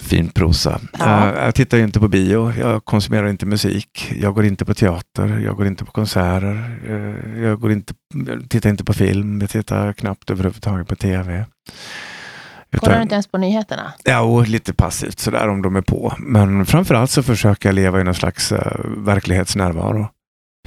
Fin 0.00 0.28
prosa. 0.28 0.80
Ja. 0.98 1.32
Uh, 1.32 1.44
jag 1.44 1.54
tittar 1.54 1.78
inte 1.78 2.00
på 2.00 2.08
bio, 2.08 2.52
jag 2.58 2.84
konsumerar 2.84 3.28
inte 3.28 3.46
musik, 3.46 4.12
jag 4.16 4.34
går 4.34 4.44
inte 4.44 4.64
på 4.64 4.74
teater, 4.74 5.38
jag 5.44 5.56
går 5.56 5.66
inte 5.66 5.84
på 5.84 5.92
konserter, 5.92 6.80
uh, 6.90 7.42
jag 7.42 7.60
går 7.60 7.72
inte, 7.72 7.94
tittar 8.48 8.70
inte 8.70 8.84
på 8.84 8.92
film, 8.92 9.40
jag 9.40 9.50
tittar 9.50 9.92
knappt 9.92 10.30
överhuvudtaget 10.30 10.88
på 10.88 10.96
tv. 10.96 11.46
Kollar 12.76 12.96
du 12.96 13.02
inte 13.02 13.14
ens 13.14 13.26
på 13.26 13.38
nyheterna? 13.38 13.92
Ja, 14.04 14.20
och 14.20 14.48
lite 14.48 14.74
passivt 14.74 15.18
sådär 15.18 15.48
om 15.48 15.62
de 15.62 15.76
är 15.76 15.82
på. 15.82 16.14
Men 16.18 16.66
framförallt 16.66 17.10
så 17.10 17.22
försöker 17.22 17.68
jag 17.68 17.74
leva 17.74 18.00
i 18.00 18.04
någon 18.04 18.14
slags 18.14 18.52
uh, 18.52 18.58
verklighetsnärvaro. 18.96 20.08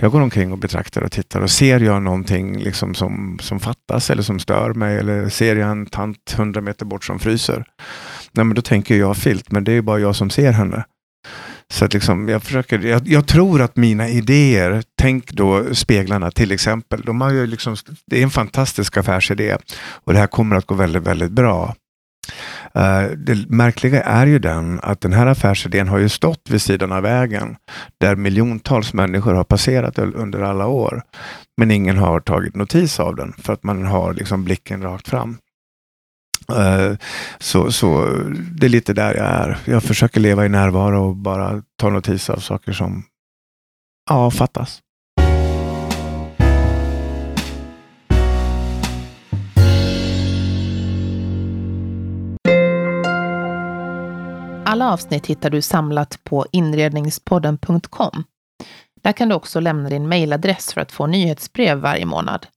Jag 0.01 0.11
går 0.11 0.21
omkring 0.21 0.51
och 0.51 0.57
betraktar 0.57 1.01
och 1.01 1.11
tittar 1.11 1.41
och 1.41 1.51
ser 1.51 1.79
jag 1.79 2.03
någonting 2.03 2.59
liksom 2.59 2.95
som, 2.95 3.37
som 3.41 3.59
fattas 3.59 4.09
eller 4.09 4.23
som 4.23 4.39
stör 4.39 4.73
mig 4.73 4.97
eller 4.97 5.29
ser 5.29 5.55
jag 5.55 5.71
en 5.71 5.85
tant 5.85 6.35
hundra 6.37 6.61
meter 6.61 6.85
bort 6.85 7.05
som 7.05 7.19
fryser. 7.19 7.65
Nej, 8.31 8.45
men 8.45 8.55
då 8.55 8.61
tänker 8.61 8.95
jag 8.95 9.17
filt, 9.17 9.51
men 9.51 9.63
det 9.63 9.71
är 9.71 9.81
bara 9.81 9.99
jag 9.99 10.15
som 10.15 10.29
ser 10.29 10.51
henne. 10.51 10.85
Så 11.71 11.85
att 11.85 11.93
liksom, 11.93 12.29
jag, 12.29 12.43
försöker, 12.43 12.79
jag, 12.79 13.07
jag, 13.07 13.27
tror 13.27 13.61
att 13.61 13.75
mina 13.75 14.09
idéer, 14.09 14.83
tänk 15.01 15.31
då 15.31 15.75
speglarna 15.75 16.31
till 16.31 16.51
exempel, 16.51 17.01
de 17.01 17.21
har 17.21 17.31
ju 17.31 17.47
liksom, 17.47 17.75
det 18.05 18.19
är 18.19 18.23
en 18.23 18.29
fantastisk 18.29 18.97
affärsidé 18.97 19.57
och 19.79 20.13
det 20.13 20.19
här 20.19 20.27
kommer 20.27 20.55
att 20.55 20.65
gå 20.65 20.75
väldigt, 20.75 21.03
väldigt 21.03 21.31
bra. 21.31 21.75
Eh, 22.73 23.03
det 23.17 23.49
märkliga 23.49 24.03
är 24.03 24.27
ju 24.27 24.39
den 24.39 24.79
att 24.83 25.01
den 25.01 25.13
här 25.13 25.25
affärsidén 25.25 25.87
har 25.87 25.97
ju 25.97 26.09
stått 26.09 26.49
vid 26.49 26.61
sidan 26.61 26.91
av 26.91 27.03
vägen 27.03 27.55
där 27.97 28.15
miljontals 28.15 28.93
människor 28.93 29.33
har 29.33 29.43
passerat 29.43 29.99
under 29.99 30.41
alla 30.41 30.67
år. 30.67 31.03
Men 31.57 31.71
ingen 31.71 31.97
har 31.97 32.19
tagit 32.19 32.55
notis 32.55 32.99
av 32.99 33.15
den 33.15 33.33
för 33.33 33.53
att 33.53 33.63
man 33.63 33.85
har 33.85 34.13
liksom 34.13 34.43
blicken 34.43 34.81
rakt 34.81 35.07
fram. 35.07 35.37
Eh, 36.49 36.97
så, 37.39 37.71
så 37.71 38.05
det 38.51 38.67
är 38.67 38.69
lite 38.69 38.93
där 38.93 39.15
jag 39.15 39.25
är. 39.25 39.57
Jag 39.65 39.83
försöker 39.83 40.19
leva 40.19 40.45
i 40.45 40.49
närvaro 40.49 41.07
och 41.07 41.15
bara 41.15 41.61
ta 41.79 41.89
notis 41.89 42.29
av 42.29 42.37
saker 42.37 42.73
som 42.73 43.03
ja, 44.09 44.31
fattas. 44.31 44.79
Alla 54.65 54.93
avsnitt 54.93 55.25
hittar 55.25 55.49
du 55.49 55.61
samlat 55.61 56.19
på 56.23 56.45
inredningspodden.com. 56.51 58.23
Där 59.01 59.11
kan 59.11 59.29
du 59.29 59.35
också 59.35 59.59
lämna 59.59 59.89
din 59.89 60.09
mejladress 60.09 60.73
för 60.73 60.81
att 60.81 60.91
få 60.91 61.07
nyhetsbrev 61.07 61.77
varje 61.77 62.05
månad. 62.05 62.47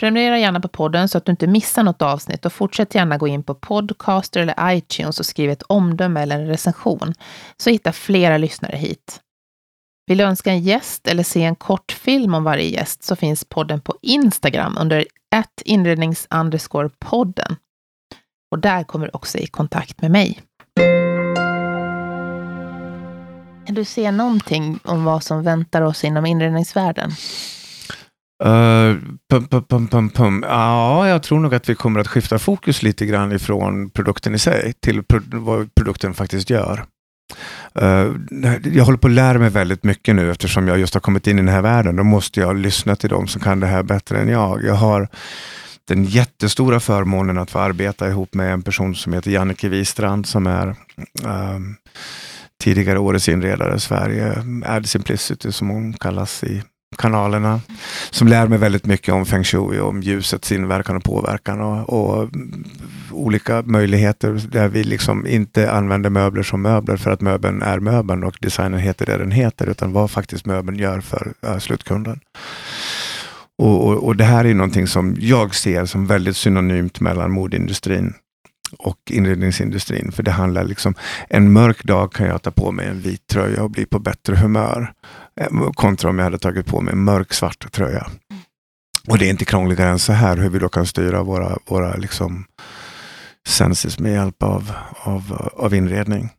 Prenumerera 0.00 0.38
gärna 0.38 0.60
på 0.60 0.68
podden 0.68 1.08
så 1.08 1.18
att 1.18 1.24
du 1.24 1.30
inte 1.30 1.46
missar 1.46 1.82
något 1.82 2.02
avsnitt 2.02 2.46
och 2.46 2.52
fortsätt 2.52 2.94
gärna 2.94 3.18
gå 3.18 3.28
in 3.28 3.42
på 3.42 3.54
Podcaster 3.54 4.40
eller 4.40 4.76
iTunes 4.76 5.20
och 5.20 5.26
skriv 5.26 5.50
ett 5.50 5.62
omdöme 5.62 6.22
eller 6.22 6.40
en 6.40 6.46
recension 6.46 7.14
så 7.56 7.70
hittar 7.70 7.92
flera 7.92 8.38
lyssnare 8.38 8.76
hit. 8.76 9.20
Vill 10.06 10.18
du 10.18 10.24
önska 10.24 10.50
en 10.50 10.62
gäst 10.62 11.08
eller 11.08 11.22
se 11.22 11.44
en 11.44 11.56
kortfilm 11.56 12.34
om 12.34 12.44
varje 12.44 12.68
gäst 12.68 13.04
så 13.04 13.16
finns 13.16 13.44
podden 13.44 13.80
på 13.80 13.94
Instagram 14.02 14.78
under 14.80 15.04
inrednings 15.64 16.28
podden. 16.98 17.56
Och 18.50 18.58
där 18.58 18.84
kommer 18.84 19.06
du 19.06 19.10
också 19.12 19.38
i 19.38 19.46
kontakt 19.46 20.02
med 20.02 20.10
mig. 20.10 20.42
Kan 23.68 23.74
du 23.74 23.84
se 23.84 24.10
någonting 24.10 24.78
om 24.84 25.04
vad 25.04 25.22
som 25.22 25.42
väntar 25.42 25.82
oss 25.82 26.04
inom 26.04 26.26
inredningsvärlden? 26.26 27.10
Uh, 28.44 28.96
pum, 29.30 29.46
pum, 29.48 29.64
pum, 29.64 29.88
pum, 29.88 30.10
pum. 30.10 30.44
Ja, 30.48 31.08
jag 31.08 31.22
tror 31.22 31.40
nog 31.40 31.54
att 31.54 31.68
vi 31.68 31.74
kommer 31.74 32.00
att 32.00 32.08
skifta 32.08 32.38
fokus 32.38 32.82
lite 32.82 33.06
grann 33.06 33.32
ifrån 33.32 33.90
produkten 33.90 34.34
i 34.34 34.38
sig 34.38 34.72
till 34.80 35.02
pro 35.02 35.20
vad 35.32 35.74
produkten 35.74 36.14
faktiskt 36.14 36.50
gör. 36.50 36.84
Uh, 37.82 38.16
jag 38.74 38.84
håller 38.84 38.98
på 38.98 39.06
att 39.06 39.12
lära 39.12 39.38
mig 39.38 39.50
väldigt 39.50 39.84
mycket 39.84 40.14
nu 40.14 40.30
eftersom 40.30 40.68
jag 40.68 40.78
just 40.78 40.94
har 40.94 41.00
kommit 41.00 41.26
in 41.26 41.38
i 41.38 41.42
den 41.42 41.54
här 41.54 41.62
världen. 41.62 41.96
Då 41.96 42.04
måste 42.04 42.40
jag 42.40 42.56
lyssna 42.56 42.96
till 42.96 43.10
dem 43.10 43.28
som 43.28 43.40
kan 43.40 43.60
det 43.60 43.66
här 43.66 43.82
bättre 43.82 44.18
än 44.18 44.28
jag. 44.28 44.64
Jag 44.64 44.74
har 44.74 45.08
den 45.88 46.04
jättestora 46.04 46.80
förmånen 46.80 47.38
att 47.38 47.50
få 47.50 47.58
arbeta 47.58 48.08
ihop 48.08 48.34
med 48.34 48.52
en 48.52 48.62
person 48.62 48.94
som 48.94 49.12
heter 49.12 49.30
Jannike 49.30 49.68
Wistrand 49.68 50.26
som 50.26 50.46
är 50.46 50.76
um, 51.24 51.76
tidigare 52.58 52.98
årets 52.98 53.28
inredare 53.28 53.76
i 53.76 53.80
Sverige, 53.80 54.42
Ad 54.66 54.88
Simplicity 54.88 55.52
som 55.52 55.68
hon 55.68 55.92
kallas 55.92 56.44
i 56.44 56.62
kanalerna. 56.96 57.60
Som 58.10 58.28
lär 58.28 58.46
mig 58.46 58.58
väldigt 58.58 58.86
mycket 58.86 59.14
om 59.14 59.26
feng 59.26 59.44
shui, 59.44 59.80
om 59.80 60.02
ljusets 60.02 60.52
inverkan 60.52 60.96
och 60.96 61.04
påverkan 61.04 61.60
och, 61.60 61.88
och, 61.88 62.28
olika 63.12 63.62
möjligheter 63.62 64.40
där 64.50 64.68
vi 64.68 64.84
liksom 64.84 65.26
inte 65.26 65.72
använder 65.72 66.10
möbler 66.10 66.42
som 66.42 66.62
möbler 66.62 66.96
för 66.96 67.10
att 67.10 67.20
möbeln 67.20 67.62
är 67.62 67.80
möbeln 67.80 68.24
och 68.24 68.36
designen 68.40 68.80
heter 68.80 69.06
det 69.06 69.18
den 69.18 69.30
heter, 69.30 69.66
utan 69.66 69.92
vad 69.92 70.10
faktiskt 70.10 70.46
möbeln 70.46 70.78
gör 70.78 71.00
för 71.00 71.32
uh, 71.46 71.58
slutkunden. 71.58 72.20
Och, 73.58 73.86
och, 73.86 74.06
och, 74.06 74.16
det 74.16 74.24
här 74.24 74.44
är 74.44 74.54
någonting 74.54 74.86
som 74.86 75.16
jag 75.20 75.54
ser 75.54 75.84
som 75.84 76.06
väldigt 76.06 76.36
synonymt 76.36 77.00
mellan 77.00 77.30
modeindustrin 77.30 78.14
och 78.78 78.98
inredningsindustrin. 79.10 80.12
För 80.12 80.22
det 80.22 80.30
handlar 80.30 80.64
liksom, 80.64 80.94
en 81.28 81.52
mörk 81.52 81.84
dag 81.84 82.12
kan 82.12 82.26
jag 82.26 82.42
ta 82.42 82.50
på 82.50 82.72
mig 82.72 82.86
en 82.86 83.00
vit 83.00 83.26
tröja 83.26 83.62
och 83.62 83.70
bli 83.70 83.86
på 83.86 83.98
bättre 83.98 84.36
humör. 84.36 84.92
Eh, 85.40 85.70
kontra 85.72 86.10
om 86.10 86.18
jag 86.18 86.24
hade 86.24 86.38
tagit 86.38 86.66
på 86.66 86.80
mig 86.80 86.92
en 86.92 87.04
mörk 87.04 87.32
svart 87.32 87.72
tröja. 87.72 88.06
Och 89.08 89.18
det 89.18 89.26
är 89.26 89.30
inte 89.30 89.44
krångligare 89.44 89.90
än 89.90 89.98
så 89.98 90.12
här 90.12 90.36
hur 90.36 90.50
vi 90.50 90.58
då 90.58 90.68
kan 90.68 90.86
styra 90.86 91.22
våra, 91.22 91.58
våra 91.66 91.96
liksom 91.96 92.44
senses 93.46 93.98
med 93.98 94.12
hjälp 94.12 94.42
av, 94.42 94.72
av, 95.02 95.50
av 95.56 95.74
inredning. 95.74 96.30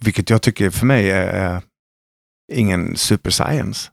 Vilket 0.00 0.30
jag 0.30 0.42
tycker 0.42 0.70
för 0.70 0.86
mig 0.86 1.10
är, 1.10 1.26
är 1.26 1.62
ingen 2.52 2.96
super 2.96 3.30
science. 3.30 3.90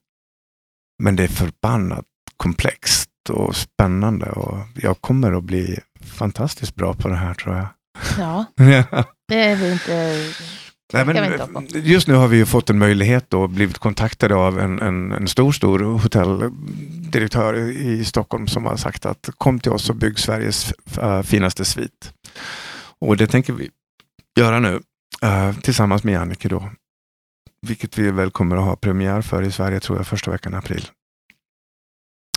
Men 1.04 1.16
det 1.16 1.24
är 1.24 1.28
förbannat 1.28 2.06
komplext 2.38 3.10
och 3.30 3.56
spännande 3.56 4.30
och 4.30 4.58
jag 4.76 5.02
kommer 5.02 5.34
att 5.34 5.44
bli 5.44 5.80
fantastiskt 6.12 6.76
bra 6.76 6.94
på 6.94 7.08
det 7.08 7.16
här 7.16 7.34
tror 7.34 7.56
jag. 7.56 7.68
Ja, 8.20 8.46
det 9.28 9.40
är 9.40 9.56
vi 9.56 9.72
inte 9.72 10.24
Nej, 10.94 11.06
men 11.06 11.68
just 11.74 12.08
nu 12.08 12.14
har 12.14 12.28
vi 12.28 12.46
fått 12.46 12.70
en 12.70 12.78
möjlighet 12.78 13.34
och 13.34 13.50
blivit 13.50 13.78
kontaktade 13.78 14.36
av 14.36 14.60
en, 14.60 14.80
en, 14.80 15.12
en, 15.12 15.28
stor, 15.28 15.52
stor 15.52 15.80
hotelldirektör 15.80 17.54
i 17.70 18.06
Stockholm 18.06 18.48
som 18.48 18.66
har 18.66 18.78
sagt 18.78 19.06
att 19.06 19.30
kom 19.38 19.60
till 19.60 19.72
oss 19.72 19.90
och 19.90 19.96
bygg 19.96 20.20
Sveriges 20.20 20.74
uh, 20.98 21.22
finaste 21.22 21.66
svit. 21.66 22.14
Och 23.00 23.18
det 23.18 23.28
tänker 23.28 23.54
vi 23.54 23.70
göra 24.40 24.60
nu 24.60 24.82
uh, 25.24 25.60
tillsammans 25.62 26.04
med 26.04 26.14
Jannike 26.14 26.50
då. 26.50 26.70
Vilket 27.68 27.98
vi 27.98 28.12
väl 28.12 28.32
kommer 28.32 28.58
att 28.58 28.64
ha 28.64 28.76
premiär 28.76 29.22
för 29.22 29.44
i 29.44 29.52
Sverige 29.52 29.80
tror 29.80 29.98
jag 29.98 30.08
första 30.08 30.32
veckan 30.32 30.54
i 30.54 30.58
april. 30.58 30.88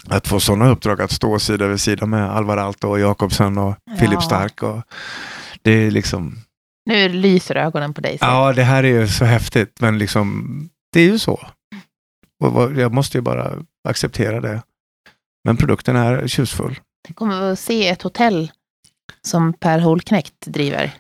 Att 0.09 0.29
få 0.29 0.41
sådana 0.41 0.69
uppdrag 0.69 1.03
att 1.03 1.11
stå 1.11 1.39
sida 1.39 1.67
vid 1.67 1.81
sida 1.81 2.07
med 2.07 2.31
Alvar 2.31 2.57
Aalto 2.57 2.89
och 2.89 3.01
Jakobsen 3.01 3.59
och 3.59 3.77
ja. 3.85 3.97
Philip 3.97 4.23
Stark. 4.23 4.63
Och, 4.63 4.83
det 5.63 5.71
är 5.71 5.91
liksom 5.91 6.45
nu 6.87 7.09
lyser 7.09 7.57
ögonen 7.57 7.95
på 7.95 8.01
dig. 8.01 8.19
Så. 8.19 8.25
Ja, 8.25 8.53
det 8.53 8.63
här 8.63 8.85
är 8.85 8.89
ju 8.89 9.09
så 9.09 9.25
häftigt, 9.25 9.81
men 9.81 9.99
liksom, 9.99 10.69
det 10.93 11.01
är 11.01 11.05
ju 11.05 11.19
så. 11.19 11.47
Jag 12.77 12.93
måste 12.93 13.19
ju 13.19 13.23
bara 13.23 13.53
acceptera 13.89 14.41
det. 14.41 14.63
Men 15.45 15.57
produkten 15.57 15.97
är 15.97 16.27
tjusfull. 16.27 16.81
Vi 17.09 17.15
kommer 17.15 17.53
att 17.53 17.59
se 17.59 17.89
ett 17.89 18.03
hotell 18.03 18.51
som 19.23 19.53
Per 19.53 19.79
Holknekt 19.79 20.47
driver. 20.47 20.93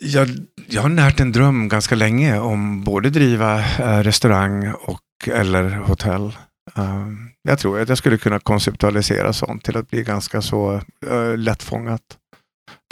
Jag, 0.00 0.28
jag 0.66 0.82
har 0.82 0.88
närt 0.88 1.20
en 1.20 1.32
dröm 1.32 1.68
ganska 1.68 1.94
länge 1.94 2.38
om 2.38 2.84
både 2.84 3.10
driva 3.10 3.58
äh, 3.58 4.02
restaurang 4.02 4.72
och 4.72 5.00
eller 5.26 5.70
hotell. 5.70 6.32
Uh, 6.78 7.08
jag 7.42 7.58
tror 7.58 7.80
att 7.80 7.88
jag 7.88 7.98
skulle 7.98 8.18
kunna 8.18 8.38
konceptualisera 8.38 9.32
sånt 9.32 9.64
till 9.64 9.76
att 9.76 9.90
bli 9.90 10.02
ganska 10.02 10.42
så 10.42 10.80
uh, 11.06 11.36
lättfångat. 11.36 12.02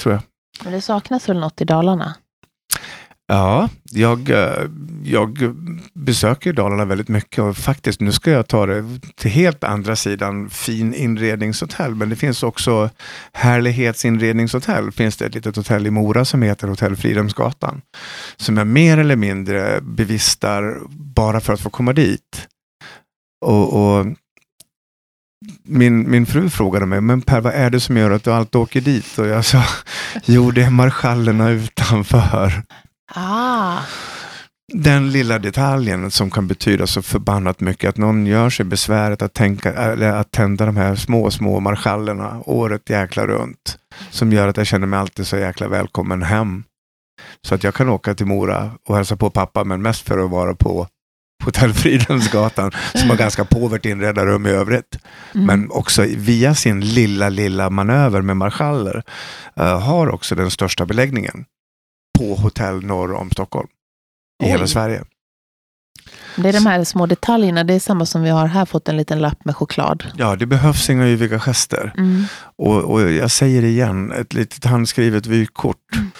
Tror 0.03 0.15
jag. 0.15 0.23
Men 0.65 0.73
det 0.73 0.81
saknas 0.81 1.29
väl 1.29 1.41
något 1.41 1.61
i 1.61 1.65
Dalarna? 1.65 2.15
Ja, 3.33 3.69
jag, 3.91 4.31
eh, 4.31 4.67
jag 5.05 5.39
besöker 5.95 6.53
Dalarna 6.53 6.85
väldigt 6.85 7.09
mycket 7.09 7.39
och 7.39 7.57
faktiskt 7.57 8.01
nu 8.01 8.13
ska 8.13 8.31
jag 8.31 8.49
ta 8.49 8.67
det 8.67 8.85
till 9.17 9.31
helt 9.31 9.65
andra 9.65 9.97
sidan 9.97 10.51
fin 10.51 10.95
inredningshotell. 10.95 11.95
Men 11.95 12.09
det 12.09 12.17
finns 12.17 12.43
också 12.43 12.91
härlighetsinredningshotell. 13.33 14.93
Finns 14.93 15.17
det 15.17 15.27
ett 15.27 15.35
litet 15.35 15.57
hotell 15.57 15.87
i 15.87 15.91
Mora 15.91 16.25
som 16.25 16.43
heter 16.43 16.69
Hotell 16.69 16.97
Fridhemsgatan. 16.97 17.81
Som 18.37 18.57
jag 18.57 18.67
mer 18.67 18.99
eller 18.99 19.17
mindre 19.17 19.81
bevistar 19.81 20.81
bara 20.91 21.41
för 21.41 21.53
att 21.53 21.61
få 21.61 21.71
komma 21.71 21.93
dit. 21.93 22.49
Och, 23.41 23.73
och 23.73 24.07
min, 25.65 26.11
min 26.11 26.27
fru 26.27 26.51
frågade 26.51 26.87
mig, 26.87 27.01
men 27.01 27.23
Per, 27.23 27.41
vad 27.41 27.53
är 27.53 27.71
det 27.71 27.81
som 27.81 27.97
gör 27.97 28.11
att 28.11 28.25
du 28.25 28.33
alltid 28.33 28.61
åker 28.61 28.81
dit? 28.81 29.19
Och 29.19 29.27
jag 29.27 29.45
sa, 29.45 29.63
jo 30.25 30.51
det 30.51 30.63
är 30.63 30.71
marschallerna 30.71 31.51
utanför. 31.51 32.63
Ah. 33.15 33.79
Den 34.73 35.13
lilla 35.13 35.39
detaljen 35.39 36.11
som 36.11 36.31
kan 36.31 36.47
betyda 36.47 36.87
så 36.87 37.03
förbannat 37.03 37.61
mycket, 37.61 37.89
att 37.89 37.97
någon 37.97 38.27
gör 38.27 38.51
sig 38.51 38.67
besväret 38.67 39.23
att, 39.23 39.35
tänka, 39.35 39.73
eller 39.73 40.13
att 40.13 40.31
tända 40.31 40.67
de 40.67 40.77
här 40.77 40.95
små, 40.95 41.31
små 41.31 41.61
marschallerna 41.61 42.43
året 42.45 42.91
jäkla 42.91 43.27
runt. 43.27 43.79
Som 44.11 44.33
gör 44.33 44.49
att 44.49 44.57
jag 44.57 44.67
känner 44.67 44.87
mig 44.87 45.01
alltid 45.01 45.27
så 45.27 45.37
jäkla 45.37 45.69
välkommen 45.69 46.23
hem. 46.23 46.65
Så 47.47 47.55
att 47.55 47.65
jag 47.65 47.75
kan 47.75 47.89
åka 47.89 48.15
till 48.15 48.27
Mora 48.27 48.71
och 48.89 48.97
hälsa 48.97 49.17
på 49.17 49.31
pappa, 49.31 49.65
men 49.65 49.83
mest 49.83 50.09
för 50.09 50.19
att 50.25 50.31
vara 50.31 50.55
på 50.55 50.87
Hotell 51.45 51.73
Fridhemsgatan 51.73 52.73
som 52.95 53.11
har 53.11 53.17
ganska 53.17 53.45
påvert 53.45 53.87
inredda 53.87 54.27
rum 54.27 54.47
i 54.47 54.51
övrigt. 54.51 54.99
Mm. 55.35 55.47
Men 55.47 55.71
också 55.71 56.03
via 56.03 56.55
sin 56.55 56.81
lilla, 56.81 57.29
lilla 57.29 57.71
manöver 57.71 58.23
med 58.23 58.37
marschaller 58.37 59.03
uh, 59.61 59.65
har 59.65 60.09
också 60.09 60.35
den 60.35 60.51
största 60.51 60.87
beläggningen 60.87 61.45
på 62.19 62.35
hotell 62.35 62.85
norr 62.85 63.15
om 63.15 63.31
Stockholm. 63.31 63.69
I 64.43 64.47
Oj. 64.47 64.51
hela 64.51 64.67
Sverige. 64.67 65.05
Det 66.37 66.49
är 66.49 66.53
de 66.53 66.67
här 66.67 66.85
små 66.85 67.07
detaljerna, 67.07 67.65
det 67.65 67.75
är 67.75 67.81
samma 67.81 68.07
som 68.07 68.23
vi 68.23 68.31
har 68.31 68.47
här 68.47 68.65
fått 68.65 68.89
en 68.89 68.97
liten 68.97 69.19
lapp 69.19 69.45
med 69.45 69.57
choklad. 69.57 70.05
Ja, 70.17 70.37
det 70.37 70.47
behövs 70.47 70.91
inga 70.91 71.07
yviga 71.07 71.39
gester. 71.39 71.95
Mm. 71.99 72.25
Och, 72.57 72.85
och, 72.85 73.11
jag 73.11 73.31
säger 73.31 73.65
igen, 73.65 74.13
ett 74.13 74.35
litet 74.35 74.65
handskrivet 74.65 75.27
vykort. 75.27 75.77
Mm. 75.97 76.11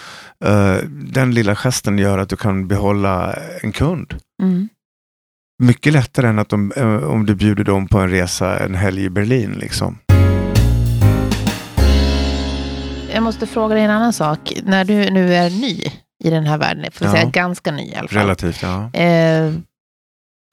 Uh, 0.45 0.83
den 0.89 1.33
lilla 1.33 1.55
gesten 1.55 1.97
gör 1.97 2.17
att 2.17 2.29
du 2.29 2.35
kan 2.35 2.67
behålla 2.67 3.33
en 3.61 3.71
kund. 3.71 4.13
Mm. 4.41 4.69
Mycket 5.61 5.93
lättare 5.93 6.27
än 6.27 6.39
att 6.39 6.49
de, 6.49 6.71
eh, 6.71 7.03
om 7.03 7.25
du 7.25 7.35
bjuder 7.35 7.63
dem 7.63 7.87
på 7.87 7.99
en 7.99 8.09
resa 8.09 8.59
en 8.59 8.75
helg 8.75 9.03
i 9.03 9.09
Berlin. 9.09 9.51
Liksom. 9.51 9.97
Jag 13.13 13.23
måste 13.23 13.47
fråga 13.47 13.75
dig 13.75 13.83
en 13.83 13.91
annan 13.91 14.13
sak. 14.13 14.53
När 14.63 14.85
du 14.85 15.09
nu 15.09 15.35
är 15.35 15.49
ny 15.49 15.83
i 16.23 16.29
den 16.29 16.45
här 16.45 16.57
världen, 16.57 16.91
får 16.93 17.07
ja. 17.07 17.13
säga 17.13 17.29
ganska 17.29 17.71
ny 17.71 17.83
i 17.83 17.95
alla 17.95 18.07
fall. 18.07 18.21
Relativt, 18.21 18.61
ja. 18.61 18.93
Eh, 18.93 19.53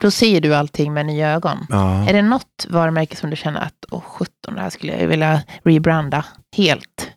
då 0.03 0.11
ser 0.11 0.41
du 0.41 0.55
allting 0.55 0.95
med 0.95 1.07
nya 1.07 1.31
ögon. 1.31 1.67
Ja. 1.69 2.09
Är 2.09 2.13
det 2.13 2.23
något 2.23 2.67
varumärke 2.69 3.17
som 3.17 3.31
du 3.31 3.37
känner 3.37 3.61
att, 3.61 3.85
åh 3.91 4.01
sjutton, 4.01 4.55
det 4.55 4.61
här 4.61 4.71
skulle 4.71 5.01
jag 5.01 5.09
vilja 5.09 5.43
rebranda 5.65 6.25
helt? 6.57 7.11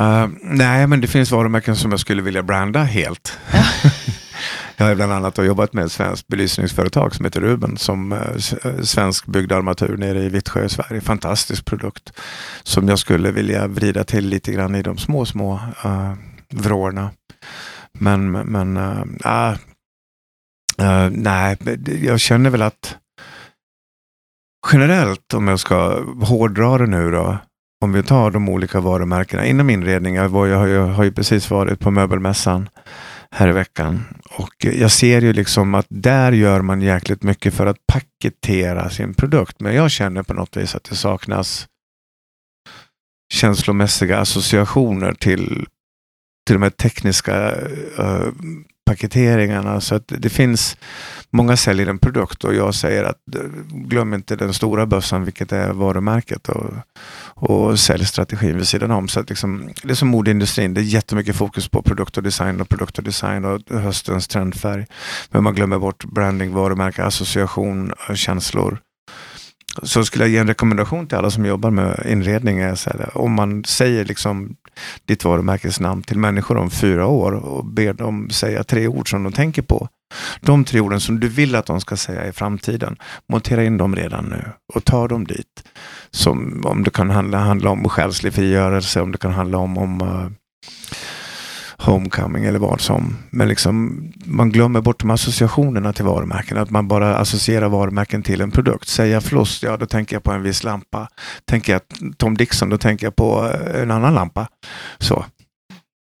Uh, 0.00 0.26
nej, 0.42 0.86
men 0.86 1.00
det 1.00 1.06
finns 1.06 1.30
varumärken 1.30 1.76
som 1.76 1.90
jag 1.90 2.00
skulle 2.00 2.22
vilja 2.22 2.42
branda 2.42 2.82
helt. 2.82 3.38
Ja. 3.52 3.90
Jag 4.80 4.86
har 4.86 4.94
bland 4.94 5.12
annat 5.12 5.38
jobbat 5.38 5.72
med 5.72 5.84
ett 5.84 5.92
svenskt 5.92 6.28
belysningsföretag 6.28 7.14
som 7.14 7.24
heter 7.24 7.40
Ruben 7.40 7.76
som 7.76 8.12
eh, 8.12 8.18
eh, 8.64 8.80
svensk 8.82 9.26
byggd 9.26 9.52
armatur 9.52 9.96
nere 9.96 10.22
i 10.22 10.28
Vittsjö 10.28 10.64
i 10.64 10.68
Sverige. 10.68 11.00
Fantastisk 11.00 11.64
produkt 11.64 12.12
som 12.62 12.88
jag 12.88 12.98
skulle 12.98 13.30
vilja 13.30 13.66
vrida 13.66 14.04
till 14.04 14.28
lite 14.28 14.52
grann 14.52 14.74
i 14.74 14.82
de 14.82 14.98
små, 14.98 15.24
små 15.26 15.54
uh, 15.84 16.14
vrårna. 16.48 17.10
Men, 17.92 18.30
men 18.30 18.76
uh, 18.76 19.02
uh, 20.80 21.10
nej, 21.10 21.56
jag 22.02 22.20
känner 22.20 22.50
väl 22.50 22.62
att 22.62 22.96
generellt 24.72 25.34
om 25.34 25.48
jag 25.48 25.60
ska 25.60 26.04
hårdra 26.22 26.78
det 26.78 26.86
nu 26.86 27.10
då, 27.10 27.38
om 27.84 27.92
vi 27.92 28.02
tar 28.02 28.30
de 28.30 28.48
olika 28.48 28.80
varumärkena 28.80 29.46
inom 29.46 29.70
inredning. 29.70 30.14
Jag, 30.14 30.28
var, 30.28 30.46
jag, 30.46 30.58
har, 30.58 30.66
jag 30.66 30.86
har 30.86 31.04
ju 31.04 31.12
precis 31.12 31.50
varit 31.50 31.80
på 31.80 31.90
möbelmässan 31.90 32.68
här 33.34 33.48
i 33.48 33.52
veckan. 33.52 34.04
Och 34.30 34.54
jag 34.60 34.90
ser 34.90 35.22
ju 35.22 35.32
liksom 35.32 35.74
att 35.74 35.86
där 35.88 36.32
gör 36.32 36.60
man 36.60 36.80
jäkligt 36.80 37.22
mycket 37.22 37.54
för 37.54 37.66
att 37.66 37.86
paketera 37.86 38.90
sin 38.90 39.14
produkt. 39.14 39.60
Men 39.60 39.74
jag 39.74 39.90
känner 39.90 40.22
på 40.22 40.34
något 40.34 40.56
vis 40.56 40.74
att 40.74 40.84
det 40.84 40.96
saknas 40.96 41.68
känslomässiga 43.32 44.18
associationer 44.18 45.12
till, 45.12 45.66
till 46.46 46.54
de 46.54 46.62
här 46.62 46.70
tekniska 46.70 47.56
uh, 47.98 48.32
paketeringarna. 48.86 49.80
Så 49.80 49.94
att 49.94 50.12
det 50.18 50.28
finns, 50.28 50.76
många 51.30 51.56
säljer 51.56 51.86
en 51.86 51.98
produkt 51.98 52.44
och 52.44 52.54
jag 52.54 52.74
säger 52.74 53.04
att 53.04 53.34
eh, 53.34 53.42
glöm 53.70 54.14
inte 54.14 54.36
den 54.36 54.54
stora 54.54 54.86
bössan, 54.86 55.24
vilket 55.24 55.52
är 55.52 55.72
varumärket 55.72 56.48
och, 56.48 56.70
och 57.34 57.78
säljstrategin 57.78 58.56
vid 58.56 58.68
sidan 58.68 58.90
om. 58.90 59.08
Så 59.08 59.20
att 59.20 59.28
liksom, 59.28 59.70
det 59.82 59.90
är 59.90 59.94
som 59.94 60.08
modeindustrin, 60.08 60.74
det 60.74 60.80
är 60.80 60.82
jättemycket 60.82 61.36
fokus 61.36 61.68
på 61.68 61.82
produkt 61.82 62.16
och 62.16 62.22
design 62.22 62.60
och 62.60 62.68
produkt 62.68 62.98
och 62.98 63.04
design 63.04 63.44
och 63.44 63.60
höstens 63.70 64.28
trendfärg. 64.28 64.86
Men 65.30 65.42
man 65.42 65.54
glömmer 65.54 65.78
bort 65.78 66.04
branding, 66.04 66.52
varumärke, 66.52 67.04
association, 67.04 67.92
eh, 68.08 68.14
känslor 68.14 68.78
så 69.82 70.04
skulle 70.04 70.24
jag 70.24 70.30
ge 70.30 70.38
en 70.38 70.46
rekommendation 70.46 71.06
till 71.06 71.18
alla 71.18 71.30
som 71.30 71.46
jobbar 71.46 71.70
med 71.70 72.06
inredning. 72.08 72.58
Är 72.58 72.74
så 72.74 72.90
här, 72.90 73.18
om 73.18 73.32
man 73.32 73.64
säger 73.64 74.04
liksom 74.04 74.56
ditt 75.04 75.24
varumärkesnamn 75.24 76.02
till 76.02 76.18
människor 76.18 76.56
om 76.56 76.70
fyra 76.70 77.06
år 77.06 77.32
och 77.32 77.64
ber 77.64 77.92
dem 77.92 78.30
säga 78.30 78.64
tre 78.64 78.88
ord 78.88 79.10
som 79.10 79.22
de 79.22 79.32
tänker 79.32 79.62
på. 79.62 79.88
De 80.40 80.64
tre 80.64 80.80
orden 80.80 81.00
som 81.00 81.20
du 81.20 81.28
vill 81.28 81.54
att 81.54 81.66
de 81.66 81.80
ska 81.80 81.96
säga 81.96 82.26
i 82.26 82.32
framtiden, 82.32 82.96
montera 83.28 83.64
in 83.64 83.76
dem 83.76 83.96
redan 83.96 84.24
nu 84.24 84.44
och 84.74 84.84
ta 84.84 85.08
dem 85.08 85.26
dit. 85.26 85.64
Som, 86.10 86.62
om 86.66 86.84
det 86.84 86.90
kan 86.90 87.10
handla, 87.10 87.38
handla 87.38 87.70
om 87.70 87.88
själslig 87.88 88.34
frigörelse, 88.34 89.00
om 89.00 89.12
det 89.12 89.18
kan 89.18 89.32
handla 89.32 89.58
om, 89.58 89.78
om 89.78 90.02
uh, 90.02 90.30
Homecoming 91.78 92.44
eller 92.44 92.58
vad 92.58 92.80
som. 92.80 93.16
Men 93.30 93.48
liksom, 93.48 94.02
man 94.24 94.50
glömmer 94.50 94.80
bort 94.80 95.00
de 95.00 95.10
associationerna 95.10 95.92
till 95.92 96.04
varumärken. 96.04 96.58
Att 96.58 96.70
man 96.70 96.88
bara 96.88 97.16
associerar 97.16 97.68
varumärken 97.68 98.22
till 98.22 98.40
en 98.40 98.50
produkt. 98.50 98.88
Säger 98.88 99.14
jag 99.14 99.22
Floss, 99.22 99.62
ja 99.62 99.76
då 99.76 99.86
tänker 99.86 100.16
jag 100.16 100.22
på 100.22 100.32
en 100.32 100.42
viss 100.42 100.64
lampa. 100.64 101.08
Tänker 101.44 101.72
jag 101.72 101.82
Tom 102.16 102.36
Dixon, 102.36 102.68
då 102.68 102.78
tänker 102.78 103.06
jag 103.06 103.16
på 103.16 103.50
eh, 103.54 103.82
en 103.82 103.90
annan 103.90 104.14
lampa. 104.14 104.48
Så. 104.98 105.24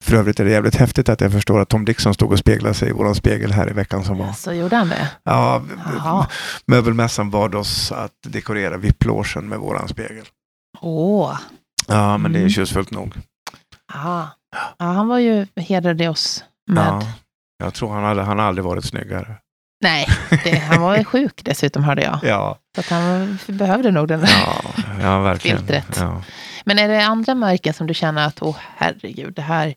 För 0.04 0.16
övrigt 0.16 0.40
är 0.40 0.44
det 0.44 0.50
jävligt 0.50 0.74
häftigt 0.74 1.08
att 1.08 1.20
jag 1.20 1.32
förstår 1.32 1.60
att 1.60 1.68
Tom 1.68 1.84
Dixon 1.84 2.14
stod 2.14 2.32
och 2.32 2.38
speglade 2.38 2.74
sig 2.74 2.88
i 2.88 2.92
våran 2.92 3.14
spegel 3.14 3.52
här 3.52 3.70
i 3.70 3.72
veckan 3.72 4.04
som 4.04 4.18
var. 4.18 4.32
Så 4.32 4.52
gjorde 4.52 4.76
han 4.76 4.88
det? 4.88 5.10
Ja, 5.22 5.62
Aha. 5.98 6.26
möbelmässan 6.66 7.30
bad 7.30 7.54
oss 7.54 7.92
att 7.92 8.12
dekorera 8.26 8.76
VIP-logen 8.76 9.48
med 9.48 9.58
våran 9.58 9.88
spegel. 9.88 10.24
Åh! 10.80 11.38
Ja, 11.86 12.18
men 12.18 12.32
det 12.32 12.38
är 12.38 12.40
mm. 12.40 12.50
tjusfullt 12.50 12.90
nog. 12.90 13.14
Aha. 13.94 14.28
Ja, 14.78 14.86
han 14.86 15.08
var 15.08 15.18
ju 15.18 15.46
hedrade 15.56 16.08
oss 16.08 16.44
med. 16.70 16.84
Ja, 16.84 17.02
jag 17.64 17.74
tror 17.74 17.94
han 17.94 18.04
hade, 18.04 18.22
han 18.22 18.40
aldrig 18.40 18.64
varit 18.64 18.84
snyggare. 18.84 19.36
Nej, 19.80 20.06
det, 20.44 20.58
han 20.58 20.82
var 20.82 21.04
sjuk 21.04 21.40
dessutom 21.44 21.84
hörde 21.84 22.02
jag. 22.02 22.18
Ja. 22.22 22.58
Så 22.74 22.80
att 22.80 22.88
han 22.88 23.38
behövde 23.46 23.90
nog 23.90 24.08
den 24.08 24.20
där 24.20 24.30
ja, 24.46 24.62
ja, 25.02 25.20
verkligen. 25.20 25.58
filtret. 25.58 25.96
Ja. 25.96 26.22
Men 26.64 26.78
är 26.78 26.88
det 26.88 27.06
andra 27.06 27.34
märken 27.34 27.74
som 27.74 27.86
du 27.86 27.94
känner 27.94 28.26
att, 28.26 28.42
åh 28.42 28.56
herregud, 28.76 29.34
det 29.34 29.42
här, 29.42 29.74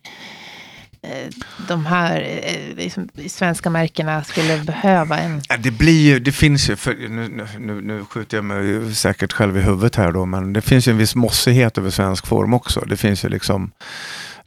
eh, 1.01 1.29
de 1.67 1.86
här 1.86 2.39
eh, 2.43 2.75
liksom, 2.75 3.10
svenska 3.27 3.69
märkena 3.69 4.23
skulle 4.23 4.57
behöva 4.57 5.17
en... 5.17 5.41
Det 5.60 5.71
blir 5.71 6.01
ju, 6.01 6.19
det 6.19 6.31
finns 6.31 6.69
ju, 6.69 6.75
för, 6.75 6.93
nu, 7.10 7.47
nu, 7.60 7.81
nu 7.81 8.05
skjuter 8.05 8.38
jag 8.38 8.45
mig 8.45 8.95
säkert 8.95 9.34
själv 9.34 9.57
i 9.57 9.62
huvudet 9.62 9.95
här 9.95 10.12
då, 10.12 10.25
men 10.25 10.53
det 10.53 10.62
finns 10.62 10.88
ju 10.88 10.91
en 10.91 10.97
viss 10.97 11.15
mossighet 11.15 11.77
över 11.77 11.89
svensk 11.89 12.27
form 12.27 12.53
också. 12.53 12.79
Det 12.79 12.97
finns 12.97 13.25
ju 13.25 13.29
liksom 13.29 13.71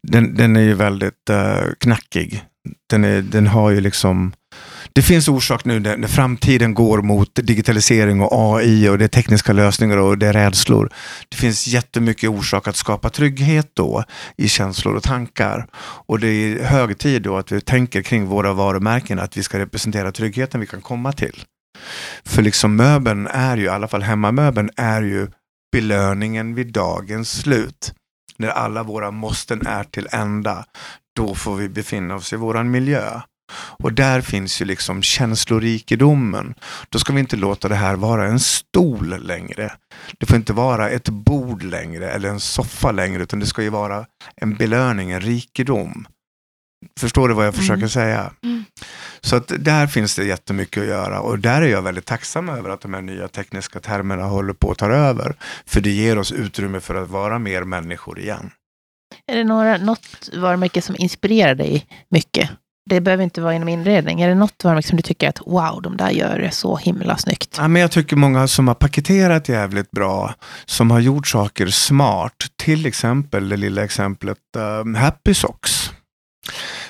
den, 0.07 0.35
den 0.35 0.57
är 0.57 0.61
ju 0.61 0.75
väldigt 0.75 1.31
uh, 1.31 1.73
knackig. 1.81 2.45
Den, 2.91 3.05
är, 3.05 3.23
den 3.23 3.47
har 3.47 3.71
ju 3.71 3.81
liksom 3.81 4.33
det 4.93 5.03
finns 5.03 5.29
orsak 5.29 5.65
nu 5.65 5.81
när, 5.81 5.97
när, 5.97 6.09
framtiden 6.09 6.75
går 6.75 7.03
mot 7.03 7.35
digitalisering 7.35 8.21
och 8.21 8.57
AI 8.57 8.89
och 8.89 8.99
det 8.99 9.05
är 9.05 9.09
tekniska 9.09 9.53
lösningar 9.53 9.97
och 9.97 10.19
det 10.19 10.27
är 10.27 10.33
rädslor. 10.33 10.93
Det 11.29 11.37
finns 11.37 11.67
jättemycket 11.67 12.31
orsak 12.31 12.69
att 12.69 12.77
skapa 12.77 13.11
trygghet 13.11 13.71
då 13.75 14.05
i 14.37 14.49
känslor 14.49 14.95
och 14.95 15.03
tankar. 15.03 15.67
Och 16.07 16.19
det 16.19 16.29
är 16.29 16.65
hög 16.65 16.99
tid 16.99 17.23
då 17.23 17.37
att 17.37 17.53
vi 17.53 17.61
tänker 17.61 18.03
kring 18.03 18.27
våra 18.27 18.53
varumärken 18.53 19.19
att 19.19 19.37
vi 19.37 19.43
ska 19.43 19.59
representera 19.59 20.13
tryggheten 20.13 20.61
vi 20.61 20.67
kan 20.67 20.81
komma 20.81 21.13
till. 21.13 21.45
För 22.25 22.43
liksom 22.43 22.77
möbeln 22.77 23.27
är 23.27 23.57
ju, 23.57 23.65
i 23.65 23.69
alla 23.69 23.89
fall 23.89 24.03
hemmamöbeln, 24.03 24.71
är 24.77 25.03
ju 25.03 25.29
belöningen 25.73 26.55
vid 26.55 26.73
dagens 26.73 27.31
slut 27.31 27.95
när 28.39 28.49
alla 28.49 28.83
våra 28.83 29.11
måsten 29.11 29.67
är 29.67 29.85
till 29.85 30.09
ända, 30.13 30.65
då 31.17 31.35
får 31.35 31.57
vi 31.57 31.69
befinna 31.69 32.15
oss 32.15 32.33
i 32.33 32.37
våran 32.37 32.71
miljö. 32.71 33.21
Och 33.55 33.93
där 33.93 34.21
finns 34.21 34.63
ju 34.63 34.65
liksom 34.65 35.03
känslorikedomen. 35.03 36.55
Då 36.89 36.99
ska 36.99 37.13
vi 37.13 37.21
inte 37.21 37.37
låta 37.37 37.69
det 37.69 37.75
här 37.75 37.97
vara 37.97 38.27
en 38.27 38.41
stol 38.41 39.27
längre. 39.27 39.73
Det 40.19 40.27
får 40.27 40.37
inte 40.37 40.53
vara 40.53 40.91
ett 40.91 41.09
bord 41.09 41.63
längre 41.63 42.11
eller 42.11 42.29
en 42.29 42.41
soffa 42.41 42.93
längre, 42.93 43.23
utan 43.23 43.41
det 43.41 43.47
ska 43.47 43.63
ju 43.63 43.69
vara 43.69 44.07
en 44.37 44.55
belöning, 44.55 45.11
en 45.11 45.21
rikedom. 45.21 46.07
Förstår 47.01 47.29
du 47.29 47.35
vad 47.35 47.47
jag 47.47 47.55
försöker 47.55 47.77
mm. 47.77 47.89
säga? 47.89 48.31
Så 49.25 49.37
att 49.37 49.53
där 49.59 49.87
finns 49.87 50.17
det 50.17 50.25
jättemycket 50.25 50.83
att 50.83 50.89
göra 50.89 51.21
och 51.21 51.39
där 51.39 51.63
är 51.63 51.67
jag 51.67 51.83
väldigt 51.83 52.07
tacksam 52.07 52.49
över 52.49 52.71
att 52.71 52.81
de 52.81 52.95
här 52.95 53.03
nya 53.03 53.29
tekniska 53.29 53.81
termerna 53.81 54.25
håller 54.25 54.53
på 54.53 54.71
att 54.71 54.79
ta 54.79 54.91
över. 54.91 55.37
För 55.67 55.81
det 55.81 55.91
ger 55.91 56.19
oss 56.19 56.33
utrymme 56.33 56.81
för 56.81 56.95
att 56.95 57.09
vara 57.09 57.39
mer 57.39 57.63
människor 57.63 58.19
igen. 58.19 58.51
Är 59.33 59.37
det 59.37 59.45
några, 59.45 59.77
något 59.77 60.31
varumärke 60.37 60.83
som 60.83 60.97
inspirerar 60.99 61.55
dig 61.55 61.87
mycket? 62.09 62.51
Det 62.91 63.01
behöver 63.01 63.25
inte 63.25 63.41
vara 63.41 63.55
inom 63.55 63.69
inredning. 63.69 64.21
Är 64.21 64.29
det 64.29 64.35
något 64.35 64.65
varumärke 64.65 64.89
som 64.89 64.97
du 64.97 65.03
tycker 65.03 65.29
att 65.29 65.41
wow, 65.47 65.83
de 65.83 65.97
där 65.97 66.11
gör 66.11 66.39
det 66.39 66.51
så 66.51 66.77
himla 66.77 67.17
snyggt? 67.17 67.57
Ja, 67.59 67.69
men 67.69 67.83
jag 67.83 67.91
tycker 67.91 68.17
många 68.17 68.49
som 68.49 68.69
har 68.69 68.75
paketerat 68.75 69.49
jävligt 69.49 69.91
bra, 69.91 70.35
som 70.65 70.91
har 70.91 71.01
gjort 71.01 71.27
saker 71.27 71.67
smart. 71.67 72.37
Till 72.57 72.87
exempel 72.87 73.49
det 73.49 73.57
lilla 73.57 73.85
exemplet 73.85 74.39
um, 74.57 74.95
Happy 74.95 75.35
Socks 75.35 75.91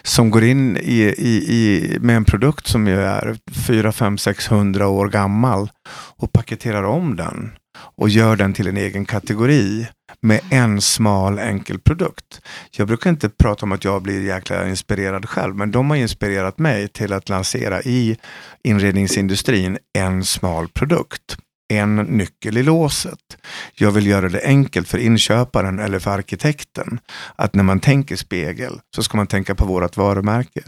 som 0.06 0.30
går 0.30 0.44
in 0.44 0.76
i, 0.76 1.00
i, 1.18 1.54
i, 1.54 1.98
med 2.00 2.16
en 2.16 2.24
produkt 2.24 2.66
som 2.66 2.86
ju 2.86 3.00
är 3.00 3.36
4, 3.66 3.92
5, 3.92 4.18
600 4.18 4.88
år 4.88 5.08
gammal 5.08 5.70
och 6.16 6.32
paketerar 6.32 6.82
om 6.82 7.16
den 7.16 7.50
och 7.96 8.08
gör 8.08 8.36
den 8.36 8.52
till 8.52 8.68
en 8.68 8.76
egen 8.76 9.04
kategori 9.04 9.86
med 10.20 10.40
en 10.50 10.80
smal 10.80 11.38
enkel 11.38 11.78
produkt. 11.78 12.40
Jag 12.76 12.86
brukar 12.86 13.10
inte 13.10 13.28
prata 13.28 13.66
om 13.66 13.72
att 13.72 13.84
jag 13.84 14.02
blir 14.02 14.22
jäkla 14.22 14.68
inspirerad 14.68 15.28
själv, 15.28 15.56
men 15.56 15.70
de 15.70 15.90
har 15.90 15.96
inspirerat 15.96 16.58
mig 16.58 16.88
till 16.88 17.12
att 17.12 17.28
lansera 17.28 17.82
i 17.82 18.16
inredningsindustrin 18.64 19.78
en 19.98 20.24
smal 20.24 20.68
produkt 20.68 21.36
en 21.76 21.96
nyckel 21.96 22.56
i 22.56 22.62
låset. 22.62 23.36
Jag 23.74 23.90
vill 23.90 24.06
göra 24.06 24.28
det 24.28 24.44
enkelt 24.44 24.88
för 24.88 24.98
inköparen 24.98 25.78
eller 25.78 25.98
för 25.98 26.10
arkitekten 26.10 27.00
att 27.36 27.54
när 27.54 27.62
man 27.62 27.80
tänker 27.80 28.16
spegel 28.16 28.80
så 28.96 29.02
ska 29.02 29.16
man 29.16 29.26
tänka 29.26 29.54
på 29.54 29.64
vårt 29.66 29.96
varumärke. 29.96 30.62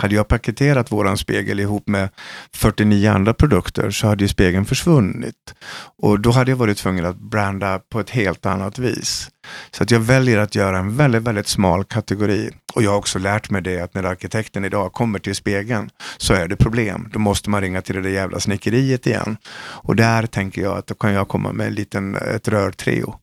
Hade 0.00 0.14
jag 0.14 0.28
paketerat 0.28 0.92
våran 0.92 1.18
spegel 1.18 1.60
ihop 1.60 1.88
med 1.88 2.08
49 2.54 3.10
andra 3.10 3.34
produkter 3.34 3.90
så 3.90 4.06
hade 4.06 4.24
ju 4.24 4.28
spegeln 4.28 4.64
försvunnit. 4.64 5.54
Och 6.02 6.20
då 6.20 6.30
hade 6.30 6.50
jag 6.50 6.56
varit 6.56 6.78
tvungen 6.78 7.04
att 7.04 7.16
branda 7.16 7.78
på 7.78 8.00
ett 8.00 8.10
helt 8.10 8.46
annat 8.46 8.78
vis. 8.78 9.30
Så 9.70 9.82
att 9.82 9.90
jag 9.90 10.00
väljer 10.00 10.38
att 10.38 10.54
göra 10.54 10.78
en 10.78 10.96
väldigt, 10.96 11.22
väldigt 11.22 11.48
smal 11.48 11.84
kategori. 11.84 12.50
Och 12.74 12.82
jag 12.82 12.90
har 12.90 12.98
också 12.98 13.18
lärt 13.18 13.50
mig 13.50 13.62
det 13.62 13.80
att 13.80 13.94
när 13.94 14.04
arkitekten 14.04 14.64
idag 14.64 14.92
kommer 14.92 15.18
till 15.18 15.34
spegeln 15.34 15.90
så 16.16 16.34
är 16.34 16.48
det 16.48 16.56
problem. 16.56 17.08
Då 17.12 17.18
måste 17.18 17.50
man 17.50 17.60
ringa 17.60 17.82
till 17.82 17.94
det 17.94 18.02
där 18.02 18.10
jävla 18.10 18.40
snickeriet 18.40 19.06
igen. 19.06 19.36
Och 19.60 19.96
där 19.96 20.26
tänker 20.26 20.62
jag 20.62 20.78
att 20.78 20.86
då 20.86 20.94
kan 20.94 21.12
jag 21.12 21.28
komma 21.28 21.52
med 21.52 21.66
en 21.66 21.74
liten, 21.74 22.16
ett 22.16 22.48
rörtrio. 22.48 23.14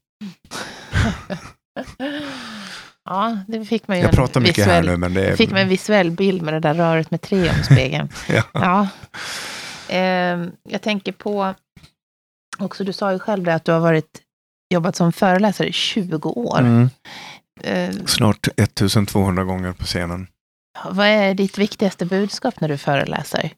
Ja, 3.10 3.38
det 3.48 3.66
fick 3.66 3.88
man 3.88 3.98
ju 3.98 4.04
jag 4.04 4.12
pratar 4.12 4.42
mycket 4.42 4.58
visuell, 4.58 4.86
här 4.86 4.92
nu, 4.92 4.98
men 4.98 5.14
det 5.14 5.26
är... 5.26 5.36
fick 5.36 5.52
man 5.52 5.60
en 5.60 5.70
visuell 5.70 6.12
bild 6.12 6.42
med 6.42 6.54
det 6.54 6.60
där 6.60 6.74
röret 6.74 7.12
med 7.12 7.22
tre 7.22 7.50
om 7.50 7.64
spegeln. 7.64 8.10
ja. 8.30 8.44
ja. 8.54 8.88
Eh, 9.96 10.48
jag 10.70 10.82
tänker 10.82 11.12
på, 11.12 11.54
också 12.58 12.84
du 12.84 12.94
sa 12.94 13.12
ju 13.12 13.20
själv 13.20 13.44
det, 13.44 13.56
att 13.56 13.66
du 13.66 13.72
har 13.72 13.80
varit, 13.80 14.22
jobbat 14.74 14.96
som 14.96 15.12
föreläsare 15.12 15.68
i 15.68 15.72
20 15.72 16.30
år. 16.30 16.60
Mm. 16.60 16.90
Eh, 17.64 17.96
Snart 18.06 18.48
1200 18.58 19.44
gånger 19.44 19.72
på 19.72 19.84
scenen. 19.84 20.28
Vad 20.90 21.08
är 21.08 21.34
ditt 21.34 21.58
viktigaste 21.58 22.06
budskap 22.06 22.60
när 22.62 22.70
du 22.70 22.78
föreläser? 22.78 23.52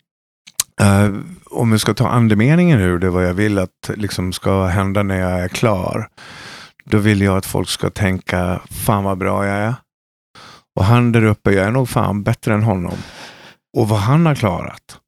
Uh, 0.81 1.19
om 1.45 1.71
vi 1.71 1.79
ska 1.79 1.93
ta 1.93 2.07
andemeningen 2.07 2.79
ur 2.79 2.99
det, 2.99 3.09
vad 3.09 3.25
jag 3.25 3.33
vill 3.33 3.59
att 3.59 3.89
liksom 3.95 4.33
ska 4.33 4.65
hända 4.65 5.03
när 5.03 5.19
jag 5.19 5.39
är 5.39 5.47
klar, 5.47 6.09
då 6.89 6.97
vill 6.97 7.21
jag 7.21 7.37
att 7.37 7.45
folk 7.45 7.69
ska 7.69 7.89
tänka, 7.89 8.61
fan 8.69 9.03
vad 9.03 9.17
bra 9.17 9.45
jag 9.45 9.57
är. 9.57 9.73
Och 10.75 10.85
han 10.85 11.11
där 11.11 11.23
uppe, 11.23 11.51
jag 11.51 11.65
är 11.65 11.71
nog 11.71 11.89
fan 11.89 12.23
bättre 12.23 12.53
än 12.53 12.63
honom. 12.63 12.97
Och 13.77 13.89
vad 13.89 13.99
han 13.99 14.25
har 14.25 14.35
klarat, 14.35 14.99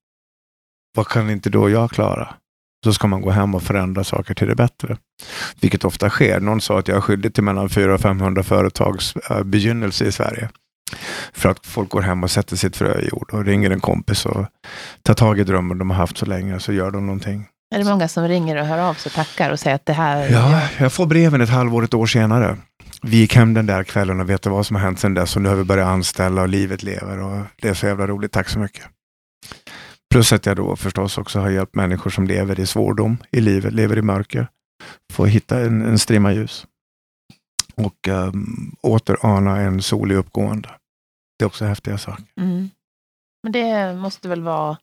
vad 0.95 1.07
kan 1.07 1.29
inte 1.29 1.49
då 1.49 1.69
jag 1.69 1.91
klara? 1.91 2.33
Så 2.85 2.93
ska 2.93 3.07
man 3.07 3.21
gå 3.21 3.29
hem 3.29 3.55
och 3.55 3.63
förändra 3.63 4.03
saker 4.03 4.33
till 4.33 4.47
det 4.47 4.55
bättre. 4.55 4.97
Vilket 5.61 5.85
ofta 5.85 6.09
sker. 6.09 6.39
Någon 6.39 6.61
sa 6.61 6.79
att 6.79 6.87
jag 6.87 6.97
är 6.97 7.01
skyldig 7.01 7.33
till 7.33 7.43
mellan 7.43 7.69
400 7.69 7.95
och 7.95 8.01
500 8.01 8.43
företags 8.43 9.15
eh, 9.15 9.43
begynnelse 9.43 10.05
i 10.05 10.11
Sverige. 10.11 10.49
För 11.33 11.49
att 11.49 11.65
folk 11.65 11.89
går 11.89 12.01
hem 12.01 12.23
och 12.23 12.31
sätter 12.31 12.55
sitt 12.55 12.77
frö 12.77 12.99
i 12.99 13.07
jord 13.07 13.29
och 13.33 13.45
ringer 13.45 13.71
en 13.71 13.79
kompis 13.79 14.25
och 14.25 14.45
tar 15.03 15.13
tag 15.13 15.39
i 15.39 15.43
drömmen 15.43 15.77
de 15.77 15.89
har 15.89 15.97
haft 15.97 16.17
så 16.17 16.25
länge 16.25 16.55
och 16.55 16.61
så 16.61 16.73
gör 16.73 16.91
de 16.91 17.05
någonting. 17.05 17.47
Är 17.73 17.79
det 17.79 17.85
många 17.85 18.07
som 18.07 18.27
ringer 18.27 18.55
och 18.55 18.65
hör 18.65 18.77
av 18.77 18.93
sig 18.93 19.09
och 19.09 19.13
tackar 19.13 19.51
och 19.51 19.59
säger 19.59 19.75
att 19.75 19.85
det 19.85 19.93
här... 19.93 20.31
Ja, 20.31 20.61
jag 20.79 20.93
får 20.93 21.05
breven 21.05 21.41
ett 21.41 21.49
halvår, 21.49 21.83
ett 21.83 21.93
år 21.93 22.05
senare. 22.05 22.57
vi 23.01 23.17
gick 23.17 23.35
hem 23.35 23.53
den 23.53 23.65
där 23.65 23.83
kvällen 23.83 24.19
och 24.19 24.29
vet 24.29 24.41
du 24.41 24.49
vad 24.49 24.65
som 24.65 24.75
har 24.75 24.83
hänt 24.83 24.99
sedan 24.99 25.13
dess 25.13 25.35
och 25.35 25.41
nu 25.41 25.49
har 25.49 25.55
vi 25.55 25.63
börjat 25.63 25.87
anställa 25.87 26.41
och 26.41 26.49
livet 26.49 26.83
lever 26.83 27.19
och 27.19 27.45
det 27.61 27.67
är 27.69 27.73
så 27.73 27.85
jävla 27.85 28.07
roligt. 28.07 28.31
Tack 28.31 28.49
så 28.49 28.59
mycket. 28.59 28.85
Plus 30.11 30.33
att 30.33 30.45
jag 30.45 30.55
då 30.55 30.75
förstås 30.75 31.17
också 31.17 31.39
har 31.39 31.49
hjälpt 31.49 31.75
människor 31.75 32.09
som 32.09 32.27
lever 32.27 32.59
i 32.59 32.65
svårdom 32.65 33.17
i 33.31 33.41
livet, 33.41 33.73
lever 33.73 33.97
i 33.97 34.01
mörker, 34.01 34.47
få 35.13 35.25
hitta 35.25 35.59
en, 35.59 35.81
en 35.81 35.99
strimma 35.99 36.33
ljus. 36.33 36.65
Och 37.75 38.07
um, 38.07 38.75
åter 38.81 39.17
ana 39.21 39.57
en 39.57 39.81
sol 39.81 40.11
i 40.11 40.15
uppgående. 40.15 40.69
Det 41.39 41.45
är 41.45 41.47
också 41.47 41.65
häftiga 41.65 41.97
saker. 41.97 42.25
Mm. 42.37 42.69
Men 43.43 43.51
det 43.51 43.95
måste 43.95 44.29
väl 44.29 44.41
vara 44.41 44.77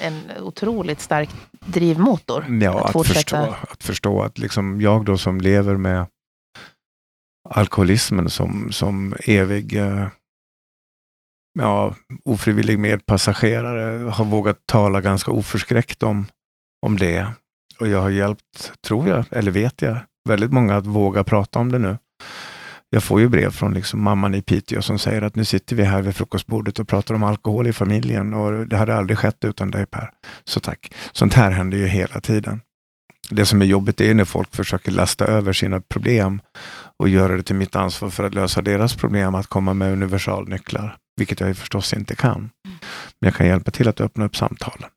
en 0.00 0.30
otroligt 0.40 1.00
stark 1.00 1.30
drivmotor? 1.66 2.46
Ja, 2.60 2.88
att, 2.88 2.96
att 2.96 3.06
förstå, 3.06 3.56
att 3.68 3.84
förstå 3.84 4.22
att 4.22 4.38
liksom 4.38 4.80
jag 4.80 5.04
då 5.04 5.18
som 5.18 5.40
lever 5.40 5.76
med 5.76 6.06
alkoholismen 7.48 8.30
som, 8.30 8.72
som 8.72 9.14
evig 9.26 9.76
uh, 9.76 10.06
ja, 11.58 11.94
ofrivillig 12.24 12.78
medpassagerare 12.78 14.10
har 14.10 14.24
vågat 14.24 14.66
tala 14.66 15.00
ganska 15.00 15.30
oförskräckt 15.30 16.02
om, 16.02 16.26
om 16.86 16.96
det. 16.98 17.26
Och 17.80 17.88
jag 17.88 18.00
har 18.00 18.10
hjälpt, 18.10 18.72
tror 18.86 19.08
jag, 19.08 19.24
eller 19.30 19.50
vet 19.50 19.82
jag, 19.82 19.98
väldigt 20.28 20.52
många 20.52 20.76
att 20.76 20.86
våga 20.86 21.24
prata 21.24 21.58
om 21.58 21.72
det 21.72 21.78
nu. 21.78 21.98
Jag 22.94 23.02
får 23.02 23.20
ju 23.20 23.28
brev 23.28 23.50
från 23.50 23.74
liksom 23.74 24.02
mamman 24.02 24.34
i 24.34 24.42
Piteå 24.42 24.82
som 24.82 24.98
säger 24.98 25.22
att 25.22 25.36
nu 25.36 25.44
sitter 25.44 25.76
vi 25.76 25.84
här 25.84 26.02
vid 26.02 26.16
frukostbordet 26.16 26.78
och 26.78 26.88
pratar 26.88 27.14
om 27.14 27.22
alkohol 27.22 27.66
i 27.66 27.72
familjen 27.72 28.34
och 28.34 28.66
det 28.66 28.76
hade 28.76 28.94
aldrig 28.94 29.18
skett 29.18 29.44
utan 29.44 29.70
dig 29.70 29.86
Per. 29.86 30.10
Så 30.44 30.60
tack. 30.60 30.94
Sånt 31.12 31.34
här 31.34 31.50
händer 31.50 31.78
ju 31.78 31.86
hela 31.86 32.20
tiden. 32.20 32.60
Det 33.30 33.46
som 33.46 33.62
är 33.62 33.66
jobbigt 33.66 34.00
är 34.00 34.14
när 34.14 34.24
folk 34.24 34.56
försöker 34.56 34.92
lasta 34.92 35.24
över 35.24 35.52
sina 35.52 35.80
problem 35.80 36.40
och 36.96 37.08
göra 37.08 37.36
det 37.36 37.42
till 37.42 37.56
mitt 37.56 37.76
ansvar 37.76 38.10
för 38.10 38.24
att 38.24 38.34
lösa 38.34 38.62
deras 38.62 38.94
problem, 38.94 39.34
att 39.34 39.46
komma 39.46 39.74
med 39.74 39.92
universalnycklar. 39.92 40.96
Vilket 41.16 41.40
jag 41.40 41.48
ju 41.48 41.54
förstås 41.54 41.94
inte 41.94 42.14
kan. 42.14 42.50
Men 43.20 43.28
jag 43.28 43.34
kan 43.34 43.46
hjälpa 43.46 43.70
till 43.70 43.88
att 43.88 44.00
öppna 44.00 44.24
upp 44.24 44.36
samtalen. 44.36 44.88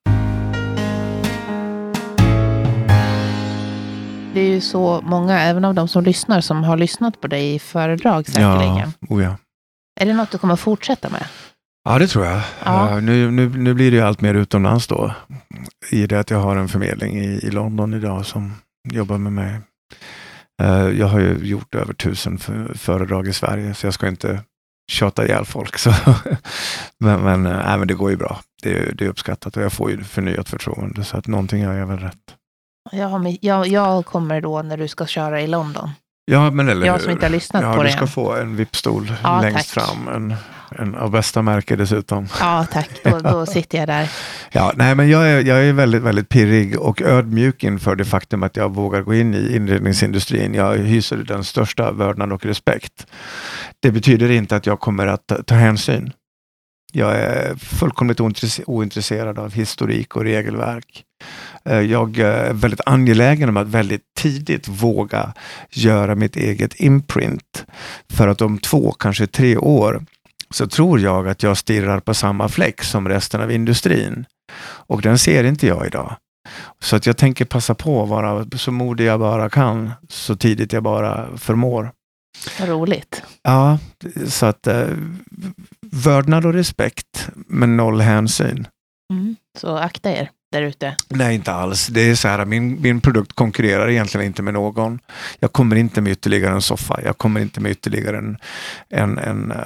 Det 4.36 4.42
är 4.42 4.50
ju 4.50 4.62
så 4.62 5.02
många, 5.02 5.42
även 5.42 5.66
av 5.66 5.74
de 5.74 5.88
som 5.88 6.04
lyssnar, 6.04 6.42
som 6.42 6.64
har 6.64 6.78
lyssnat 6.78 7.22
på 7.22 7.28
dig 7.28 7.56
i 7.56 7.60
föredrag 7.60 8.26
säkerligen. 8.26 8.94
Ja, 9.00 9.16
oh 9.16 9.24
ja. 9.24 9.38
Är 10.00 10.06
det 10.06 10.14
något 10.14 10.32
du 10.32 10.38
kommer 10.38 10.56
fortsätta 10.56 11.10
med? 11.10 11.28
Ja, 11.84 12.00
det 12.00 12.08
tror 12.08 12.26
jag. 12.26 12.42
Ja. 12.66 12.90
Uh, 12.92 13.04
nu, 13.04 13.32
nu, 13.32 13.50
nu 13.50 13.74
blir 13.74 13.92
det 13.92 13.98
ju 13.98 14.04
allt 14.04 14.22
mer 14.22 14.34
utomlands 14.34 14.88
då. 14.88 15.14
I 15.92 16.08
det 16.08 16.20
att 16.20 16.30
jag 16.30 16.38
har 16.38 16.56
en 16.56 16.68
förmedling 16.68 17.18
i, 17.18 17.26
i 17.26 17.52
London 17.52 17.94
idag 17.94 18.26
som 18.26 18.54
jobbar 18.92 19.18
med 19.18 19.34
mig. 19.34 19.60
Uh, 20.64 21.00
jag 21.00 21.08
har 21.08 21.20
ju 21.20 21.38
gjort 21.42 21.76
över 21.76 21.94
tusen 21.94 22.38
föredrag 22.76 23.28
i 23.28 23.34
Sverige, 23.34 23.74
så 23.74 23.88
jag 23.88 23.94
ska 23.94 24.08
inte 24.08 24.42
tjata 24.92 25.26
ihjäl 25.26 25.46
folk. 25.46 25.78
Så. 25.78 25.94
men, 27.00 27.22
men, 27.22 27.46
äh, 27.46 27.78
men 27.78 27.88
det 27.88 27.94
går 27.94 28.12
ju 28.12 28.18
bra. 28.18 28.40
Det, 28.64 28.98
det 28.98 29.06
är 29.06 29.10
uppskattat 29.10 29.58
och 29.58 29.64
jag 29.64 29.74
får 29.74 29.92
ju 29.92 30.04
förnyat 30.04 30.50
förtroende, 30.50 31.04
så 31.04 31.18
att 31.18 31.28
någonting 31.28 31.62
gör 31.62 31.74
jag 31.74 31.88
väl 31.88 32.00
rätt. 32.00 32.36
Jag, 32.92 33.08
har, 33.08 33.36
jag, 33.42 33.68
jag 33.68 34.06
kommer 34.06 34.42
då 34.42 34.62
när 34.62 34.78
du 34.78 34.88
ska 34.88 35.06
köra 35.06 35.42
i 35.42 35.48
London. 35.48 35.90
Ja, 36.32 36.52
men 36.52 36.70
eller 36.70 36.88
Jag 36.88 37.02
som 37.02 37.12
inte 37.12 37.26
har 37.26 37.32
lyssnat 37.32 37.64
ja, 37.64 37.74
på 37.76 37.84
det 37.84 37.90
Du 37.90 37.92
ska 37.94 38.02
än. 38.02 38.08
få 38.08 38.36
en 38.36 38.56
vippstol 38.56 39.12
ja, 39.24 39.42
längst 39.42 39.74
tack. 39.74 39.86
fram. 39.86 40.08
En, 40.08 40.36
en 40.80 40.96
av 40.96 41.12
bästa 41.12 41.42
märke 41.42 41.76
dessutom. 41.76 42.28
Ja, 42.40 42.66
tack. 42.72 42.90
Då, 43.04 43.20
då 43.20 43.46
sitter 43.46 43.78
jag 43.78 43.88
där. 43.88 44.10
Ja, 44.52 44.72
nej, 44.76 44.96
men 44.96 45.10
jag 45.10 45.30
är, 45.30 45.42
jag 45.42 45.64
är 45.66 45.74
väldigt, 45.74 46.02
väldigt 46.02 46.30
pirrig 46.30 46.80
och 46.80 47.02
ödmjuk 47.02 47.64
inför 47.64 47.96
det 47.96 48.06
faktum 48.06 48.44
att 48.44 48.56
jag 48.58 48.74
vågar 48.74 49.02
gå 49.02 49.14
in 49.16 49.34
i 49.34 49.56
inredningsindustrin. 49.56 50.54
Jag 50.54 50.78
hyser 50.78 51.18
den 51.18 51.44
största 51.44 51.92
vördnad 51.92 52.34
och 52.34 52.46
respekt. 52.46 53.08
Det 53.80 53.92
betyder 53.92 54.32
inte 54.32 54.56
att 54.56 54.66
jag 54.66 54.80
kommer 54.80 55.08
att 55.08 55.32
ta 55.46 55.56
hänsyn. 55.56 56.12
Jag 56.96 57.16
är 57.16 57.56
fullkomligt 57.56 58.20
ointresserad 58.66 59.40
av 59.40 59.54
historik 59.54 60.16
och 60.16 60.24
regelverk. 60.24 61.04
Eh, 61.66 61.80
jag 61.80 62.20
är 62.20 62.54
väldigt 62.54 62.82
angelägen 62.86 63.50
om 63.50 63.58
att 63.58 63.68
väldigt 63.68 64.02
tidigt 64.18 64.68
våga 64.68 65.34
göra 65.72 66.16
mitt 66.16 66.36
eget 66.36 66.80
imprint. 66.80 67.66
För 68.10 68.28
att 68.28 68.42
om 68.42 68.58
två, 68.58 68.92
kanske 68.92 69.28
tre 69.28 69.58
år 69.58 70.06
så 70.50 70.68
tror 70.68 71.00
jag 71.00 71.28
att 71.28 71.44
jag 71.44 71.58
stirrar 71.58 72.00
på 72.00 72.14
samma 72.14 72.50
fläck 72.50 72.84
som 72.84 73.10
resten 73.10 73.42
av 73.42 73.52
industrin. 73.52 74.26
Och 74.64 75.02
den 75.02 75.18
ser 75.18 75.44
inte 75.44 75.68
jag 75.68 75.88
idag. 75.88 76.16
Så 76.80 76.96
att 76.96 77.06
jag 77.06 77.18
tänker 77.18 77.46
passa 77.46 77.76
på 77.76 78.04
att 78.04 78.10
vara 78.10 78.46
så 78.58 78.72
modig 78.72 79.06
jag 79.06 79.20
bara 79.20 79.50
kan, 79.50 79.92
så 80.10 80.36
tidigt 80.36 80.74
jag 80.74 80.84
bara 80.84 81.38
förmår. 81.38 81.92
Roligt. 82.60 83.24
Ja, 83.44 83.80
så 84.28 84.46
att 84.46 84.68
eh, 84.68 84.88
vördnad 85.96 86.46
och 86.46 86.54
respekt, 86.54 87.30
men 87.36 87.78
noll 87.78 88.02
hänsyn. 88.02 88.68
Mm. 89.14 89.36
Så 89.58 89.78
akta 89.78 90.12
er 90.12 90.30
där 90.52 90.62
ute? 90.62 90.96
Nej, 91.10 91.36
inte 91.36 91.52
alls. 91.52 91.88
Det 91.88 92.02
är 92.02 92.16
så 92.16 92.28
här, 92.28 92.46
min, 92.46 92.82
min 92.82 93.02
produkt 93.02 93.34
konkurrerar 93.34 93.90
egentligen 93.90 94.26
inte 94.26 94.42
med 94.42 94.54
någon. 94.54 95.00
Jag 95.40 95.52
kommer 95.52 95.76
inte 95.76 96.02
med 96.02 96.12
ytterligare 96.12 96.54
en 96.54 96.62
soffa. 96.62 97.00
Jag 97.04 97.18
kommer 97.18 97.42
inte 97.42 97.60
med 97.60 97.72
ytterligare 97.72 98.18
en, 98.18 98.38
en, 98.90 99.18
en 99.18 99.52
uh, 99.52 99.58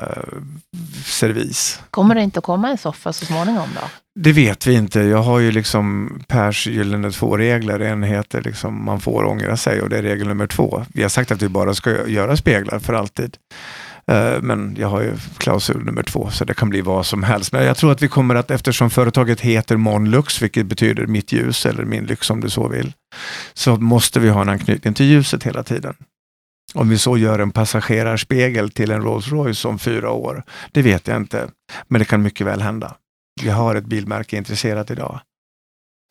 servis. 1.06 1.82
Kommer 1.92 2.16
det 2.16 2.22
inte 2.22 2.40
att 2.40 2.46
komma 2.46 2.70
en 2.70 2.78
soffa 2.78 3.14
så 3.14 3.26
småningom 3.26 3.70
då? 3.76 3.88
Det 4.20 4.32
vet 4.32 4.68
vi 4.68 4.74
inte. 4.74 5.00
Jag 5.00 5.22
har 5.22 5.40
ju 5.40 5.52
liksom 5.52 6.20
Pers 6.28 6.68
gyllene 6.68 7.12
två 7.12 7.38
regler. 7.38 7.80
En 7.80 8.04
heter 8.04 8.42
liksom 8.42 8.86
man 8.86 9.00
får 9.00 9.24
ångra 9.24 9.58
sig 9.58 9.82
och 9.82 9.90
det 9.90 9.98
är 9.98 10.02
regel 10.02 10.28
nummer 10.28 10.48
två. 10.48 10.86
Vi 10.94 11.02
har 11.02 11.10
sagt 11.10 11.32
att 11.32 11.42
vi 11.42 11.50
bara 11.50 11.74
ska 11.74 12.08
göra 12.08 12.38
speglar 12.38 12.80
för 12.80 12.94
alltid. 12.94 13.38
Eh, 14.10 14.42
men 14.42 14.76
jag 14.80 14.88
har 14.88 15.02
ju 15.02 15.18
klausul 15.38 15.86
nummer 15.86 16.04
två 16.04 16.30
så 16.30 16.46
det 16.46 16.54
kan 16.54 16.70
bli 16.70 16.82
vad 16.82 17.06
som 17.06 17.24
helst. 17.24 17.52
Men 17.52 17.66
jag 17.66 17.78
tror 17.78 17.92
att 17.92 18.02
vi 18.02 18.08
kommer 18.08 18.36
att, 18.36 18.52
eftersom 18.52 18.90
företaget 18.90 19.42
heter 19.42 19.78
Monlux, 19.78 20.42
vilket 20.42 20.66
betyder 20.66 21.08
mitt 21.08 21.32
ljus 21.32 21.66
eller 21.66 21.86
min 21.86 22.06
lyx 22.06 22.30
om 22.30 22.42
du 22.42 22.50
så 22.50 22.68
vill, 22.68 22.94
så 23.54 23.76
måste 23.76 24.20
vi 24.20 24.30
ha 24.30 24.42
en 24.42 24.50
anknytning 24.50 24.94
till 24.94 25.06
ljuset 25.06 25.44
hela 25.44 25.64
tiden. 25.64 25.96
Om 26.74 26.90
vi 26.90 26.98
så 26.98 27.18
gör 27.18 27.40
en 27.40 27.52
passagerarspegel 27.52 28.72
till 28.72 28.92
en 28.92 29.02
Rolls 29.02 29.28
Royce 29.28 29.66
om 29.66 29.80
fyra 29.80 30.12
år, 30.12 30.44
det 30.72 30.82
vet 30.82 31.08
jag 31.08 31.18
inte. 31.18 31.48
Men 31.88 32.00
det 32.00 32.06
kan 32.06 32.22
mycket 32.22 32.48
väl 32.48 32.62
hända. 32.62 32.96
Vi 33.42 33.50
har 33.50 33.76
ett 33.76 33.86
bilmärke 33.86 34.38
intresserat 34.38 34.92
idag. 34.92 35.20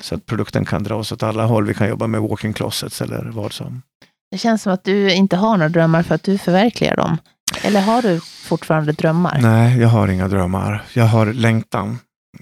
Så 0.02 0.14
att 0.14 0.26
produkten 0.26 0.64
kan 0.64 0.82
dra 0.82 0.94
oss 0.94 1.12
åt 1.12 1.22
alla 1.22 1.44
håll. 1.44 1.66
Vi 1.66 1.74
kan 1.74 1.88
jobba 1.88 2.06
med 2.06 2.20
walk-in 2.20 2.52
closets 2.52 3.02
eller 3.02 3.30
vad 3.32 3.52
som. 3.52 3.82
Det 4.30 4.38
känns 4.38 4.62
som 4.62 4.72
att 4.72 4.84
du 4.84 5.12
inte 5.12 5.36
har 5.36 5.56
några 5.56 5.68
drömmar 5.68 6.02
för 6.02 6.14
att 6.14 6.22
du 6.22 6.38
förverkligar 6.38 6.96
dem. 6.96 7.18
Eller 7.62 7.80
har 7.80 8.02
du 8.02 8.20
fortfarande 8.20 8.92
drömmar? 8.92 9.38
Nej, 9.42 9.80
jag 9.80 9.88
har 9.88 10.08
inga 10.08 10.28
drömmar. 10.28 10.82
Jag 10.94 11.04
har 11.04 11.26
längtan. 11.26 11.98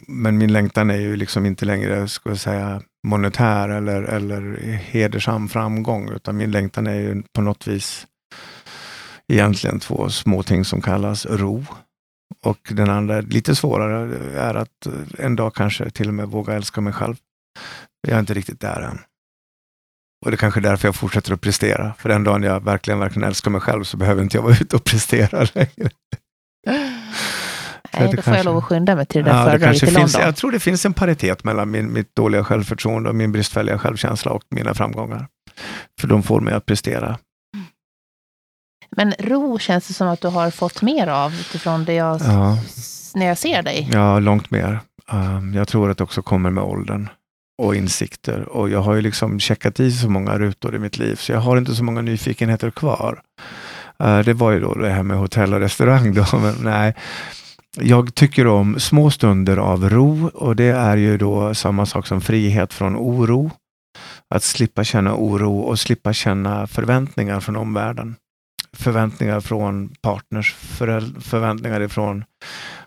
Men 0.08 0.38
min 0.38 0.52
längtan 0.52 0.90
är 0.90 0.96
ju 0.96 1.16
liksom 1.16 1.46
inte 1.46 1.64
längre, 1.64 2.08
ska 2.08 2.30
jag 2.30 2.38
säga, 2.38 2.82
monetär 3.06 3.68
eller, 3.68 4.02
eller 4.02 4.72
hedersam 4.72 5.48
framgång, 5.48 6.12
utan 6.12 6.36
min 6.36 6.50
längtan 6.50 6.86
är 6.86 6.94
ju 6.94 7.22
på 7.34 7.40
något 7.40 7.66
vis 7.66 8.06
egentligen 9.32 9.80
två 9.80 10.08
små 10.08 10.42
ting 10.42 10.64
som 10.64 10.80
kallas 10.80 11.26
ro. 11.26 11.64
Och 12.42 12.58
den 12.70 12.90
andra, 12.90 13.20
lite 13.20 13.56
svårare, 13.56 14.16
är 14.38 14.54
att 14.54 14.86
en 15.18 15.36
dag 15.36 15.54
kanske 15.54 15.90
till 15.90 16.08
och 16.08 16.14
med 16.14 16.28
våga 16.28 16.54
älska 16.54 16.80
mig 16.80 16.92
själv. 16.92 17.16
Jag 18.08 18.16
är 18.16 18.20
inte 18.20 18.34
riktigt 18.34 18.60
där 18.60 18.80
än. 18.80 18.98
Och 20.24 20.30
det 20.30 20.34
är 20.34 20.38
kanske 20.38 20.60
är 20.60 20.62
därför 20.62 20.88
jag 20.88 20.94
fortsätter 20.94 21.32
att 21.32 21.40
prestera. 21.40 21.94
För 21.98 22.08
den 22.08 22.24
dagen 22.24 22.42
jag 22.42 22.64
verkligen, 22.64 23.00
verkligen 23.00 23.28
älskar 23.28 23.50
mig 23.50 23.60
själv 23.60 23.84
så 23.84 23.96
behöver 23.96 24.22
inte 24.22 24.36
jag 24.36 24.42
vara 24.42 24.54
ute 24.60 24.76
och 24.76 24.84
prestera 24.84 25.46
längre. 25.54 25.90
Nej, 27.92 28.04
då 28.04 28.08
får 28.08 28.22
kanske, 28.22 28.36
jag 28.36 28.44
lov 28.44 28.56
att 28.56 28.64
skynda 28.64 28.96
mig 28.96 29.06
till 29.06 29.24
det 29.24 29.30
där 29.30 29.38
ja, 29.38 29.44
föredraget 29.44 29.82
i 29.82 29.90
London. 29.90 30.20
jag 30.20 30.36
tror 30.36 30.52
det 30.52 30.60
finns 30.60 30.86
en 30.86 30.92
paritet 30.92 31.44
mellan 31.44 31.70
min, 31.70 31.92
mitt 31.92 32.16
dåliga 32.16 32.44
självförtroende 32.44 33.08
och 33.08 33.14
min 33.14 33.32
bristfälliga 33.32 33.78
självkänsla 33.78 34.32
och 34.32 34.42
mina 34.50 34.74
framgångar. 34.74 35.28
För 36.00 36.08
de 36.08 36.22
får 36.22 36.40
mig 36.40 36.54
att 36.54 36.66
prestera. 36.66 37.18
Men 38.96 39.14
ro 39.18 39.58
känns 39.58 39.88
det 39.88 39.94
som 39.94 40.08
att 40.08 40.20
du 40.20 40.28
har 40.28 40.50
fått 40.50 40.82
mer 40.82 41.06
av 41.06 41.34
utifrån 41.34 41.84
det 41.84 41.94
jag, 41.94 42.20
ja. 42.20 42.58
när 43.14 43.26
jag 43.26 43.38
ser 43.38 43.62
dig. 43.62 43.88
Ja, 43.92 44.18
långt 44.18 44.50
mer. 44.50 44.80
Um, 45.12 45.54
jag 45.54 45.68
tror 45.68 45.90
att 45.90 45.98
det 45.98 46.04
också 46.04 46.22
kommer 46.22 46.50
med 46.50 46.64
åldern 46.64 47.08
och 47.58 47.76
insikter. 47.76 48.48
Och 48.48 48.70
jag 48.70 48.80
har 48.80 48.94
ju 48.94 49.00
liksom 49.00 49.40
checkat 49.40 49.80
i 49.80 49.92
så 49.92 50.08
många 50.08 50.38
rutor 50.38 50.76
i 50.76 50.78
mitt 50.78 50.98
liv, 50.98 51.16
så 51.16 51.32
jag 51.32 51.40
har 51.40 51.58
inte 51.58 51.74
så 51.74 51.84
många 51.84 52.02
nyfikenheter 52.02 52.70
kvar. 52.70 53.20
Uh, 54.02 54.18
det 54.18 54.32
var 54.32 54.52
ju 54.52 54.60
då 54.60 54.74
det 54.74 54.90
här 54.90 55.02
med 55.02 55.16
hotell 55.16 55.54
och 55.54 55.60
restaurang 55.60 56.14
då, 56.14 56.24
men 56.38 56.54
nej. 56.60 56.94
Jag 57.80 58.14
tycker 58.14 58.46
om 58.46 58.80
små 58.80 59.10
stunder 59.10 59.56
av 59.56 59.90
ro 59.90 60.30
och 60.34 60.56
det 60.56 60.68
är 60.68 60.96
ju 60.96 61.18
då 61.18 61.54
samma 61.54 61.86
sak 61.86 62.06
som 62.06 62.20
frihet 62.20 62.72
från 62.72 62.96
oro. 62.96 63.50
Att 64.34 64.42
slippa 64.42 64.84
känna 64.84 65.14
oro 65.14 65.58
och 65.58 65.78
slippa 65.78 66.12
känna 66.12 66.66
förväntningar 66.66 67.40
från 67.40 67.56
omvärlden. 67.56 68.16
Förväntningar 68.72 69.40
från 69.40 69.88
partners, 70.02 70.54
förväntningar 71.20 71.80
ifrån 71.80 72.24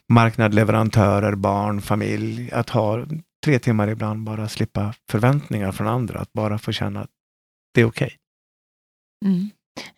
marknad, 0.09 0.53
leverantörer, 0.53 1.35
barn, 1.35 1.81
familj. 1.81 2.51
Att 2.51 2.69
ha 2.69 3.05
tre 3.45 3.59
timmar 3.59 3.87
ibland 3.87 4.23
bara 4.23 4.47
slippa 4.49 4.93
förväntningar 5.11 5.71
från 5.71 5.87
andra, 5.87 6.19
att 6.19 6.33
bara 6.33 6.57
få 6.57 6.71
känna 6.71 7.01
att 7.01 7.09
det 7.73 7.81
är 7.81 7.85
okej. 7.85 8.05
Okay. 8.05 8.17
Mm. 9.25 9.49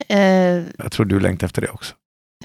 Eh, 0.07 0.65
Jag 0.77 0.91
tror 0.91 1.05
du 1.05 1.19
längtar 1.19 1.45
efter 1.47 1.61
det 1.61 1.69
också. 1.69 1.95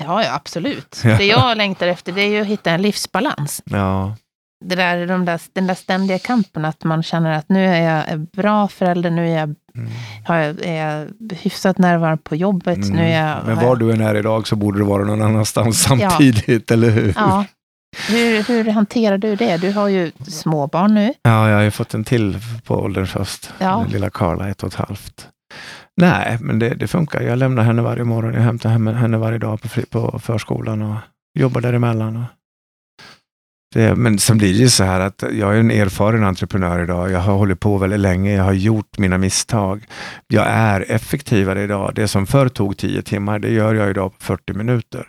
ja, 0.01 0.25
ja, 0.25 0.35
absolut. 0.35 1.01
Ja. 1.05 1.17
Det 1.17 1.25
jag 1.25 1.57
längtar 1.57 1.87
efter 1.87 2.13
det 2.13 2.23
är 2.23 2.29
ju 2.29 2.41
att 2.41 2.47
hitta 2.47 2.71
en 2.71 2.83
livsbalans. 2.83 3.63
Ja, 3.65 4.17
Det 4.65 4.75
där, 4.75 5.07
de 5.07 5.25
där, 5.25 5.41
den 5.53 5.67
där 5.67 5.75
ständiga 5.75 6.19
kampen, 6.19 6.65
att 6.65 6.85
man 6.85 7.03
känner 7.03 7.39
att 7.39 7.49
nu 7.49 7.65
är 7.67 8.09
jag 8.09 8.21
bra 8.21 8.69
förälder, 8.69 9.11
nu 9.11 9.29
är 9.29 9.39
jag, 9.39 9.55
mm. 9.75 9.91
har 10.27 10.37
jag, 10.37 10.65
är 10.65 10.87
jag 10.87 11.09
hyfsat 11.37 11.79
närvarande 11.79 12.23
på 12.23 12.37
jobbet, 12.37 12.79
nu 12.79 13.03
är 13.03 13.29
jag... 13.29 13.47
Men 13.47 13.57
var 13.57 13.63
jag, 13.63 13.79
du 13.79 13.93
än 13.93 14.01
är 14.01 14.15
idag 14.15 14.49
så 14.49 14.57
borde 14.57 14.79
du 14.79 14.85
vara 14.85 15.05
någon 15.05 15.23
annanstans 15.23 15.83
samtidigt, 15.83 16.71
eller 16.71 16.91
hur? 16.91 17.13
Ja. 17.17 17.45
Hur, 18.09 18.43
hur 18.43 18.71
hanterar 18.71 19.19
du 19.19 19.37
det? 19.37 19.57
Du 19.57 19.73
har 19.73 19.89
ju 19.89 20.13
småbarn 20.29 20.95
nu. 20.95 21.15
Ja, 21.23 21.49
jag 21.49 21.57
har 21.57 21.63
ju 21.63 21.71
fått 21.71 21.95
en 21.95 22.05
till 22.05 22.39
på 22.65 22.75
ålderns 22.75 23.15
höst. 23.15 23.53
Ja. 23.59 23.81
Den 23.85 23.93
lilla 23.93 24.11
Carla, 24.11 24.49
ett 24.49 24.63
och 24.63 24.69
ett 24.69 24.75
halvt. 24.75 25.29
Nej, 25.97 26.39
men 26.41 26.59
det, 26.59 26.75
det 26.75 26.89
funkar. 26.89 27.21
Jag 27.21 27.39
lämnar 27.39 27.63
henne 27.63 27.83
varje 27.83 28.05
morgon. 28.05 28.35
Jag 28.35 28.41
hämtar 28.41 28.71
henne, 28.71 28.93
henne 28.93 29.19
varje 29.19 29.39
dag 29.39 29.61
på, 29.63 29.69
på 29.91 30.19
förskolan 30.19 30.83
och 30.83 30.97
jobbar 31.39 31.61
däremellan. 31.61 32.17
Och 32.17 32.25
det, 33.75 33.95
men 33.95 34.19
sen 34.19 34.39
blir 34.39 34.53
det 34.53 34.59
ju 34.59 34.69
så 34.69 34.85
här 34.85 35.01
att 35.01 35.25
jag 35.33 35.55
är 35.55 35.61
en 35.61 35.71
erfaren 35.71 36.25
entreprenör 36.25 36.83
idag. 36.83 37.11
Jag 37.11 37.21
har 37.21 37.35
hållit 37.35 37.61
på 37.61 37.79
väldigt 37.79 38.01
länge. 38.01 38.35
Jag 38.35 38.45
har 38.45 38.53
gjort 38.53 38.99
mina 38.99 39.19
misstag. 39.19 39.85
Jag 40.29 40.47
är 40.47 40.85
effektivare 40.89 41.63
idag. 41.63 41.93
Det 41.95 42.09
som 42.09 42.27
förr 42.27 42.49
tog 42.49 42.77
10 42.77 43.03
timmar, 43.03 43.39
det 43.39 43.51
gör 43.51 43.75
jag 43.75 43.91
idag 43.91 44.13
på 44.19 44.25
40 44.25 44.53
minuter. 44.53 45.09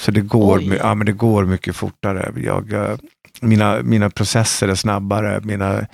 Så 0.00 0.10
det 0.10 0.20
går, 0.20 0.58
Oj. 0.58 0.76
ja, 0.82 0.94
men 0.94 1.06
det 1.06 1.12
går 1.12 1.44
mycket 1.44 1.76
fortare. 1.76 2.32
Jag, 2.36 2.72
eh, 2.72 2.96
mina, 3.40 3.82
mina 3.82 4.10
processer 4.10 4.68
är 4.68 4.74
snabbare. 4.74 5.40
Mina, 5.44 5.86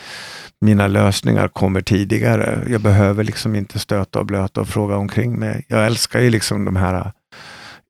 mina 0.61 0.87
lösningar 0.87 1.49
kommer 1.49 1.81
tidigare. 1.81 2.67
Jag 2.69 2.81
behöver 2.81 3.25
liksom 3.25 3.55
inte 3.55 3.79
stöta 3.79 4.19
och 4.19 4.27
blöta 4.27 4.61
och 4.61 4.69
fråga 4.69 4.97
omkring 4.97 5.39
mig. 5.39 5.65
Jag 5.69 5.87
älskar 5.87 6.21
ju 6.21 6.31
liksom 6.31 6.65
de 6.65 6.77
här 6.77 6.95
äh, 6.95 7.13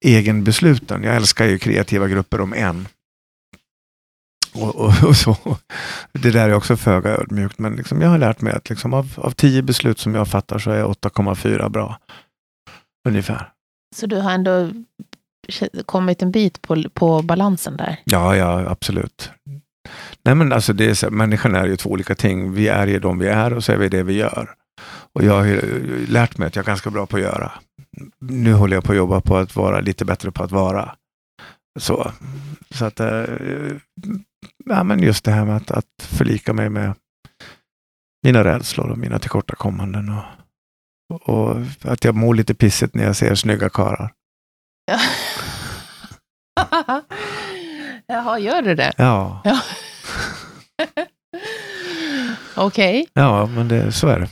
egenbesluten. 0.04 1.02
Jag 1.02 1.16
älskar 1.16 1.44
ju 1.44 1.58
kreativa 1.58 2.08
grupper 2.08 2.40
om 2.40 2.52
en. 2.52 2.88
Och, 4.54 4.76
och, 4.76 4.92
och 5.08 5.16
så. 5.16 5.36
Det 6.12 6.30
där 6.30 6.48
är 6.48 6.54
också 6.54 6.76
föga 6.76 7.10
ödmjukt, 7.10 7.58
men 7.58 7.76
liksom 7.76 8.00
jag 8.00 8.08
har 8.08 8.18
lärt 8.18 8.40
mig 8.40 8.52
att 8.52 8.70
liksom 8.70 8.94
av, 8.94 9.12
av 9.16 9.30
tio 9.30 9.62
beslut 9.62 9.98
som 9.98 10.14
jag 10.14 10.28
fattar 10.28 10.58
så 10.58 10.70
är 10.70 10.84
8,4 10.84 11.68
bra. 11.68 11.98
Ungefär. 13.08 13.48
Så 13.96 14.06
du 14.06 14.16
har 14.16 14.30
ändå 14.30 14.70
kommit 15.86 16.22
en 16.22 16.30
bit 16.30 16.62
på, 16.62 16.84
på 16.94 17.22
balansen 17.22 17.76
där. 17.76 17.96
Ja, 18.04 18.36
ja, 18.36 18.70
absolut. 18.70 19.30
Nej, 20.22 20.34
men 20.34 20.52
alltså 20.52 20.72
det 20.72 20.90
är 20.90 20.94
så, 20.94 21.10
människan 21.10 21.54
är 21.54 21.66
ju 21.66 21.76
två 21.76 21.90
olika 21.90 22.14
ting. 22.14 22.52
Vi 22.52 22.68
är 22.68 22.86
ju 22.86 22.98
de 22.98 23.18
vi 23.18 23.28
är 23.28 23.52
och 23.52 23.64
så 23.64 23.72
är 23.72 23.76
vi 23.76 23.88
det 23.88 24.02
vi 24.02 24.12
gör. 24.12 24.54
Och 25.12 25.24
jag 25.24 25.32
har 25.32 25.44
ju 25.44 26.06
lärt 26.06 26.38
mig 26.38 26.46
att 26.46 26.56
jag 26.56 26.62
är 26.62 26.66
ganska 26.66 26.90
bra 26.90 27.06
på 27.06 27.16
att 27.16 27.22
göra. 27.22 27.52
Nu 28.20 28.52
håller 28.52 28.76
jag 28.76 28.84
på 28.84 28.92
att 28.92 28.98
jobba 28.98 29.20
på 29.20 29.36
att 29.36 29.56
vara 29.56 29.80
lite 29.80 30.04
bättre 30.04 30.30
på 30.30 30.42
att 30.42 30.52
vara. 30.52 30.94
Så, 31.80 32.12
så 32.70 32.84
att, 32.84 33.00
eh, 33.00 33.24
ja, 34.64 34.84
men 34.84 35.02
just 35.02 35.24
det 35.24 35.30
här 35.30 35.44
med 35.44 35.56
att, 35.56 35.70
att 35.70 35.86
förlika 35.98 36.52
mig 36.52 36.68
med 36.68 36.94
mina 38.22 38.44
rädslor 38.44 38.90
och 38.90 38.98
mina 38.98 39.18
tillkortakommanden. 39.18 40.14
Och, 41.08 41.28
och 41.28 41.56
att 41.82 42.04
jag 42.04 42.14
mår 42.14 42.34
lite 42.34 42.54
pissigt 42.54 42.94
när 42.94 43.04
jag 43.04 43.16
ser 43.16 43.34
snygga 43.34 43.68
karlar. 43.68 44.12
Ja. 44.86 44.98
Jaha, 48.06 48.38
gör 48.38 48.62
du 48.62 48.74
det? 48.74 48.92
Ja, 48.96 49.42
Okej. 52.56 53.06
ja 53.12 53.46
men 53.46 53.68
det, 53.68 53.92
så 53.92 54.08
är 54.08 54.18
det. 54.20 54.28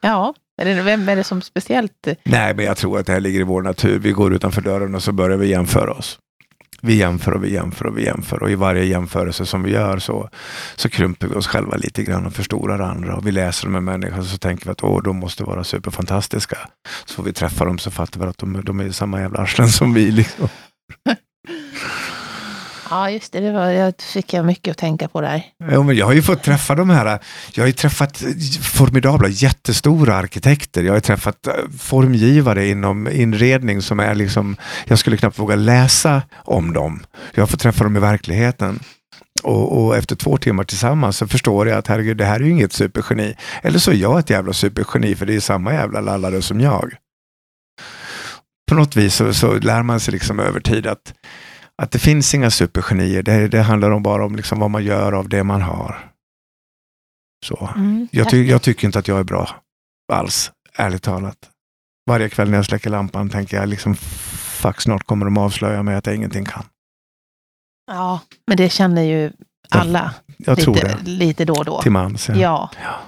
Ja. 0.00 0.34
Det, 0.62 0.82
vem 0.82 1.08
är 1.08 1.16
det 1.16 1.24
som 1.24 1.42
speciellt... 1.42 2.06
Nej, 2.24 2.54
men 2.54 2.64
jag 2.64 2.76
tror 2.76 2.98
att 2.98 3.06
det 3.06 3.12
här 3.12 3.20
ligger 3.20 3.40
i 3.40 3.42
vår 3.42 3.62
natur. 3.62 3.98
Vi 3.98 4.12
går 4.12 4.34
utanför 4.34 4.60
dörren 4.60 4.94
och 4.94 5.02
så 5.02 5.12
börjar 5.12 5.36
vi 5.36 5.48
jämföra 5.48 5.92
oss. 5.92 6.18
Vi 6.82 6.94
jämför 6.94 7.32
och 7.32 7.44
vi 7.44 7.52
jämför 7.52 7.86
och 7.86 7.98
vi 7.98 8.04
jämför 8.04 8.42
och 8.42 8.50
i 8.50 8.54
varje 8.54 8.84
jämförelse 8.84 9.46
som 9.46 9.62
vi 9.62 9.70
gör 9.70 9.98
så, 9.98 10.28
så 10.76 10.88
krymper 10.88 11.26
vi 11.26 11.34
oss 11.34 11.46
själva 11.46 11.76
lite 11.76 12.02
grann 12.02 12.26
och 12.26 12.32
förstorar 12.32 12.78
andra. 12.78 13.16
Och 13.16 13.26
vi 13.26 13.32
läser 13.32 13.66
om 13.68 13.74
en 13.76 13.84
människa 13.84 14.22
så 14.22 14.38
tänker 14.38 14.64
vi 14.64 14.70
att 14.70 14.84
Åh, 14.84 15.02
de 15.02 15.16
måste 15.16 15.44
vara 15.44 15.64
superfantastiska. 15.64 16.58
Så 17.04 17.14
får 17.14 17.22
vi 17.22 17.32
träffa 17.32 17.64
dem 17.64 17.78
så 17.78 17.90
fattar 17.90 18.20
vi 18.20 18.26
att 18.26 18.38
de, 18.38 18.64
de 18.64 18.80
är 18.80 18.90
samma 18.90 19.20
jävla 19.20 19.38
arslen 19.38 19.68
som 19.68 19.94
vi. 19.94 20.10
Liksom. 20.10 20.48
Ja, 22.90 23.10
just 23.10 23.32
det. 23.32 23.40
det 23.40 23.52
var, 23.52 23.70
jag 23.70 23.94
fick 24.00 24.32
jag 24.32 24.44
mycket 24.44 24.70
att 24.70 24.78
tänka 24.78 25.08
på 25.08 25.20
där. 25.20 25.42
Mm. 25.62 25.74
Ja, 25.74 25.82
men 25.82 25.96
jag 25.96 26.06
har 26.06 26.12
ju 26.12 26.22
fått 26.22 26.42
träffa 26.42 26.74
de 26.74 26.90
här, 26.90 27.18
jag 27.54 27.62
har 27.62 27.66
ju 27.66 27.72
träffat 27.72 28.22
formidabla, 28.62 29.28
jättestora 29.28 30.16
arkitekter. 30.16 30.82
Jag 30.82 30.90
har 30.90 30.96
ju 30.96 31.00
träffat 31.00 31.46
eh, 31.46 31.52
formgivare 31.78 32.68
inom 32.68 33.08
inredning 33.08 33.82
som 33.82 34.00
är 34.00 34.14
liksom, 34.14 34.56
jag 34.84 34.98
skulle 34.98 35.16
knappt 35.16 35.38
våga 35.38 35.56
läsa 35.56 36.22
om 36.34 36.72
dem. 36.72 37.02
Jag 37.34 37.42
har 37.42 37.46
fått 37.46 37.60
träffa 37.60 37.84
dem 37.84 37.96
i 37.96 38.00
verkligheten. 38.00 38.80
Och, 39.42 39.84
och 39.84 39.96
efter 39.96 40.16
två 40.16 40.36
timmar 40.36 40.64
tillsammans 40.64 41.16
så 41.16 41.26
förstår 41.26 41.68
jag 41.68 41.78
att 41.78 41.86
herregud, 41.86 42.16
det 42.16 42.24
här 42.24 42.40
är 42.40 42.44
ju 42.44 42.50
inget 42.50 42.72
supergeni. 42.72 43.34
Eller 43.62 43.78
så 43.78 43.90
är 43.90 43.94
jag 43.94 44.18
ett 44.18 44.30
jävla 44.30 44.52
supergeni 44.52 45.14
för 45.14 45.26
det 45.26 45.34
är 45.34 45.40
samma 45.40 45.72
jävla 45.72 46.00
lallare 46.00 46.42
som 46.42 46.60
jag. 46.60 46.94
På 48.68 48.74
något 48.74 48.96
vis 48.96 49.14
så, 49.14 49.34
så 49.34 49.58
lär 49.58 49.82
man 49.82 50.00
sig 50.00 50.12
liksom 50.12 50.40
över 50.40 50.60
tid 50.60 50.86
att 50.86 51.14
att 51.82 51.90
det 51.90 51.98
finns 51.98 52.34
inga 52.34 52.50
supergenier. 52.50 53.22
Det, 53.22 53.48
det 53.48 53.62
handlar 53.62 53.90
om 53.90 54.02
bara 54.02 54.24
om 54.24 54.36
liksom 54.36 54.58
vad 54.58 54.70
man 54.70 54.84
gör 54.84 55.12
av 55.12 55.28
det 55.28 55.44
man 55.44 55.62
har. 55.62 56.12
Så. 57.46 57.70
Mm, 57.76 58.08
Jag, 58.12 58.30
ty, 58.30 58.44
jag 58.44 58.62
tycker 58.62 58.86
inte 58.86 58.98
att 58.98 59.08
jag 59.08 59.18
är 59.18 59.24
bra 59.24 59.50
alls, 60.12 60.52
ärligt 60.76 61.02
talat. 61.02 61.50
Varje 62.06 62.28
kväll 62.28 62.50
när 62.50 62.58
jag 62.58 62.66
släcker 62.66 62.90
lampan 62.90 63.30
tänker 63.30 63.56
jag 63.56 63.68
liksom 63.68 63.94
fuck, 63.94 64.80
snart 64.80 65.04
kommer 65.04 65.24
de 65.24 65.38
avslöja 65.38 65.82
mig 65.82 65.94
att 65.94 66.06
jag 66.06 66.14
ingenting 66.14 66.44
kan. 66.44 66.64
Ja, 67.86 68.20
men 68.46 68.56
det 68.56 68.68
känner 68.68 69.02
ju 69.02 69.32
alla 69.70 70.14
Jag 70.38 70.58
tror 70.60 70.74
lite, 70.74 70.98
lite 71.04 71.44
då 71.44 71.54
och 71.54 71.64
då. 71.64 71.82
Till 71.82 71.92
mans. 71.92 72.28
Ja. 72.28 72.70
Ja. 72.82 73.00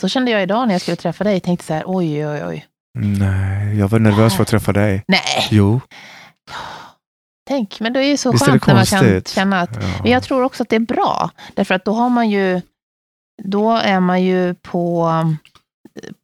Så 0.00 0.08
kände 0.08 0.30
jag 0.30 0.42
idag 0.42 0.66
när 0.68 0.74
jag 0.74 0.80
skulle 0.82 0.96
träffa 0.96 1.24
dig. 1.24 1.32
Jag 1.32 1.42
tänkte 1.42 1.66
så 1.66 1.74
här, 1.74 1.82
oj, 1.86 2.26
oj, 2.26 2.44
oj. 2.44 2.66
Nej, 2.98 3.78
jag 3.78 3.88
var 3.88 3.98
nervös 3.98 4.34
för 4.36 4.42
att 4.42 4.48
träffa 4.48 4.72
dig. 4.72 5.04
Nej, 5.08 5.48
Jo. 5.50 5.80
tänk, 7.48 7.80
men 7.80 7.92
det 7.92 8.00
är 8.00 8.08
ju 8.08 8.16
så 8.16 8.32
Visst 8.32 8.46
skönt 8.46 8.66
när 8.66 8.74
man 8.74 8.84
kan 8.86 9.22
känna 9.26 9.60
att 9.60 9.70
Ja. 9.82 9.88
Men 10.02 10.12
jag 10.12 10.22
tror 10.22 10.42
också 10.42 10.62
att 10.62 10.68
det 10.68 10.76
är 10.76 10.80
bra, 10.80 11.30
därför 11.54 11.74
att 11.74 11.84
då 11.84 11.92
har 11.92 12.08
man 12.10 12.30
ju, 12.30 12.60
då 13.42 13.70
är 13.72 14.00
man 14.00 14.22
ju 14.22 14.54
på, 14.54 15.10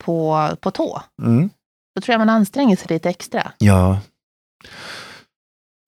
på, 0.05 0.49
på 0.61 0.70
tå. 0.70 1.03
Mm. 1.23 1.51
Då 1.95 2.01
tror 2.01 2.12
jag 2.12 2.18
man 2.18 2.29
anstränger 2.29 2.77
sig 2.77 2.87
lite 2.89 3.11
extra. 3.11 3.53
Ja. 3.59 4.01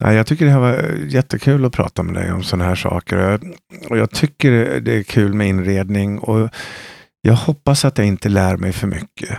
Ja, 0.05 0.13
jag 0.13 0.27
tycker 0.27 0.45
det 0.45 0.51
här 0.51 0.59
var 0.61 0.97
jättekul 1.09 1.65
att 1.65 1.73
prata 1.73 2.03
med 2.03 2.15
dig 2.15 2.33
om 2.33 2.43
sådana 2.43 2.65
här 2.65 2.75
saker. 2.75 3.17
Och 3.17 3.33
jag, 3.33 3.55
och 3.91 3.99
jag 3.99 4.11
tycker 4.11 4.81
det 4.81 4.93
är 4.99 5.03
kul 5.03 5.35
med 5.35 5.49
inredning 5.49 6.19
och 6.19 6.51
jag 7.21 7.35
hoppas 7.35 7.85
att 7.85 7.99
jag 7.99 8.07
inte 8.07 8.29
lär 8.29 8.57
mig 8.57 8.73
för 8.73 8.87
mycket. 8.87 9.39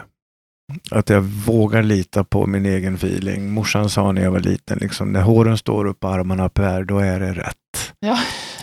Att 0.91 1.09
jag 1.09 1.21
vågar 1.21 1.83
lita 1.83 2.23
på 2.23 2.45
min 2.47 2.65
egen 2.65 2.95
feeling. 2.95 3.51
Morsan 3.51 3.89
sa 3.89 4.11
när 4.11 4.21
jag 4.21 4.31
var 4.31 4.39
liten, 4.39 4.77
liksom, 4.77 5.11
när 5.11 5.21
håren 5.21 5.57
står 5.57 5.85
upp 5.85 5.99
på 5.99 6.07
armarna 6.07 6.49
Per, 6.49 6.83
då 6.83 6.99
är 6.99 7.19
det 7.19 7.33
rätt. 7.33 7.93
Ja. 7.99 8.17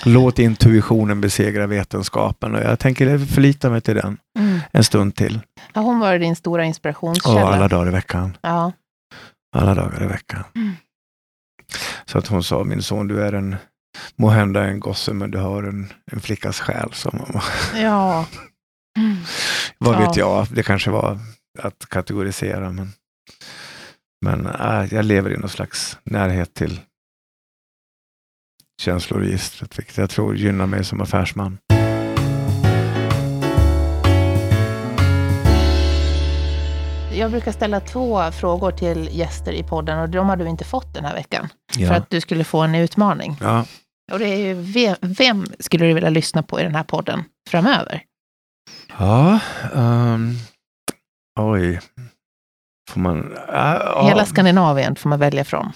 Låt 0.05 0.39
intuitionen 0.39 1.21
besegra 1.21 1.67
vetenskapen 1.67 2.55
och 2.55 2.61
jag 2.63 2.79
tänker 2.79 3.19
förlita 3.19 3.71
mig 3.71 3.81
till 3.81 3.95
den 3.95 4.19
Mm. 4.39 4.61
en 4.73 4.85
stund 4.85 5.15
till. 5.17 5.41
Ja, 5.75 5.81
hon 5.81 5.99
var 5.99 6.19
din 6.19 6.37
stora 6.37 6.63
Och 6.63 6.67
inspirationskälla. 6.67 7.43
alla 7.55 7.69
dagar 7.69 7.89
i 7.89 7.91
veckan. 7.91 8.37
Ja. 8.41 8.73
Alla 9.57 9.75
dagar 9.75 10.03
i 10.03 10.07
veckan. 10.07 10.45
Mm. 10.57 10.73
Så 12.07 12.19
att 12.19 12.27
hon 12.27 12.45
sa, 12.45 12.65
min 12.65 12.83
son 12.83 13.09
du 13.09 13.23
är 13.23 13.33
en, 13.33 13.57
må 14.17 14.29
hända 14.29 14.65
en 14.65 14.81
gosse 14.81 15.13
men 15.13 15.31
du 15.31 15.39
har 15.39 15.63
en, 15.63 15.93
en 16.13 16.21
flickas 16.21 16.61
själ. 16.61 16.89
Som, 16.93 17.21
ja. 17.77 18.27
Mm. 18.99 19.17
vad 19.79 19.95
Ja. 19.95 19.99
vet 19.99 20.17
jag, 20.17 20.47
det 20.51 20.63
kanske 20.63 20.91
var 20.91 21.19
att 21.59 21.87
kategorisera. 21.89 22.71
Men, 22.73 22.93
men 24.25 24.47
äh, 24.47 24.95
jag 24.95 25.05
lever 25.05 25.31
i 25.31 25.37
någon 25.37 25.49
slags 25.49 25.99
närhet 26.05 26.55
till 26.55 26.81
känsloregistret, 28.83 29.79
vilket 29.79 29.97
jag 29.97 30.11
tror 30.11 30.37
gynnar 30.37 30.67
mig 30.67 30.85
som 30.85 31.01
affärsman. 31.01 31.59
Jag 37.15 37.31
brukar 37.31 37.53
ställa 37.53 37.81
två 37.81 38.31
frågor 38.33 38.71
till 38.71 39.09
gäster 39.13 39.53
i 39.53 39.63
podden 39.63 39.99
och 39.99 40.09
de 40.09 40.29
har 40.29 40.37
du 40.37 40.49
inte 40.49 40.65
fått 40.65 40.95
den 40.95 41.05
här 41.05 41.15
veckan. 41.15 41.49
För 41.75 41.81
Ja. 41.81 41.95
att 41.95 42.11
du 42.11 42.21
skulle 42.21 42.45
få 42.45 42.61
en 42.63 42.75
utmaning. 42.75 43.37
Ja. 43.41 43.65
Och 44.13 44.19
det 44.19 44.25
är 44.29 44.37
ju, 44.37 44.55
vem, 44.55 44.97
vem 45.01 45.47
skulle 45.59 45.87
du 45.87 45.95
vilja 45.95 46.11
lyssna 46.11 46.43
på 46.43 46.61
i 46.61 46.63
den 46.63 46.75
här 46.75 46.85
podden 46.85 47.25
framöver? 47.51 48.03
Ja, 48.99 49.41
ehm, 49.75 50.35
oj. 51.41 51.81
Får 52.91 53.01
man... 53.01 53.33
äh. 53.49 54.07
Hela 54.09 54.25
Skandinavien 54.27 54.97
får 54.97 55.09
man 55.09 55.19
välja 55.19 55.45
från. 55.45 55.73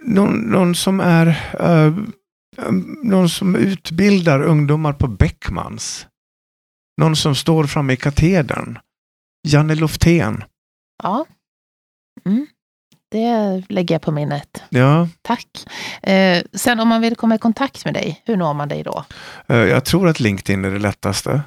någon, 0.00 0.36
någon 0.36 0.74
som 0.74 1.00
är 1.00 1.26
eh, 1.60 1.94
um, 2.66 2.98
någon 3.02 3.28
som 3.28 3.56
utbildar 3.56 4.42
ungdomar 4.42 4.92
på 4.92 5.06
Beckmans. 5.06 6.06
Någon 7.00 7.16
som 7.16 7.34
står 7.34 7.64
framme 7.64 7.92
i 7.92 7.96
katedern. 7.96 8.78
Janne 9.48 9.74
Loftén. 9.74 10.44
Ja. 11.02 11.26
Mm. 12.24 12.46
Det 13.10 13.62
lägger 13.68 13.94
jag 13.94 14.02
på 14.02 14.12
minnet. 14.12 14.62
Ja, 14.68 15.08
Tack. 15.22 15.46
Eh, 16.02 16.42
sen 16.52 16.80
om 16.80 16.88
man 16.88 17.00
vill 17.00 17.16
komma 17.16 17.34
i 17.34 17.38
kontakt 17.38 17.84
med 17.84 17.94
dig, 17.94 18.22
hur 18.24 18.36
når 18.36 18.54
man 18.54 18.68
dig 18.68 18.82
då? 18.82 19.04
eh, 19.46 19.56
jag 19.56 19.84
tror 19.84 20.08
att 20.08 20.20
LinkedIn 20.20 20.64
är 20.64 20.70
det 20.70 20.78
lättaste. 20.78 21.42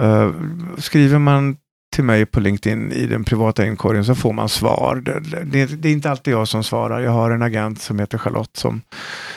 Eh, 0.00 0.32
skriver 0.78 1.18
man 1.18 1.56
till 1.94 2.04
mig 2.04 2.26
på 2.26 2.40
LinkedIn 2.40 2.92
i 2.92 3.06
den 3.06 3.24
privata 3.24 3.66
inkorgen 3.66 4.04
så 4.04 4.14
får 4.14 4.32
man 4.32 4.48
svar. 4.48 4.96
Det, 4.96 5.20
det, 5.44 5.66
det 5.66 5.88
är 5.88 5.92
inte 5.92 6.10
alltid 6.10 6.34
jag 6.34 6.48
som 6.48 6.64
svarar. 6.64 7.00
Jag 7.00 7.10
har 7.10 7.30
en 7.30 7.42
agent 7.42 7.80
som 7.82 7.98
heter 7.98 8.18
Charlotte 8.18 8.56
som, 8.56 8.82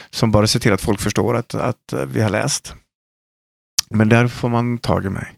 som 0.09 0.31
bara 0.31 0.47
ser 0.47 0.59
till 0.59 0.73
att 0.73 0.81
folk 0.81 0.99
förstår 1.01 1.35
att, 1.37 1.55
att 1.55 1.93
eh, 1.93 2.05
vi 2.05 2.21
har 2.21 2.29
läst. 2.29 2.75
Men 3.89 4.09
där 4.09 4.27
får 4.27 4.49
man 4.49 4.77
tag 4.77 5.05
i 5.05 5.09
mig. 5.09 5.33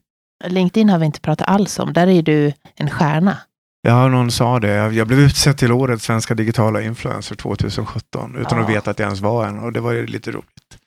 LinkedIn 0.46 0.90
har 0.90 1.00
vi 1.00 1.06
inte 1.06 1.20
pratat 1.22 1.48
alls 1.48 1.80
om. 1.80 1.94
Där 1.94 2.08
är 2.08 2.22
du 2.22 2.54
en 2.76 2.90
stjärna. 2.90 3.38
Ja, 3.82 4.08
någon 4.08 4.32
sa 4.32 4.60
det. 4.60 4.68
Jag 4.74 4.94
jag 4.94 5.08
blev 5.08 5.20
utsedd 5.20 5.58
till 5.58 5.72
årets 5.72 6.06
svenska 6.06 6.34
digitala 6.36 6.82
influencer 6.82 7.36
2017 7.36 8.36
utan 8.40 8.58
Ja. 8.58 8.64
att 8.64 8.70
veta 8.70 8.92
att 8.92 9.00
jag 9.00 9.06
ens 9.06 9.22
var 9.22 9.46
en 9.48 9.60
och 9.60 9.74
det 9.74 9.80
var 9.80 9.92
ju 9.92 10.06
lite 10.08 10.32
roligt. 10.32 10.78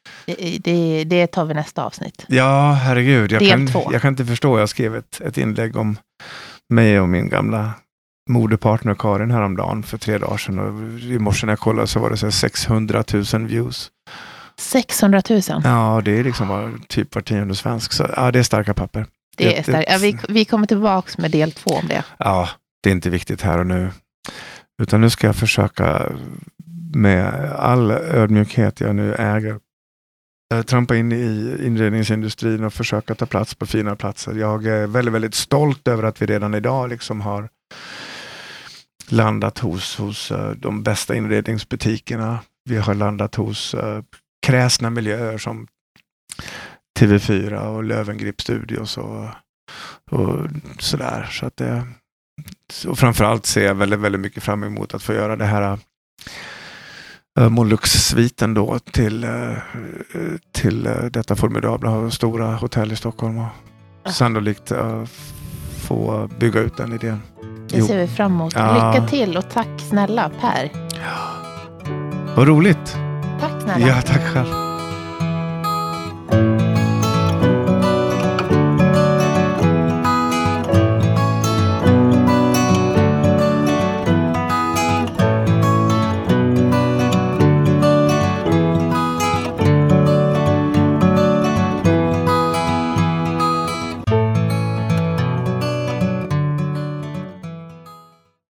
Det, 0.60 1.04
det, 1.04 1.26
tar 1.26 1.44
vi 1.44 1.54
nästa 1.54 1.84
avsnitt. 1.84 2.24
Ja, 2.28 2.72
herregud. 2.72 3.32
Jag, 3.32 3.40
Del 3.42 3.50
kan, 3.50 3.66
två. 3.66 3.88
jag 3.92 4.02
kan 4.02 4.12
inte 4.12 4.24
förstå. 4.24 4.58
Jag 4.58 4.68
skrev 4.68 4.96
ett, 4.96 5.20
ett 5.20 5.38
inlägg 5.38 5.76
om 5.76 5.96
mig 6.68 7.00
och 7.00 7.08
min 7.08 7.28
gamla 7.28 7.72
modepartner 8.30 8.94
Karin 8.94 9.30
häromdagen 9.30 9.82
för 9.82 9.98
tre 9.98 10.18
dagar 10.18 10.36
sedan. 10.36 10.58
Och 10.58 11.00
I 11.00 11.18
morse 11.18 11.46
när 11.46 11.52
jag 11.52 11.60
kollade 11.60 11.86
så 11.86 12.00
var 12.00 12.10
det 12.10 12.16
så 12.16 12.26
här 12.26 12.30
600 12.30 13.04
000 13.32 13.46
views. 13.46 13.90
600 14.58 15.22
000. 15.30 15.40
Ja, 15.64 16.02
det 16.04 16.18
är 16.18 16.24
liksom 16.24 16.48
var, 16.48 16.72
typ 16.88 17.14
var 17.14 17.22
tionde 17.22 17.54
svensk. 17.54 17.92
Så, 17.92 18.06
ja, 18.16 18.32
det 18.32 18.38
är 18.38 18.42
starka 18.42 18.74
papper. 18.74 19.06
Det 19.36 19.58
är 19.58 19.62
starkt. 19.62 19.88
Ja, 19.90 19.98
vi, 19.98 20.18
vi 20.28 20.44
kommer 20.44 20.66
tillbaka 20.66 21.22
med 21.22 21.30
del 21.30 21.52
två 21.52 21.70
om 21.70 21.88
det. 21.88 22.04
Ja, 22.18 22.48
det 22.82 22.90
är 22.90 22.92
inte 22.92 23.10
viktigt 23.10 23.42
här 23.42 23.58
och 23.58 23.66
nu. 23.66 23.90
Utan 24.82 25.00
nu 25.00 25.10
ska 25.10 25.26
jag 25.26 25.36
försöka 25.36 26.12
med 26.94 27.52
all 27.52 27.90
ödmjukhet 27.90 28.80
jag 28.80 28.96
nu 28.96 29.14
äger 29.14 29.58
Eh, 30.54 30.62
trampa 30.62 30.96
in 30.96 31.12
i 31.12 31.56
inredningsindustrin 31.66 32.64
och 32.64 32.72
försöka 32.72 33.14
ta 33.14 33.26
plats 33.26 33.54
på 33.54 33.66
fina 33.66 33.96
platser. 33.96 34.34
Jag 34.34 34.66
är 34.66 34.86
väldigt, 34.86 35.14
väldigt 35.14 35.34
stolt 35.34 35.88
över 35.88 36.02
att 36.02 36.22
vi 36.22 36.26
redan 36.26 36.54
idag 36.54 36.88
liksom 36.88 37.20
har 37.20 37.48
landat 39.08 39.58
hos, 39.58 39.96
hos 39.96 40.30
eh, 40.30 40.50
de 40.50 40.82
bästa 40.82 41.16
inredningsbutikerna. 41.16 42.40
Vi 42.64 42.76
har 42.76 42.94
landat 42.94 43.34
hos 43.34 43.74
eh, 43.74 44.02
kräsna 44.46 44.90
miljöer 44.90 45.38
som 45.38 45.66
TV4 47.00 47.66
och 47.66 47.84
Löwengrip 47.84 48.40
Studios 48.40 48.98
och, 48.98 49.24
och 50.10 50.46
sådär. 50.78 51.28
Så 51.30 51.46
att 51.46 51.56
det, 51.56 51.86
och 52.86 52.98
framförallt 52.98 53.46
ser 53.46 53.64
jag 53.64 53.74
väldigt, 53.74 54.00
väldigt 54.00 54.20
mycket 54.20 54.42
fram 54.42 54.64
emot 54.64 54.94
att 54.94 55.02
få 55.02 55.12
göra 55.12 55.36
det 55.36 55.44
här 55.44 55.78
Eh, 57.38 57.48
Moluksviten 57.48 58.54
då 58.54 58.78
till, 58.78 59.24
eh, 59.24 59.30
till 60.52 60.86
eh, 60.86 60.92
detta 60.92 61.36
formidabla 61.36 62.10
stora 62.10 62.54
hotell 62.54 62.92
i 62.92 62.96
Stockholm 62.96 63.38
och 63.38 63.46
ja. 64.04 64.10
sannolikt 64.10 64.72
få 65.88 66.30
bygga 66.38 66.60
ut 66.60 66.76
den 66.76 66.92
idén. 66.92 67.22
Det 67.68 67.82
ser 67.82 67.98
vi 67.98 68.06
fram 68.06 68.32
emot. 68.32 68.54
Ja. 68.54 68.92
Lycka 68.92 69.06
till 69.06 69.36
och 69.36 69.50
tack 69.50 69.80
snälla 69.88 70.30
Per. 70.40 70.70
Ja. 70.74 71.28
Vad 72.36 72.48
roligt. 72.48 72.96
Tack 73.40 73.62
snälla. 73.62 73.88
Ja, 73.88 74.02
tack 74.02 74.22
själv. 74.22 74.68